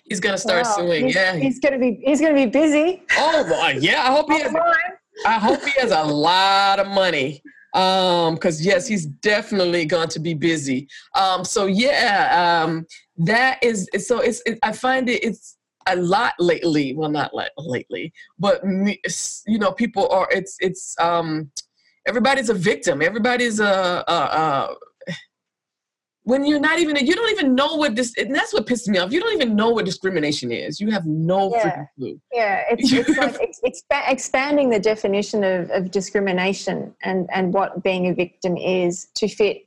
he's 0.06 0.20
gonna 0.20 0.38
start 0.38 0.66
Wow. 0.66 0.76
suing. 0.78 1.06
He's, 1.08 1.16
yeah. 1.16 1.36
He's 1.36 1.60
gonna 1.60 1.80
be 1.80 2.00
he's 2.06 2.22
gonna 2.22 2.36
be 2.36 2.46
busy. 2.46 3.04
oh 3.18 3.74
yeah. 3.80 4.04
I 4.04 4.12
hope 4.12 4.32
he 4.32 4.40
has. 4.40 4.54
I 5.26 5.34
hope 5.34 5.62
he 5.64 5.72
has 5.82 5.92
a 5.92 6.04
lot 6.04 6.80
of 6.80 6.88
money. 6.88 7.42
Um, 7.74 8.36
because 8.36 8.66
yes, 8.66 8.88
he's 8.88 9.06
definitely 9.06 9.86
going 9.86 10.10
to 10.10 10.20
be 10.20 10.34
busy. 10.34 10.88
Um, 11.16 11.44
so 11.46 11.66
yeah, 11.66 12.64
um, 12.64 12.86
that 13.18 13.64
is 13.64 13.88
so. 14.00 14.20
It's 14.20 14.42
it, 14.46 14.58
I 14.64 14.72
find 14.72 15.08
it 15.10 15.24
it's 15.24 15.58
a 15.88 15.96
lot 15.96 16.34
lately. 16.40 16.94
Well, 16.96 17.10
not 17.10 17.34
like 17.34 17.52
lately, 17.58 18.12
but 18.40 18.66
me, 18.66 19.00
you 19.46 19.60
know, 19.60 19.72
people 19.72 20.10
are. 20.10 20.28
It's 20.32 20.58
it's 20.60 20.96
um, 21.00 21.52
everybody's 22.08 22.50
a 22.50 22.54
victim. 22.54 23.02
Everybody's 23.02 23.60
a, 23.60 24.04
a, 24.08 24.14
a 24.14 24.76
when 26.30 26.46
you're 26.46 26.60
not 26.60 26.78
even 26.80 26.96
you 27.06 27.16
don't 27.16 27.32
even 27.32 27.56
know 27.56 27.76
what 27.76 27.96
this 27.96 28.16
and 28.18 28.34
that's 28.36 28.54
what 28.54 28.66
pisses 28.68 28.88
me 28.88 29.00
off 29.00 29.12
you 29.12 29.20
don't 29.20 29.34
even 29.34 29.56
know 29.56 29.70
what 29.70 29.84
discrimination 29.84 30.52
is 30.52 30.80
you 30.80 30.92
have 30.92 31.06
no 31.06 31.52
Yeah. 31.52 31.64
freaking 31.64 31.88
clue 31.98 32.22
Yeah, 32.32 32.64
it's, 32.70 32.92
it's 32.94 33.10
like 33.18 33.36
ex- 33.42 33.62
expa- 33.66 34.08
expanding 34.12 34.70
the 34.70 34.80
definition 34.80 35.44
of, 35.44 35.72
of 35.72 35.90
discrimination 35.92 36.94
and, 37.04 37.28
and 37.34 37.54
what 37.54 37.82
being 37.84 38.08
a 38.08 38.14
victim 38.14 38.56
is 38.58 39.08
to 39.16 39.28
fit 39.28 39.66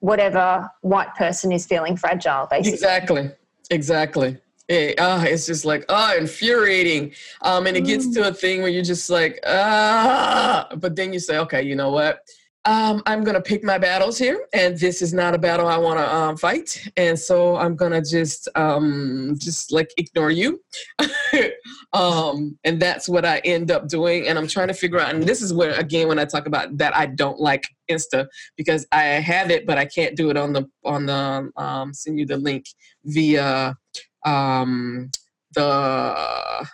whatever 0.00 0.70
white 0.82 1.14
person 1.14 1.50
is 1.50 1.64
feeling 1.66 1.96
fragile, 1.96 2.46
basically. 2.50 2.72
Exactly. 2.74 3.30
Exactly. 3.70 4.36
It, 4.68 5.00
uh, 5.00 5.22
it's 5.26 5.46
just 5.46 5.64
like, 5.64 5.84
ah, 5.88 6.14
infuriating. 6.14 7.12
Um, 7.40 7.66
and 7.66 7.74
it 7.76 7.86
gets 7.86 8.08
to 8.14 8.28
a 8.28 8.32
thing 8.32 8.60
where 8.60 8.70
you're 8.70 8.82
just 8.84 9.08
like, 9.08 9.40
ah, 9.46 10.68
but 10.76 10.94
then 10.94 11.12
you 11.14 11.20
say, 11.20 11.38
okay, 11.38 11.62
you 11.62 11.74
know 11.74 11.90
what? 11.90 12.18
Um, 12.66 13.02
I'm 13.04 13.24
gonna 13.24 13.42
pick 13.42 13.62
my 13.62 13.76
battles 13.76 14.16
here, 14.16 14.46
and 14.54 14.78
this 14.78 15.02
is 15.02 15.12
not 15.12 15.34
a 15.34 15.38
battle 15.38 15.66
I 15.66 15.76
want 15.76 15.98
to 15.98 16.14
um, 16.14 16.36
fight, 16.38 16.82
and 16.96 17.18
so 17.18 17.56
I'm 17.56 17.76
gonna 17.76 18.00
just, 18.00 18.48
um, 18.54 19.36
just 19.38 19.70
like 19.70 19.92
ignore 19.98 20.30
you, 20.30 20.62
um, 21.92 22.58
and 22.64 22.80
that's 22.80 23.06
what 23.06 23.26
I 23.26 23.38
end 23.40 23.70
up 23.70 23.88
doing. 23.88 24.28
And 24.28 24.38
I'm 24.38 24.48
trying 24.48 24.68
to 24.68 24.74
figure 24.74 24.98
out, 24.98 25.14
and 25.14 25.22
this 25.24 25.42
is 25.42 25.52
where 25.52 25.78
again, 25.78 26.08
when 26.08 26.18
I 26.18 26.24
talk 26.24 26.46
about 26.46 26.78
that, 26.78 26.96
I 26.96 27.04
don't 27.04 27.38
like 27.38 27.66
Insta 27.90 28.26
because 28.56 28.86
I 28.92 29.02
have 29.02 29.50
it, 29.50 29.66
but 29.66 29.76
I 29.76 29.84
can't 29.84 30.16
do 30.16 30.30
it 30.30 30.38
on 30.38 30.54
the 30.54 30.66
on 30.84 31.04
the 31.04 31.50
um, 31.56 31.92
send 31.92 32.18
you 32.18 32.24
the 32.24 32.38
link 32.38 32.64
via 33.04 33.76
um, 34.24 35.10
the 35.54 36.66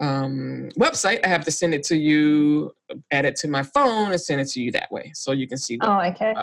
um, 0.00 0.70
website. 0.78 1.20
I 1.24 1.28
have 1.28 1.44
to 1.44 1.50
send 1.50 1.74
it 1.74 1.82
to 1.84 1.96
you, 1.96 2.74
add 3.10 3.24
it 3.24 3.36
to 3.36 3.48
my 3.48 3.62
phone, 3.62 4.12
and 4.12 4.20
send 4.20 4.40
it 4.40 4.48
to 4.48 4.62
you 4.62 4.72
that 4.72 4.90
way, 4.90 5.12
so 5.14 5.32
you 5.32 5.46
can 5.46 5.58
see. 5.58 5.78
Oh, 5.80 6.00
okay. 6.00 6.34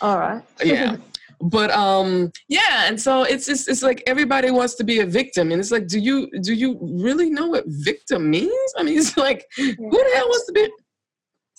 All 0.00 0.18
right. 0.18 0.42
yeah, 0.64 0.96
but 1.40 1.70
um 1.70 2.32
yeah 2.48 2.88
and 2.88 3.00
so 3.00 3.22
it's 3.22 3.46
just 3.46 3.68
it's 3.68 3.82
like 3.82 4.02
everybody 4.06 4.50
wants 4.50 4.74
to 4.74 4.82
be 4.82 5.00
a 5.00 5.06
victim 5.06 5.52
and 5.52 5.60
it's 5.60 5.70
like 5.70 5.86
do 5.86 6.00
you 6.00 6.28
do 6.40 6.52
you 6.52 6.78
really 6.80 7.30
know 7.30 7.46
what 7.46 7.64
victim 7.66 8.28
means 8.28 8.72
i 8.76 8.82
mean 8.82 8.98
it's 8.98 9.16
like 9.16 9.46
who 9.56 9.72
the 9.74 10.10
hell 10.14 10.26
wants 10.26 10.46
to 10.46 10.52
be 10.52 10.68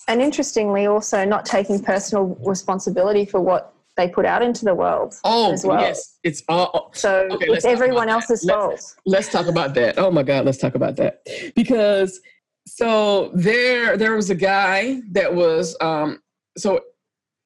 And 0.08 0.20
interestingly, 0.20 0.86
also 0.86 1.24
not 1.24 1.44
taking 1.44 1.78
personal 1.80 2.36
responsibility 2.40 3.24
for 3.24 3.40
what 3.40 3.74
they 4.00 4.08
put 4.08 4.24
out 4.26 4.42
into 4.42 4.64
the 4.64 4.74
world. 4.74 5.14
oh 5.24 5.52
as 5.52 5.64
well. 5.64 5.80
yes 5.80 6.18
it's 6.24 6.42
all 6.48 6.90
So 6.94 7.28
Okay, 7.32 7.46
it's 7.48 7.64
everyone 7.64 8.06
that. 8.08 8.14
else's 8.14 8.42
Let's- 8.44 8.56
fault. 8.60 8.96
let's 9.06 9.28
talk 9.30 9.46
about 9.46 9.74
that. 9.74 9.98
Oh 9.98 10.10
my 10.10 10.22
God, 10.30 10.44
let's 10.46 10.58
talk 10.58 10.74
about 10.74 10.96
that. 10.96 11.12
Because 11.54 12.20
so 12.66 13.30
there 13.34 13.96
there 13.96 14.14
was 14.20 14.28
a 14.30 14.34
guy 14.34 15.00
that 15.12 15.30
was 15.42 15.76
um 15.80 16.20
so 16.58 16.80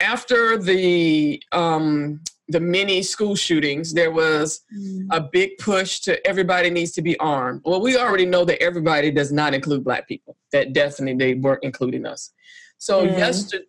after 0.01 0.59
the 0.59 1.43
um 1.53 2.21
the 2.49 2.61
many 2.61 3.03
school 3.03 3.35
shootings, 3.35 3.95
there 3.95 4.11
was 4.11 4.61
a 5.13 5.21
big 5.39 5.51
push 5.59 6.01
to 6.01 6.11
everybody 6.27 6.69
needs 6.69 6.93
to 6.93 7.01
be 7.01 7.19
armed. 7.19 7.63
Well, 7.65 7.81
we 7.81 7.97
already 7.97 8.27
know 8.27 8.45
that 8.45 8.61
everybody 8.63 9.11
does 9.11 9.33
not 9.33 9.55
include 9.55 9.83
black 9.83 10.07
people. 10.07 10.37
That 10.53 10.75
definitely 10.75 11.17
they 11.25 11.35
weren't 11.41 11.65
including 11.65 12.05
us. 12.05 12.33
So 12.77 13.07
Mm. 13.07 13.17
yesterday, 13.17 13.65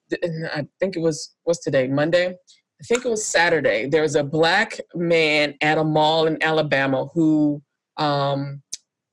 I 0.54 0.68
think 0.80 0.98
it 0.98 1.00
was 1.00 1.36
what's 1.46 1.64
today, 1.64 1.88
Monday. 1.88 2.36
I 2.80 2.84
think 2.84 3.06
it 3.06 3.10
was 3.10 3.26
Saturday. 3.26 3.88
There 3.88 4.02
was 4.02 4.16
a 4.16 4.24
black 4.24 4.80
man 4.94 5.56
at 5.62 5.78
a 5.78 5.84
mall 5.84 6.28
in 6.28 6.42
Alabama 6.44 7.08
who 7.14 7.62
um, 7.98 8.62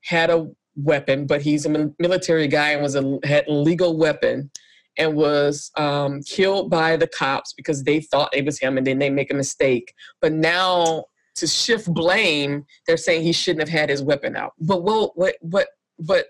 had 0.03 0.29
a 0.29 0.49
weapon, 0.75 1.25
but 1.25 1.41
he's 1.41 1.65
a 1.65 1.91
military 1.99 2.47
guy 2.47 2.71
and 2.71 2.81
was 2.81 2.95
a 2.95 3.19
had 3.23 3.47
a 3.47 3.53
legal 3.53 3.97
weapon 3.97 4.51
and 4.97 5.15
was 5.15 5.71
um, 5.77 6.21
killed 6.23 6.69
by 6.69 6.97
the 6.97 7.07
cops 7.07 7.53
because 7.53 7.83
they 7.83 7.99
thought 7.99 8.35
it 8.35 8.45
was 8.45 8.59
him 8.59 8.77
and 8.77 8.85
then 8.85 8.99
they 8.99 9.09
make 9.09 9.31
a 9.31 9.35
mistake. 9.35 9.93
But 10.21 10.33
now 10.33 11.05
to 11.35 11.47
shift 11.47 11.91
blame, 11.91 12.65
they're 12.85 12.97
saying 12.97 13.23
he 13.23 13.31
shouldn't 13.31 13.67
have 13.67 13.79
had 13.79 13.89
his 13.89 14.03
weapon 14.03 14.35
out. 14.35 14.53
But 14.59 14.83
well, 14.83 15.13
what 15.15 15.35
what 15.41 15.67
but 15.99 16.27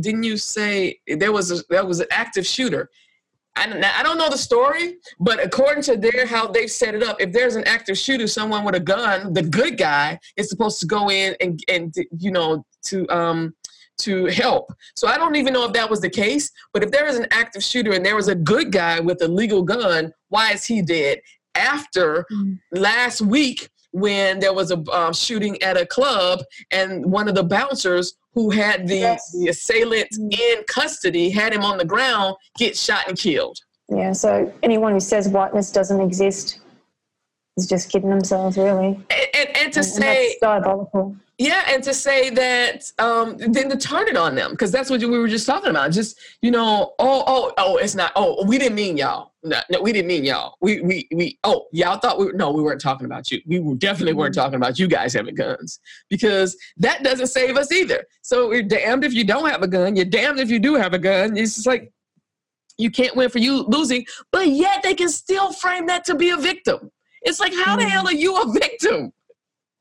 didn't 0.00 0.22
you 0.22 0.36
say 0.36 0.98
there 1.06 1.32
was 1.32 1.50
a, 1.50 1.62
there 1.68 1.84
was 1.84 2.00
an 2.00 2.08
active 2.10 2.46
shooter? 2.46 2.88
I 3.54 3.66
don't, 3.68 3.84
I 3.84 4.02
don't 4.02 4.16
know 4.16 4.30
the 4.30 4.38
story, 4.38 4.96
but 5.20 5.44
according 5.44 5.82
to 5.84 5.96
their 5.96 6.26
how 6.26 6.46
they've 6.46 6.70
set 6.70 6.94
it 6.94 7.02
up, 7.02 7.20
if 7.20 7.32
there's 7.32 7.54
an 7.54 7.64
active 7.64 7.98
shooter, 7.98 8.26
someone 8.26 8.64
with 8.64 8.74
a 8.74 8.80
gun, 8.80 9.32
the 9.34 9.42
good 9.42 9.76
guy 9.76 10.18
is 10.36 10.48
supposed 10.48 10.80
to 10.80 10.86
go 10.86 11.10
in 11.10 11.36
and 11.40 11.60
and 11.68 11.94
you 12.18 12.30
know 12.30 12.64
to 12.86 13.06
um 13.08 13.54
to 13.98 14.24
help. 14.26 14.72
So 14.96 15.06
I 15.06 15.18
don't 15.18 15.36
even 15.36 15.52
know 15.52 15.66
if 15.66 15.74
that 15.74 15.88
was 15.90 16.00
the 16.00 16.08
case, 16.10 16.50
but 16.72 16.82
if 16.82 16.90
there 16.90 17.06
is 17.06 17.16
an 17.18 17.26
active 17.30 17.62
shooter 17.62 17.92
and 17.92 18.04
there 18.04 18.16
was 18.16 18.28
a 18.28 18.34
good 18.34 18.72
guy 18.72 19.00
with 19.00 19.20
a 19.22 19.28
legal 19.28 19.62
gun, 19.62 20.12
why 20.30 20.52
is 20.52 20.64
he 20.64 20.80
dead? 20.80 21.20
After 21.54 22.24
Mm. 22.32 22.58
last 22.72 23.20
week 23.20 23.68
when 23.92 24.40
there 24.40 24.52
was 24.52 24.70
a 24.70 24.78
um, 24.90 25.12
shooting 25.12 25.62
at 25.62 25.76
a 25.76 25.86
club 25.86 26.40
and 26.70 27.04
one 27.04 27.28
of 27.28 27.34
the 27.34 27.42
bouncers 27.44 28.14
who 28.34 28.50
had 28.50 28.88
the, 28.88 28.96
Yes. 28.96 29.32
the 29.38 29.48
assailant 29.48 30.08
Mm. 30.12 30.32
in 30.38 30.64
custody 30.66 31.30
had 31.30 31.52
him 31.52 31.62
on 31.64 31.78
the 31.78 31.84
ground 31.84 32.36
get 32.58 32.76
shot 32.76 33.06
and 33.08 33.18
killed. 33.18 33.58
Yeah, 33.88 34.12
so 34.12 34.50
anyone 34.62 34.92
who 34.92 35.00
says 35.00 35.28
whiteness 35.28 35.70
doesn't 35.70 36.00
exist 36.00 36.60
is 37.58 37.66
just 37.66 37.90
kidding 37.90 38.08
themselves, 38.08 38.56
really. 38.56 38.86
And, 39.10 39.26
and, 39.34 39.56
and 39.56 39.72
to 39.74 39.80
And 39.80 39.86
say 39.86 40.28
that's 40.28 40.40
diabolical. 40.40 41.14
Yeah, 41.42 41.64
and 41.68 41.82
to 41.82 41.92
say 41.92 42.30
that, 42.30 42.84
um, 43.00 43.36
then 43.36 43.68
to 43.68 43.76
turn 43.76 44.06
it 44.06 44.16
on 44.16 44.36
them, 44.36 44.52
because 44.52 44.70
that's 44.70 44.88
what 44.90 45.00
we 45.00 45.06
were 45.18 45.26
just 45.26 45.44
talking 45.44 45.70
about. 45.70 45.90
Just 45.90 46.20
you 46.40 46.52
know, 46.52 46.94
oh, 47.00 47.24
oh, 47.26 47.52
oh, 47.58 47.76
it's 47.78 47.96
not. 47.96 48.12
Oh, 48.14 48.44
we 48.46 48.58
didn't 48.58 48.76
mean 48.76 48.96
y'all. 48.96 49.32
No, 49.42 49.58
no, 49.68 49.82
we 49.82 49.92
didn't 49.92 50.06
mean 50.06 50.22
y'all. 50.24 50.54
We, 50.60 50.82
we, 50.82 51.08
we. 51.12 51.40
Oh, 51.42 51.66
y'all 51.72 51.98
thought 51.98 52.20
we. 52.20 52.30
No, 52.34 52.52
we 52.52 52.62
weren't 52.62 52.80
talking 52.80 53.06
about 53.06 53.28
you. 53.32 53.40
We 53.46 53.58
definitely 53.74 54.12
weren't 54.12 54.36
talking 54.36 54.54
about 54.54 54.78
you 54.78 54.86
guys 54.86 55.14
having 55.14 55.34
guns, 55.34 55.80
because 56.08 56.56
that 56.76 57.02
doesn't 57.02 57.26
save 57.26 57.56
us 57.56 57.72
either. 57.72 58.04
So 58.22 58.48
we're 58.48 58.62
damned 58.62 59.02
if 59.02 59.12
you 59.12 59.24
don't 59.24 59.50
have 59.50 59.62
a 59.62 59.68
gun. 59.68 59.96
You're 59.96 60.04
damned 60.04 60.38
if 60.38 60.48
you 60.48 60.60
do 60.60 60.74
have 60.76 60.94
a 60.94 60.98
gun. 60.98 61.36
It's 61.36 61.56
just 61.56 61.66
like 61.66 61.90
you 62.78 62.90
can't 62.92 63.16
win 63.16 63.30
for 63.30 63.38
you 63.38 63.64
losing, 63.64 64.06
but 64.30 64.46
yet 64.46 64.84
they 64.84 64.94
can 64.94 65.08
still 65.08 65.52
frame 65.52 65.86
that 65.86 66.04
to 66.04 66.14
be 66.14 66.30
a 66.30 66.36
victim. 66.36 66.92
It's 67.22 67.40
like, 67.40 67.54
how 67.54 67.76
the 67.76 67.84
Mm. 67.84 67.88
hell 67.88 68.06
are 68.06 68.12
you 68.12 68.36
a 68.36 68.52
victim? 68.52 69.12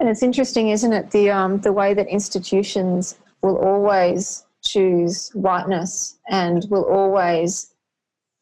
And 0.02 0.10
it's 0.10 0.24
interesting, 0.24 0.70
isn't 0.70 0.94
it, 0.94 1.12
the 1.12 1.30
um, 1.30 1.60
the 1.62 1.72
way 1.72 1.94
that 1.94 2.08
institutions 2.08 3.20
will 3.44 3.58
always 3.58 4.44
choose 4.64 5.30
whiteness 5.36 6.18
and 6.28 6.66
will 6.72 6.86
always 6.86 7.76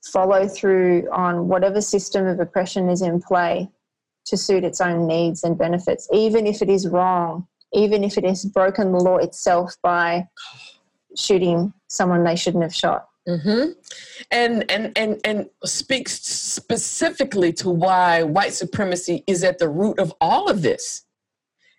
follow 0.05 0.47
through 0.47 1.09
on 1.11 1.49
whatever 1.49 1.81
system 1.81 2.27
of 2.27 2.39
oppression 2.39 2.87
is 2.87 3.01
in 3.01 3.21
play 3.21 3.69
to 4.27 4.37
suit 4.37 4.63
its 4.63 4.79
own 4.79 5.05
needs 5.05 5.43
and 5.43 5.57
benefits, 5.57 6.07
even 6.13 6.47
if 6.47 6.61
it 6.61 6.69
is 6.69 6.87
wrong, 6.87 7.45
even 7.73 8.05
if 8.05 8.17
it 8.17 8.23
has 8.23 8.45
broken 8.45 8.93
the 8.93 8.99
law 8.99 9.17
itself 9.17 9.75
by 9.83 10.25
shooting 11.17 11.73
someone 11.89 12.23
they 12.23 12.37
shouldn't 12.37 12.63
have 12.63 12.73
shot. 12.73 13.09
hmm 13.27 13.71
And 14.31 14.63
and 14.71 14.97
and 14.97 15.19
and 15.25 15.49
speaks 15.65 16.21
specifically 16.23 17.51
to 17.53 17.69
why 17.69 18.23
white 18.23 18.53
supremacy 18.53 19.25
is 19.27 19.43
at 19.43 19.57
the 19.57 19.67
root 19.67 19.99
of 19.99 20.13
all 20.21 20.47
of 20.49 20.61
this. 20.61 21.03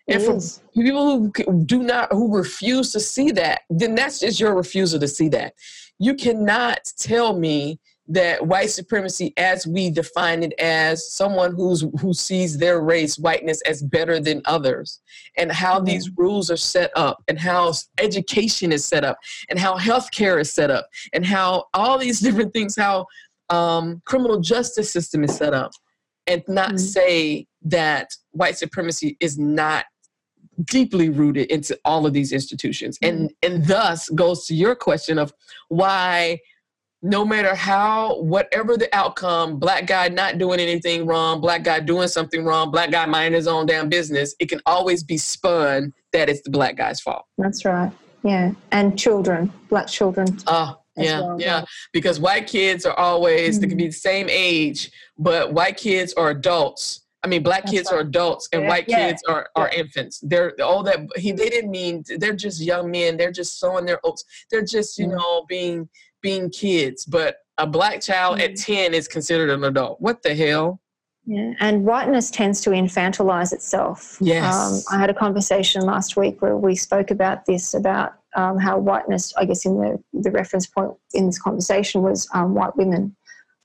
And 0.07 0.21
for 0.21 0.39
people 0.73 1.31
who 1.45 1.63
do 1.65 1.83
not, 1.83 2.11
who 2.11 2.35
refuse 2.35 2.91
to 2.93 2.99
see 2.99 3.31
that, 3.31 3.61
then 3.69 3.95
that's 3.95 4.19
just 4.19 4.39
your 4.39 4.55
refusal 4.55 4.99
to 4.99 5.07
see 5.07 5.29
that. 5.29 5.53
You 5.99 6.15
cannot 6.15 6.79
tell 6.97 7.37
me 7.37 7.79
that 8.07 8.45
white 8.45 8.69
supremacy, 8.71 9.31
as 9.37 9.65
we 9.65 9.89
define 9.89 10.43
it 10.43 10.53
as 10.59 11.13
someone 11.13 11.53
who's 11.55 11.85
who 12.01 12.13
sees 12.13 12.57
their 12.57 12.81
race, 12.81 13.17
whiteness, 13.17 13.61
as 13.61 13.81
better 13.83 14.19
than 14.19 14.41
others, 14.45 14.99
and 15.37 15.49
how 15.51 15.79
Mhm. 15.79 15.85
these 15.85 16.09
rules 16.17 16.49
are 16.51 16.57
set 16.57 16.91
up, 16.95 17.23
and 17.29 17.39
how 17.39 17.71
education 17.99 18.71
is 18.73 18.83
set 18.83 19.05
up, 19.05 19.17
and 19.49 19.59
how 19.59 19.77
healthcare 19.77 20.41
is 20.41 20.51
set 20.51 20.71
up, 20.71 20.87
and 21.13 21.25
how 21.25 21.65
all 21.73 21.97
these 21.97 22.19
different 22.49 22.51
things, 22.53 22.75
how 22.75 23.05
um, 23.49 24.01
criminal 24.05 24.39
justice 24.41 24.91
system 24.91 25.23
is 25.23 25.35
set 25.35 25.53
up, 25.53 25.71
and 26.27 26.41
not 26.47 26.73
Mhm. 26.73 26.79
say 26.79 27.47
that 27.61 28.09
white 28.31 28.57
supremacy 28.57 29.15
is 29.19 29.37
not 29.37 29.85
deeply 30.65 31.09
rooted 31.09 31.47
into 31.49 31.79
all 31.85 32.05
of 32.05 32.13
these 32.13 32.31
institutions 32.31 32.97
and 33.01 33.31
and 33.41 33.65
thus 33.65 34.09
goes 34.09 34.45
to 34.45 34.53
your 34.53 34.75
question 34.75 35.17
of 35.17 35.33
why 35.69 36.37
no 37.01 37.25
matter 37.25 37.55
how 37.55 38.19
whatever 38.21 38.75
the 38.77 38.93
outcome 38.95 39.57
black 39.57 39.87
guy 39.87 40.07
not 40.09 40.37
doing 40.37 40.59
anything 40.59 41.05
wrong 41.05 41.39
black 41.41 41.63
guy 41.63 41.79
doing 41.79 42.07
something 42.07 42.43
wrong 42.43 42.69
black 42.69 42.91
guy 42.91 43.05
minding 43.05 43.33
his 43.37 43.47
own 43.47 43.65
damn 43.65 43.89
business 43.89 44.35
it 44.39 44.49
can 44.49 44.61
always 44.65 45.03
be 45.03 45.17
spun 45.17 45.93
that 46.11 46.29
it's 46.29 46.41
the 46.41 46.49
black 46.49 46.75
guy's 46.75 46.99
fault 46.99 47.25
That's 47.37 47.63
right. 47.65 47.91
Yeah. 48.23 48.51
And 48.71 48.99
children, 48.99 49.51
black 49.69 49.87
children. 49.87 50.37
oh 50.45 50.77
As 50.97 51.05
yeah 51.05 51.21
well, 51.21 51.41
yeah 51.41 51.55
right. 51.59 51.67
because 51.91 52.19
white 52.19 52.45
kids 52.45 52.85
are 52.85 52.93
always 52.99 53.59
they 53.59 53.65
can 53.67 53.77
Mhm. 53.77 53.81
be 53.83 53.87
the 53.87 53.93
same 53.93 54.27
age 54.29 54.91
but 55.17 55.53
white 55.53 55.77
kids 55.77 56.13
are 56.13 56.29
adults 56.29 57.00
I 57.23 57.27
mean, 57.27 57.43
black 57.43 57.63
That's 57.63 57.73
kids 57.73 57.91
right. 57.91 57.97
are 57.99 58.01
adults 58.01 58.49
and 58.51 58.63
Yeah, 58.63 58.69
white 58.69 58.85
yeah, 58.87 59.07
kids 59.09 59.21
are, 59.27 59.47
are 59.55 59.69
infants. 59.69 60.19
They're 60.23 60.53
all 60.63 60.81
that 60.83 60.99
he 61.15 61.31
they 61.31 61.49
didn't 61.49 61.69
mean 61.69 62.03
they're 62.17 62.33
just 62.33 62.61
young 62.61 62.89
men. 62.89 63.15
They're 63.17 63.31
just 63.31 63.59
sowing 63.59 63.85
their 63.85 63.99
oats. 64.03 64.23
They're 64.49 64.63
just, 64.65 64.97
you 64.97 65.07
Mhm. 65.07 65.17
know, 65.17 65.45
being 65.47 65.89
being 66.21 66.49
kids. 66.49 67.05
But 67.05 67.37
a 67.57 67.67
black 67.67 68.01
child 68.01 68.39
at 68.39 68.55
10 68.55 68.93
is 68.93 69.07
considered 69.07 69.49
an 69.49 69.63
adult. 69.63 70.01
What 70.01 70.23
the 70.23 70.33
hell? 70.35 70.81
Yeah, 71.25 71.53
and 71.59 71.85
whiteness 71.85 72.31
tends 72.31 72.61
to 72.61 72.71
infantilize 72.71 73.53
itself. 73.53 74.17
Yes. 74.19 74.55
Um, 74.89 74.95
I 74.95 74.99
had 74.99 75.11
a 75.11 75.13
conversation 75.13 75.81
last 75.83 76.17
week 76.17 76.41
where 76.41 76.57
we 76.57 76.75
spoke 76.75 77.11
about 77.11 77.45
this 77.45 77.75
about 77.75 78.13
um, 78.35 78.57
how 78.57 78.79
whiteness, 78.79 79.31
I 79.37 79.45
guess, 79.45 79.65
in 79.65 79.77
the, 79.79 80.03
the 80.13 80.31
reference 80.31 80.65
point 80.65 80.93
in 81.13 81.27
this 81.27 81.39
conversation 81.39 82.01
was 82.01 82.27
um, 82.33 82.55
white 82.55 82.75
women, 82.75 83.15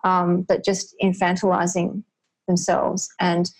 um, 0.04 0.42
but 0.42 0.64
just 0.64 0.94
infantilizing 1.02 2.02
themselves. 2.46 3.08
And 3.20 3.50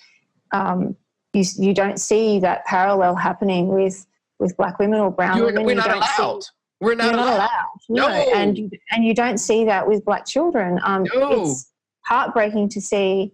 um, 0.52 0.96
you, 1.32 1.44
you 1.58 1.74
don't 1.74 1.98
see 2.00 2.38
that 2.40 2.64
parallel 2.66 3.14
happening 3.14 3.68
with, 3.68 4.06
with 4.38 4.56
black 4.56 4.78
women 4.78 5.00
or 5.00 5.10
brown 5.10 5.36
You're, 5.38 5.46
women. 5.46 5.64
we're 5.64 5.70
You 5.72 5.76
not 5.76 5.86
don't 5.88 6.02
see- 6.04 6.22
allowed. 6.22 6.42
We're 6.80 6.94
not 6.94 7.04
you're 7.06 7.12
not 7.16 7.26
allowed. 7.26 7.36
allowed. 7.38 7.78
No. 7.88 8.08
No. 8.08 8.14
And, 8.34 8.58
you- 8.58 8.70
and 8.90 9.04
you 9.04 9.14
don't 9.14 9.38
see 9.38 9.64
that 9.64 9.86
with 9.88 10.04
black 10.04 10.26
children. 10.26 10.78
Um, 10.84 11.06
No. 11.14 11.42
It's 11.50 11.70
heartbreaking 12.04 12.68
to 12.70 12.80
see 12.80 13.32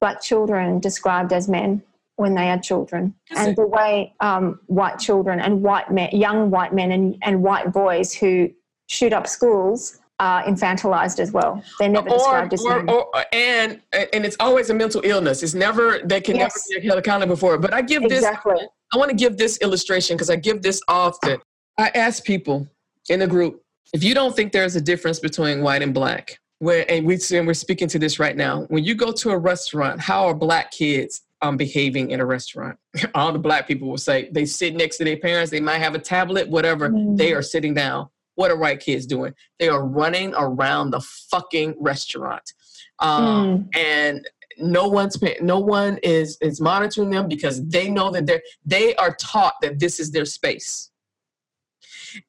black 0.00 0.20
children 0.22 0.78
described 0.78 1.32
as 1.32 1.48
men 1.48 1.82
when 2.16 2.34
they 2.34 2.50
are 2.50 2.58
children. 2.58 3.14
Is 3.30 3.38
and 3.38 3.48
it? 3.50 3.56
the 3.56 3.66
way 3.66 4.14
um, 4.20 4.60
white 4.66 4.98
children 4.98 5.40
and 5.40 5.62
white 5.62 5.90
men, 5.90 6.10
young 6.12 6.50
white 6.50 6.72
men 6.74 6.92
and, 6.92 7.16
and 7.22 7.42
white 7.42 7.72
boys 7.72 8.12
who 8.14 8.50
shoot 8.88 9.12
up 9.12 9.26
schools 9.26 9.98
are 10.18 10.42
infantilized 10.44 11.18
as 11.20 11.32
well. 11.32 11.62
They're 11.78 11.88
never 11.88 12.08
Or, 12.10 12.16
described 12.16 12.54
as 12.54 12.64
or, 12.64 12.90
or, 12.90 13.24
and 13.32 13.80
and 13.92 14.24
it's 14.24 14.36
always 14.40 14.70
a 14.70 14.74
mental 14.74 15.02
illness. 15.04 15.42
It's 15.42 15.54
never 15.54 16.00
they 16.04 16.20
can 16.20 16.36
Yes. 16.36 16.64
never 16.70 16.80
be 16.80 16.86
held 16.86 16.98
accountable 16.98 17.36
for 17.36 17.54
it. 17.54 17.60
But 17.60 17.74
I 17.74 17.82
give 17.82 18.02
this 18.02 18.24
exactly. 18.24 18.56
I 18.92 18.96
want 18.96 19.10
to 19.10 19.16
give 19.16 19.36
this 19.36 19.58
illustration 19.58 20.16
because 20.16 20.30
I 20.30 20.36
give 20.36 20.62
this 20.62 20.80
often. 20.88 21.38
I 21.78 21.90
ask 21.94 22.24
people 22.24 22.66
in 23.08 23.20
the 23.20 23.26
group 23.26 23.62
if 23.92 24.02
you 24.02 24.14
don't 24.14 24.34
think 24.34 24.52
there's 24.52 24.76
a 24.76 24.80
difference 24.80 25.20
between 25.20 25.60
white 25.62 25.82
and 25.82 25.92
black, 25.92 26.38
where 26.60 26.90
and 26.90 27.04
we 27.06 27.18
and 27.32 27.46
we're 27.46 27.54
speaking 27.54 27.88
to 27.88 27.98
this 27.98 28.18
right 28.18 28.36
now. 28.36 28.62
When 28.68 28.84
you 28.84 28.94
go 28.94 29.12
to 29.12 29.30
a 29.30 29.38
restaurant, 29.38 30.00
how 30.00 30.26
are 30.26 30.34
black 30.34 30.70
kids 30.70 31.22
um, 31.42 31.56
behaving 31.56 32.10
in 32.10 32.20
a 32.20 32.26
restaurant. 32.26 32.78
All 33.14 33.32
the 33.32 33.38
black 33.38 33.68
people 33.68 33.88
will 33.88 33.98
say 33.98 34.28
they 34.32 34.46
sit 34.46 34.74
next 34.74 34.96
to 34.98 35.04
their 35.04 35.16
parents. 35.18 35.50
They 35.50 35.60
might 35.60 35.78
have 35.78 35.94
a 35.94 35.98
tablet, 35.98 36.48
whatever. 36.48 36.90
Mm. 36.90 37.16
They 37.16 37.32
are 37.32 37.42
sitting 37.42 37.74
down. 37.74 38.08
What 38.36 38.50
are 38.50 38.56
white 38.56 38.80
kids 38.80 39.06
doing? 39.06 39.34
They 39.58 39.68
are 39.68 39.84
running 39.84 40.32
around 40.36 40.90
the 40.90 41.00
fucking 41.00 41.74
restaurant, 41.80 42.52
um, 43.00 43.68
and 43.74 44.26
no 44.58 44.88
one's 44.88 45.16
pay- 45.16 45.38
no 45.42 45.58
one 45.58 45.98
is 46.02 46.38
is 46.40 46.60
monitoring 46.60 47.10
them 47.10 47.28
because 47.28 47.66
they 47.66 47.90
know 47.90 48.10
that 48.10 48.26
they're 48.26 48.42
they 48.64 48.94
are 48.96 49.14
taught 49.16 49.54
that 49.62 49.78
this 49.78 50.00
is 50.00 50.10
their 50.10 50.24
space. 50.24 50.90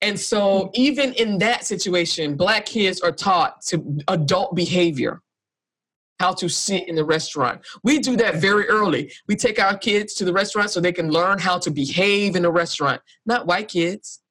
And 0.01 0.19
so, 0.19 0.69
even 0.73 1.13
in 1.13 1.37
that 1.37 1.65
situation, 1.65 2.35
black 2.35 2.65
kids 2.65 2.99
are 3.01 3.11
taught 3.11 3.61
to 3.67 3.99
adult 4.07 4.55
behavior 4.55 5.21
how 6.19 6.33
to 6.33 6.49
sit 6.49 6.87
in 6.87 6.95
the 6.95 7.05
restaurant. 7.05 7.61
We 7.83 7.99
do 7.99 8.15
that 8.17 8.35
very 8.35 8.67
early. 8.67 9.11
We 9.27 9.35
take 9.35 9.59
our 9.59 9.77
kids 9.77 10.13
to 10.15 10.25
the 10.25 10.33
restaurant 10.33 10.71
so 10.71 10.79
they 10.79 10.91
can 10.91 11.11
learn 11.11 11.37
how 11.37 11.59
to 11.59 11.69
behave 11.69 12.35
in 12.35 12.45
a 12.45 12.49
restaurant, 12.49 13.01
not 13.25 13.45
white 13.45 13.67
kids. 13.67 14.21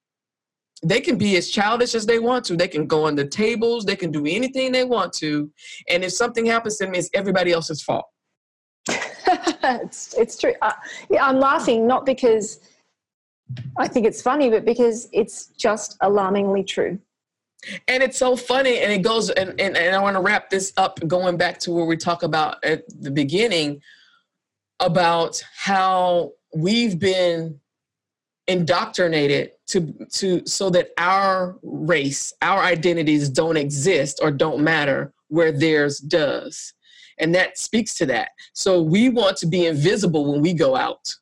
They 0.86 1.00
can 1.00 1.18
be 1.18 1.36
as 1.36 1.50
childish 1.50 1.96
as 1.96 2.06
they 2.06 2.20
want 2.20 2.44
to. 2.44 2.56
They 2.56 2.68
can 2.68 2.86
go 2.86 3.06
on 3.06 3.16
the 3.16 3.26
tables, 3.26 3.84
they 3.84 3.96
can 3.96 4.12
do 4.12 4.24
anything 4.24 4.70
they 4.70 4.84
want 4.84 5.12
to. 5.14 5.50
And 5.88 6.04
if 6.04 6.12
something 6.12 6.46
happens 6.46 6.76
to 6.76 6.84
them, 6.84 6.94
it's 6.94 7.10
everybody 7.12 7.50
else's 7.50 7.82
fault. 7.82 8.06
it's, 8.88 10.14
it's 10.14 10.38
true. 10.38 10.54
Uh, 10.62 10.72
yeah, 11.10 11.26
I'm 11.26 11.40
laughing 11.40 11.88
not 11.88 12.06
because 12.06 12.60
I 13.76 13.88
think 13.88 14.06
it's 14.06 14.22
funny, 14.22 14.48
but 14.48 14.64
because 14.64 15.08
it's 15.12 15.46
just 15.58 15.96
alarmingly 16.02 16.62
true. 16.62 17.00
And 17.88 18.00
it's 18.00 18.18
so 18.18 18.36
funny, 18.36 18.78
and 18.78 18.92
it 18.92 19.02
goes, 19.02 19.30
and, 19.30 19.60
and, 19.60 19.76
and 19.76 19.96
I 19.96 20.00
want 20.00 20.14
to 20.14 20.20
wrap 20.20 20.50
this 20.50 20.72
up 20.76 21.00
going 21.08 21.36
back 21.36 21.58
to 21.60 21.72
where 21.72 21.84
we 21.84 21.96
talk 21.96 22.22
about 22.22 22.62
at 22.64 22.84
the 23.00 23.10
beginning 23.10 23.80
about 24.78 25.42
how 25.56 26.32
we've 26.54 26.96
been 26.96 27.58
indoctrinated 28.46 29.50
to 29.68 29.92
to 30.12 30.46
so 30.46 30.70
that 30.70 30.90
our 30.98 31.56
race 31.62 32.32
our 32.42 32.62
identities 32.62 33.28
don't 33.28 33.56
exist 33.56 34.20
or 34.22 34.30
don't 34.30 34.62
matter 34.62 35.12
where 35.28 35.52
theirs 35.52 35.98
does. 35.98 36.72
And 37.18 37.34
that 37.34 37.58
speaks 37.58 37.94
to 37.94 38.06
that. 38.06 38.28
So 38.52 38.82
we 38.82 39.08
want 39.08 39.36
to 39.38 39.46
be 39.46 39.66
invisible 39.66 40.30
when 40.30 40.42
we 40.42 40.52
go 40.52 40.76
out. 40.76 41.12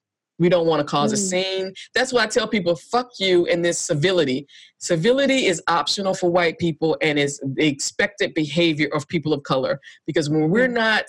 We 0.41 0.49
don't 0.49 0.67
want 0.67 0.81
to 0.81 0.85
cause 0.85 1.13
a 1.13 1.17
Mm. 1.17 1.29
scene. 1.31 1.75
That's 1.95 2.13
why 2.13 2.25
i 2.25 2.27
tell 2.27 2.49
people 2.49 2.75
fuck 2.75 3.11
you 3.21 3.47
in 3.47 3.63
this 3.63 3.79
civility. 3.79 4.47
Civility 4.79 5.47
is 5.47 5.63
optional 5.69 6.13
for 6.13 6.29
white 6.31 6.59
people 6.59 6.97
and 7.01 7.19
is 7.19 7.41
the 7.55 7.67
expected 7.67 8.35
behavior 8.35 8.89
of 8.93 9.07
people 9.07 9.33
of 9.33 9.45
color. 9.45 9.81
Because 10.07 10.29
when 10.29 10.51
we're 10.51 10.69
not 10.69 11.05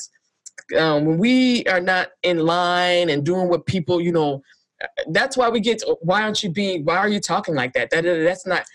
um, 0.78 1.06
when 1.06 1.18
we 1.18 1.66
are 1.66 1.82
not 1.82 2.10
in 2.24 2.40
line 2.40 3.10
and 3.10 3.26
doing 3.26 3.50
what 3.50 3.66
people 3.66 4.00
you 4.00 4.12
know 4.12 4.42
that's 5.10 5.38
why 5.38 5.50
we 5.50 5.60
get 5.60 5.82
why 6.02 6.22
aren't 6.22 6.44
you 6.44 6.50
being 6.50 6.84
why 6.84 6.98
are 6.98 7.08
you 7.08 7.20
talking 7.20 7.56
like 7.56 7.74
that? 7.74 7.90
That 7.90 8.04
that's 8.04 8.46
not 8.46 8.66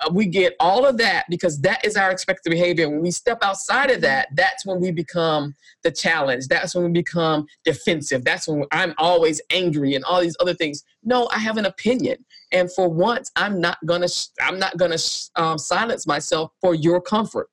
uh, 0.00 0.10
we 0.12 0.26
get 0.26 0.54
all 0.58 0.86
of 0.86 0.96
that 0.98 1.26
because 1.28 1.60
that 1.60 1.84
is 1.84 1.96
our 1.96 2.10
expected 2.10 2.50
behavior. 2.50 2.88
When 2.88 3.02
we 3.02 3.10
step 3.10 3.38
outside 3.42 3.90
of 3.90 4.00
that 4.02 4.28
that's 4.34 4.66
when 4.66 4.80
we 4.80 4.90
become 4.90 5.54
the 5.82 5.90
challenge. 5.90 6.48
That's 6.48 6.74
when 6.74 6.84
we 6.84 6.90
become 6.90 7.46
defensive. 7.64 8.24
That's 8.24 8.48
when 8.48 8.64
i'm 8.72 8.94
always 8.98 9.40
angry 9.50 9.94
and 9.94 10.04
all 10.04 10.20
these 10.20 10.36
other 10.40 10.54
things 10.54 10.84
no 11.06 11.26
i 11.32 11.38
have 11.38 11.56
an 11.56 11.64
opinion 11.64 12.22
and 12.52 12.70
for 12.72 12.88
once 12.88 13.30
i'm 13.36 13.58
not 13.60 13.78
gonna 13.86 14.08
sh- 14.08 14.26
i'm 14.42 14.58
not 14.58 14.76
gonna 14.76 14.98
sh- 14.98 15.28
um, 15.36 15.56
silence 15.56 16.06
myself 16.06 16.50
for 16.60 16.74
your 16.74 17.00
comfort 17.00 17.48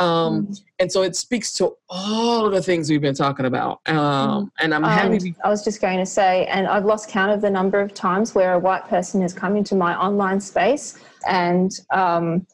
um, 0.00 0.46
Mm. 0.46 0.60
and 0.80 0.92
so 0.92 1.02
it 1.02 1.16
speaks 1.16 1.52
to 1.54 1.72
all 1.88 2.46
of 2.46 2.52
the 2.52 2.62
things 2.62 2.90
we've 2.90 3.00
been 3.00 3.14
talking 3.14 3.46
about 3.46 3.80
um, 3.88 4.52
and 4.60 4.74
i'm 4.74 4.84
Um, 4.84 4.90
happy 4.90 5.34
I 5.42 5.48
was 5.48 5.64
just 5.64 5.80
going 5.80 5.98
to 5.98 6.06
say, 6.06 6.46
and 6.46 6.66
I've 6.66 6.84
lost 6.84 7.08
count 7.08 7.32
of 7.32 7.40
the 7.40 7.50
number 7.50 7.80
of 7.80 7.94
times 7.94 8.34
where 8.34 8.52
a 8.52 8.58
white 8.58 8.86
person 8.86 9.22
has 9.22 9.32
come 9.32 9.56
into 9.56 9.74
my 9.74 9.96
online 9.96 10.40
space 10.40 10.98
and 11.28 11.72
um, 11.90 12.46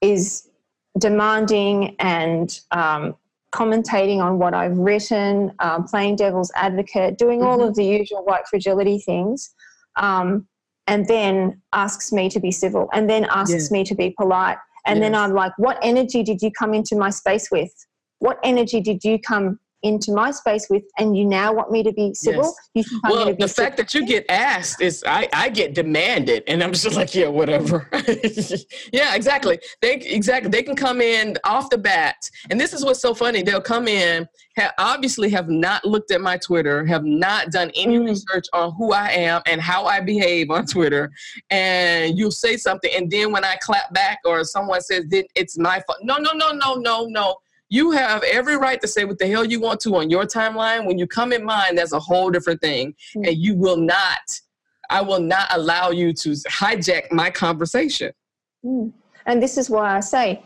is 0.00 0.48
demanding 0.98 1.94
and 1.98 2.60
um, 2.72 3.14
commentating 3.54 4.18
on 4.22 4.38
what 4.38 4.52
I've 4.54 4.76
written, 4.76 5.52
um, 5.60 5.84
playing 5.84 6.16
devil's 6.16 6.50
advocate, 6.56 7.16
doing 7.18 7.42
all 7.42 7.58
Mhm. 7.58 7.68
of 7.68 7.74
the 7.74 7.84
usual 7.84 8.24
white 8.24 8.46
fragility 8.48 8.98
things, 8.98 9.54
um, 9.96 10.46
and 10.86 11.06
then 11.06 11.62
asks 11.72 12.12
me 12.12 12.28
to 12.30 12.40
be 12.40 12.50
civil, 12.50 12.88
and 12.92 13.08
then 13.08 13.24
asks 13.26 13.52
Yes. 13.52 13.70
me 13.70 13.84
to 13.84 13.94
be 13.94 14.10
polite. 14.10 14.58
And 14.84 15.00
then 15.00 15.14
I'm 15.14 15.32
like, 15.32 15.52
what 15.58 15.78
energy 15.80 16.24
did 16.24 16.42
you 16.42 16.50
come 16.50 16.74
into 16.74 16.96
my 16.96 17.10
space 17.10 17.50
with? 17.52 17.70
What 18.18 18.38
energy 18.42 18.80
did 18.80 19.04
you 19.04 19.18
come 19.18 19.60
into 19.82 20.12
my 20.12 20.30
space 20.30 20.68
with? 20.70 20.84
And 20.98 21.16
you 21.16 21.24
now 21.24 21.52
want 21.52 21.70
me 21.70 21.82
to 21.82 21.92
be 21.92 22.14
civil? 22.14 22.44
Yes. 22.44 22.70
You 22.74 22.82
think 22.84 23.00
I'm 23.04 23.10
well, 23.10 23.26
be 23.26 23.32
the 23.32 23.48
fact 23.48 23.56
civil? 23.56 23.76
that 23.76 23.94
you 23.94 24.06
get 24.06 24.24
asked 24.28 24.80
is 24.80 25.04
I, 25.06 25.28
I 25.32 25.48
get 25.48 25.74
demanded, 25.74 26.44
and 26.46 26.62
I'm 26.62 26.72
just 26.72 26.94
like, 26.96 27.14
yeah, 27.14 27.28
whatever. 27.28 27.88
yeah, 28.92 29.14
exactly. 29.14 29.58
They 29.80 29.94
exactly 29.94 30.50
they 30.50 30.62
can 30.62 30.76
come 30.76 31.00
in 31.00 31.36
off 31.44 31.70
the 31.70 31.78
bat, 31.78 32.30
and 32.50 32.60
this 32.60 32.72
is 32.72 32.84
what's 32.84 33.00
so 33.00 33.14
funny. 33.14 33.42
They'll 33.42 33.60
come 33.60 33.88
in, 33.88 34.28
ha- 34.56 34.72
obviously 34.78 35.30
have 35.30 35.48
not 35.48 35.84
looked 35.84 36.10
at 36.10 36.20
my 36.20 36.36
Twitter, 36.38 36.84
have 36.86 37.04
not 37.04 37.50
done 37.50 37.70
any 37.74 37.98
Mm. 37.98 38.06
research 38.06 38.46
on 38.52 38.72
who 38.74 38.92
I 38.92 39.08
am 39.10 39.42
and 39.46 39.60
how 39.60 39.84
I 39.86 40.00
behave 40.00 40.50
on 40.50 40.66
Twitter, 40.66 41.10
and 41.50 42.16
you'll 42.18 42.30
say 42.30 42.56
something, 42.56 42.90
and 42.96 43.10
then 43.10 43.32
when 43.32 43.44
I 43.44 43.56
clap 43.56 43.92
back 43.92 44.18
or 44.24 44.44
someone 44.44 44.80
says 44.80 45.04
it's 45.34 45.58
my 45.58 45.82
fault, 45.86 45.98
no, 46.02 46.16
no, 46.16 46.32
no, 46.32 46.50
no, 46.52 46.74
no, 46.74 47.06
no. 47.06 47.36
You 47.72 47.92
have 47.92 48.22
every 48.24 48.58
right 48.58 48.78
to 48.82 48.86
say 48.86 49.06
what 49.06 49.18
the 49.18 49.26
hell 49.26 49.46
you 49.46 49.58
want 49.58 49.80
to 49.80 49.96
on 49.96 50.10
your 50.10 50.24
timeline. 50.24 50.84
When 50.86 50.98
you 50.98 51.06
come 51.06 51.32
in 51.32 51.42
mine, 51.42 51.74
that's 51.74 51.94
a 51.94 51.98
whole 51.98 52.30
different 52.30 52.60
thing. 52.60 52.94
Mm. 53.16 53.28
And 53.28 53.36
you 53.38 53.54
will 53.56 53.78
not, 53.78 54.40
I 54.90 55.00
will 55.00 55.20
not 55.20 55.48
allow 55.52 55.88
you 55.88 56.12
to 56.12 56.32
hijack 56.32 57.10
my 57.10 57.30
conversation. 57.30 58.12
Mm. 58.62 58.92
And 59.24 59.42
this 59.42 59.56
is 59.56 59.70
why 59.70 59.96
I 59.96 60.00
say, 60.00 60.42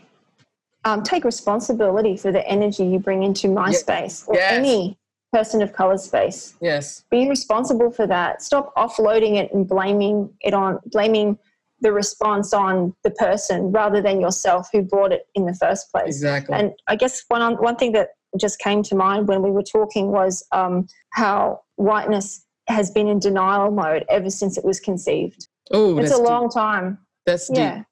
um, 0.84 1.02
take 1.02 1.24
responsibility 1.24 2.16
for 2.16 2.30
the 2.30 2.46
energy 2.46 2.84
you 2.86 3.00
bring 3.00 3.24
into 3.24 3.48
my 3.48 3.70
Ye- 3.70 3.74
space 3.74 4.24
or 4.28 4.36
yes. 4.36 4.52
any 4.52 4.96
person 5.32 5.62
of 5.62 5.72
color 5.72 5.98
space. 5.98 6.54
Yes. 6.60 7.06
Be 7.10 7.28
responsible 7.28 7.90
for 7.90 8.06
that. 8.06 8.40
Stop 8.40 8.72
offloading 8.76 9.34
it 9.34 9.52
and 9.52 9.66
blaming 9.66 10.30
it 10.42 10.54
on 10.54 10.78
blaming 10.92 11.36
the 11.80 11.92
response 11.92 12.52
on 12.54 12.94
the 13.04 13.10
person 13.10 13.70
rather 13.70 14.00
than 14.00 14.20
yourself 14.20 14.68
who 14.72 14.82
brought 14.82 15.12
it 15.12 15.26
in 15.34 15.44
the 15.46 15.54
first 15.54 15.90
place. 15.92 16.08
Exactly. 16.16 16.56
And 16.56 16.72
I 16.86 16.96
guess 16.96 17.22
one 17.28 17.54
one 17.56 17.76
thing 17.76 17.92
that 17.92 18.10
just 18.38 18.58
came 18.58 18.82
to 18.84 18.94
mind 18.94 19.28
when 19.28 19.42
we 19.42 19.50
were 19.50 19.62
talking 19.62 20.08
was 20.10 20.44
um, 20.52 20.86
how 21.10 21.60
whiteness 21.76 22.44
has 22.68 22.90
been 22.90 23.08
in 23.08 23.18
denial 23.18 23.70
mode 23.70 24.04
ever 24.08 24.28
since 24.30 24.58
it 24.58 24.64
was 24.64 24.80
conceived. 24.80 25.48
oh, 25.72 25.98
It's 25.98 26.10
a 26.10 26.16
deep. 26.16 26.24
long 26.24 26.50
time. 26.50 26.98
That's 27.24 27.48
deep. 27.48 27.58
Yeah. 27.58 27.82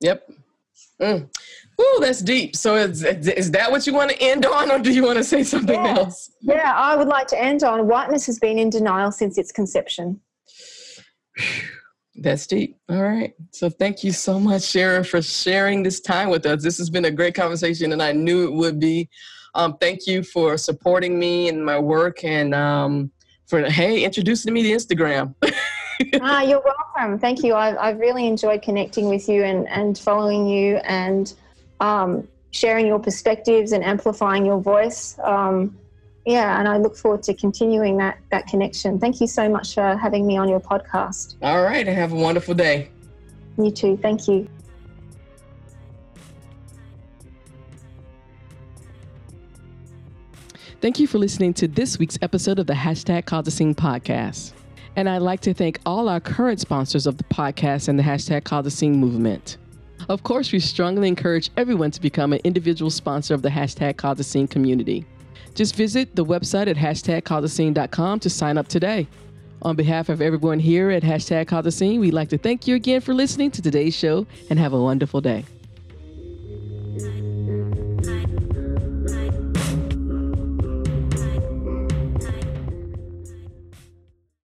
Yep. 0.00 0.30
Mm. 1.00 1.28
Ooh, 1.80 1.98
that's 2.00 2.20
deep. 2.20 2.54
So 2.56 2.76
is, 2.76 3.02
is 3.02 3.50
that 3.52 3.70
what 3.70 3.86
you 3.86 3.92
want 3.92 4.10
to 4.10 4.22
end 4.22 4.46
on, 4.46 4.70
or 4.70 4.78
do 4.78 4.92
you 4.92 5.02
want 5.04 5.18
to 5.18 5.24
say 5.24 5.42
something 5.42 5.74
Yeah. 5.74 5.96
else? 5.98 6.30
Yeah, 6.40 6.72
I 6.74 6.94
would 6.96 7.08
like 7.08 7.26
to 7.28 7.42
end 7.42 7.62
on 7.64 7.88
whiteness 7.88 8.26
has 8.26 8.38
been 8.38 8.58
in 8.58 8.70
denial 8.70 9.10
since 9.10 9.36
its 9.38 9.50
conception. 9.52 10.20
That's 12.16 12.46
deep. 12.46 12.78
All 12.88 13.02
right. 13.02 13.34
So 13.52 13.70
thank 13.70 14.04
you 14.04 14.12
so 14.12 14.38
much, 14.38 14.62
Sharon, 14.62 15.04
for 15.04 15.22
sharing 15.22 15.82
this 15.82 16.00
time 16.00 16.28
with 16.28 16.44
us. 16.44 16.62
This 16.62 16.76
has 16.78 16.90
been 16.90 17.06
a 17.06 17.10
great 17.10 17.34
conversation, 17.34 17.92
and 17.92 18.02
I 18.02 18.12
knew 18.12 18.44
it 18.44 18.52
would 18.52 18.78
be. 18.78 19.08
Um, 19.54 19.76
thank 19.78 20.06
you 20.06 20.22
for 20.22 20.56
supporting 20.56 21.18
me 21.18 21.48
and 21.48 21.64
my 21.64 21.78
work 21.78 22.24
and 22.24 22.54
um, 22.54 23.10
for 23.46 23.62
hey 23.68 24.04
introducing 24.04 24.52
me 24.52 24.62
to 24.62 24.68
Instagram. 24.70 25.34
ah, 26.20 26.42
you're 26.42 26.62
welcome. 26.62 27.18
Thank 27.18 27.42
you. 27.42 27.54
I've, 27.54 27.76
I've 27.78 27.98
really 27.98 28.26
enjoyed 28.26 28.62
connecting 28.62 29.08
with 29.08 29.28
you 29.28 29.44
and, 29.44 29.68
and 29.68 29.98
following 29.98 30.46
you 30.46 30.76
and 30.84 31.32
um, 31.80 32.28
sharing 32.50 32.86
your 32.86 32.98
perspectives 32.98 33.72
and 33.72 33.84
amplifying 33.84 34.46
your 34.46 34.60
voice. 34.60 35.18
Um, 35.22 35.76
yeah, 36.24 36.58
and 36.58 36.68
I 36.68 36.76
look 36.76 36.96
forward 36.96 37.22
to 37.24 37.34
continuing 37.34 37.96
that, 37.98 38.18
that 38.30 38.46
connection. 38.46 38.98
Thank 38.98 39.20
you 39.20 39.26
so 39.26 39.48
much 39.48 39.74
for 39.74 39.96
having 39.96 40.26
me 40.26 40.36
on 40.36 40.48
your 40.48 40.60
podcast. 40.60 41.34
All 41.42 41.62
right, 41.62 41.86
and 41.86 41.96
have 41.96 42.12
a 42.12 42.16
wonderful 42.16 42.54
day. 42.54 42.90
You 43.58 43.70
too. 43.70 43.96
Thank 43.96 44.28
you. 44.28 44.48
Thank 50.80 50.98
you 50.98 51.06
for 51.06 51.18
listening 51.18 51.54
to 51.54 51.68
this 51.68 51.98
week's 51.98 52.18
episode 52.22 52.58
of 52.58 52.66
the 52.66 52.72
Hashtag 52.72 53.24
Cause 53.24 53.46
a 53.46 53.52
Scene 53.52 53.74
podcast. 53.74 54.52
And 54.96 55.08
I'd 55.08 55.22
like 55.22 55.40
to 55.42 55.54
thank 55.54 55.78
all 55.86 56.08
our 56.08 56.18
current 56.18 56.60
sponsors 56.60 57.06
of 57.06 57.18
the 57.18 57.24
podcast 57.24 57.88
and 57.88 57.98
the 57.98 58.02
Hashtag 58.02 58.44
Cause 58.44 58.66
a 58.66 58.70
Scene 58.70 58.96
movement. 58.96 59.58
Of 60.08 60.24
course, 60.24 60.50
we 60.50 60.58
strongly 60.58 61.06
encourage 61.06 61.50
everyone 61.56 61.92
to 61.92 62.00
become 62.00 62.32
an 62.32 62.40
individual 62.42 62.90
sponsor 62.90 63.32
of 63.32 63.42
the 63.42 63.48
Hashtag 63.48 63.96
Cause 63.96 64.18
a 64.18 64.24
Scene 64.24 64.48
community. 64.48 65.06
Just 65.54 65.74
visit 65.76 66.14
the 66.16 66.24
website 66.24 66.68
at 66.68 66.76
hashtagcauseascene.com 66.76 68.20
to 68.20 68.30
sign 68.30 68.58
up 68.58 68.68
today. 68.68 69.06
On 69.62 69.76
behalf 69.76 70.08
of 70.08 70.20
everyone 70.20 70.58
here 70.58 70.90
at 70.90 71.04
Hashtag 71.04 71.52
a 71.52 71.70
Scene, 71.70 72.00
we'd 72.00 72.14
like 72.14 72.28
to 72.30 72.38
thank 72.38 72.66
you 72.66 72.74
again 72.74 73.00
for 73.00 73.14
listening 73.14 73.50
to 73.52 73.62
today's 73.62 73.94
show 73.94 74.26
and 74.50 74.58
have 74.58 74.72
a 74.72 74.80
wonderful 74.80 75.20
day. 75.20 75.44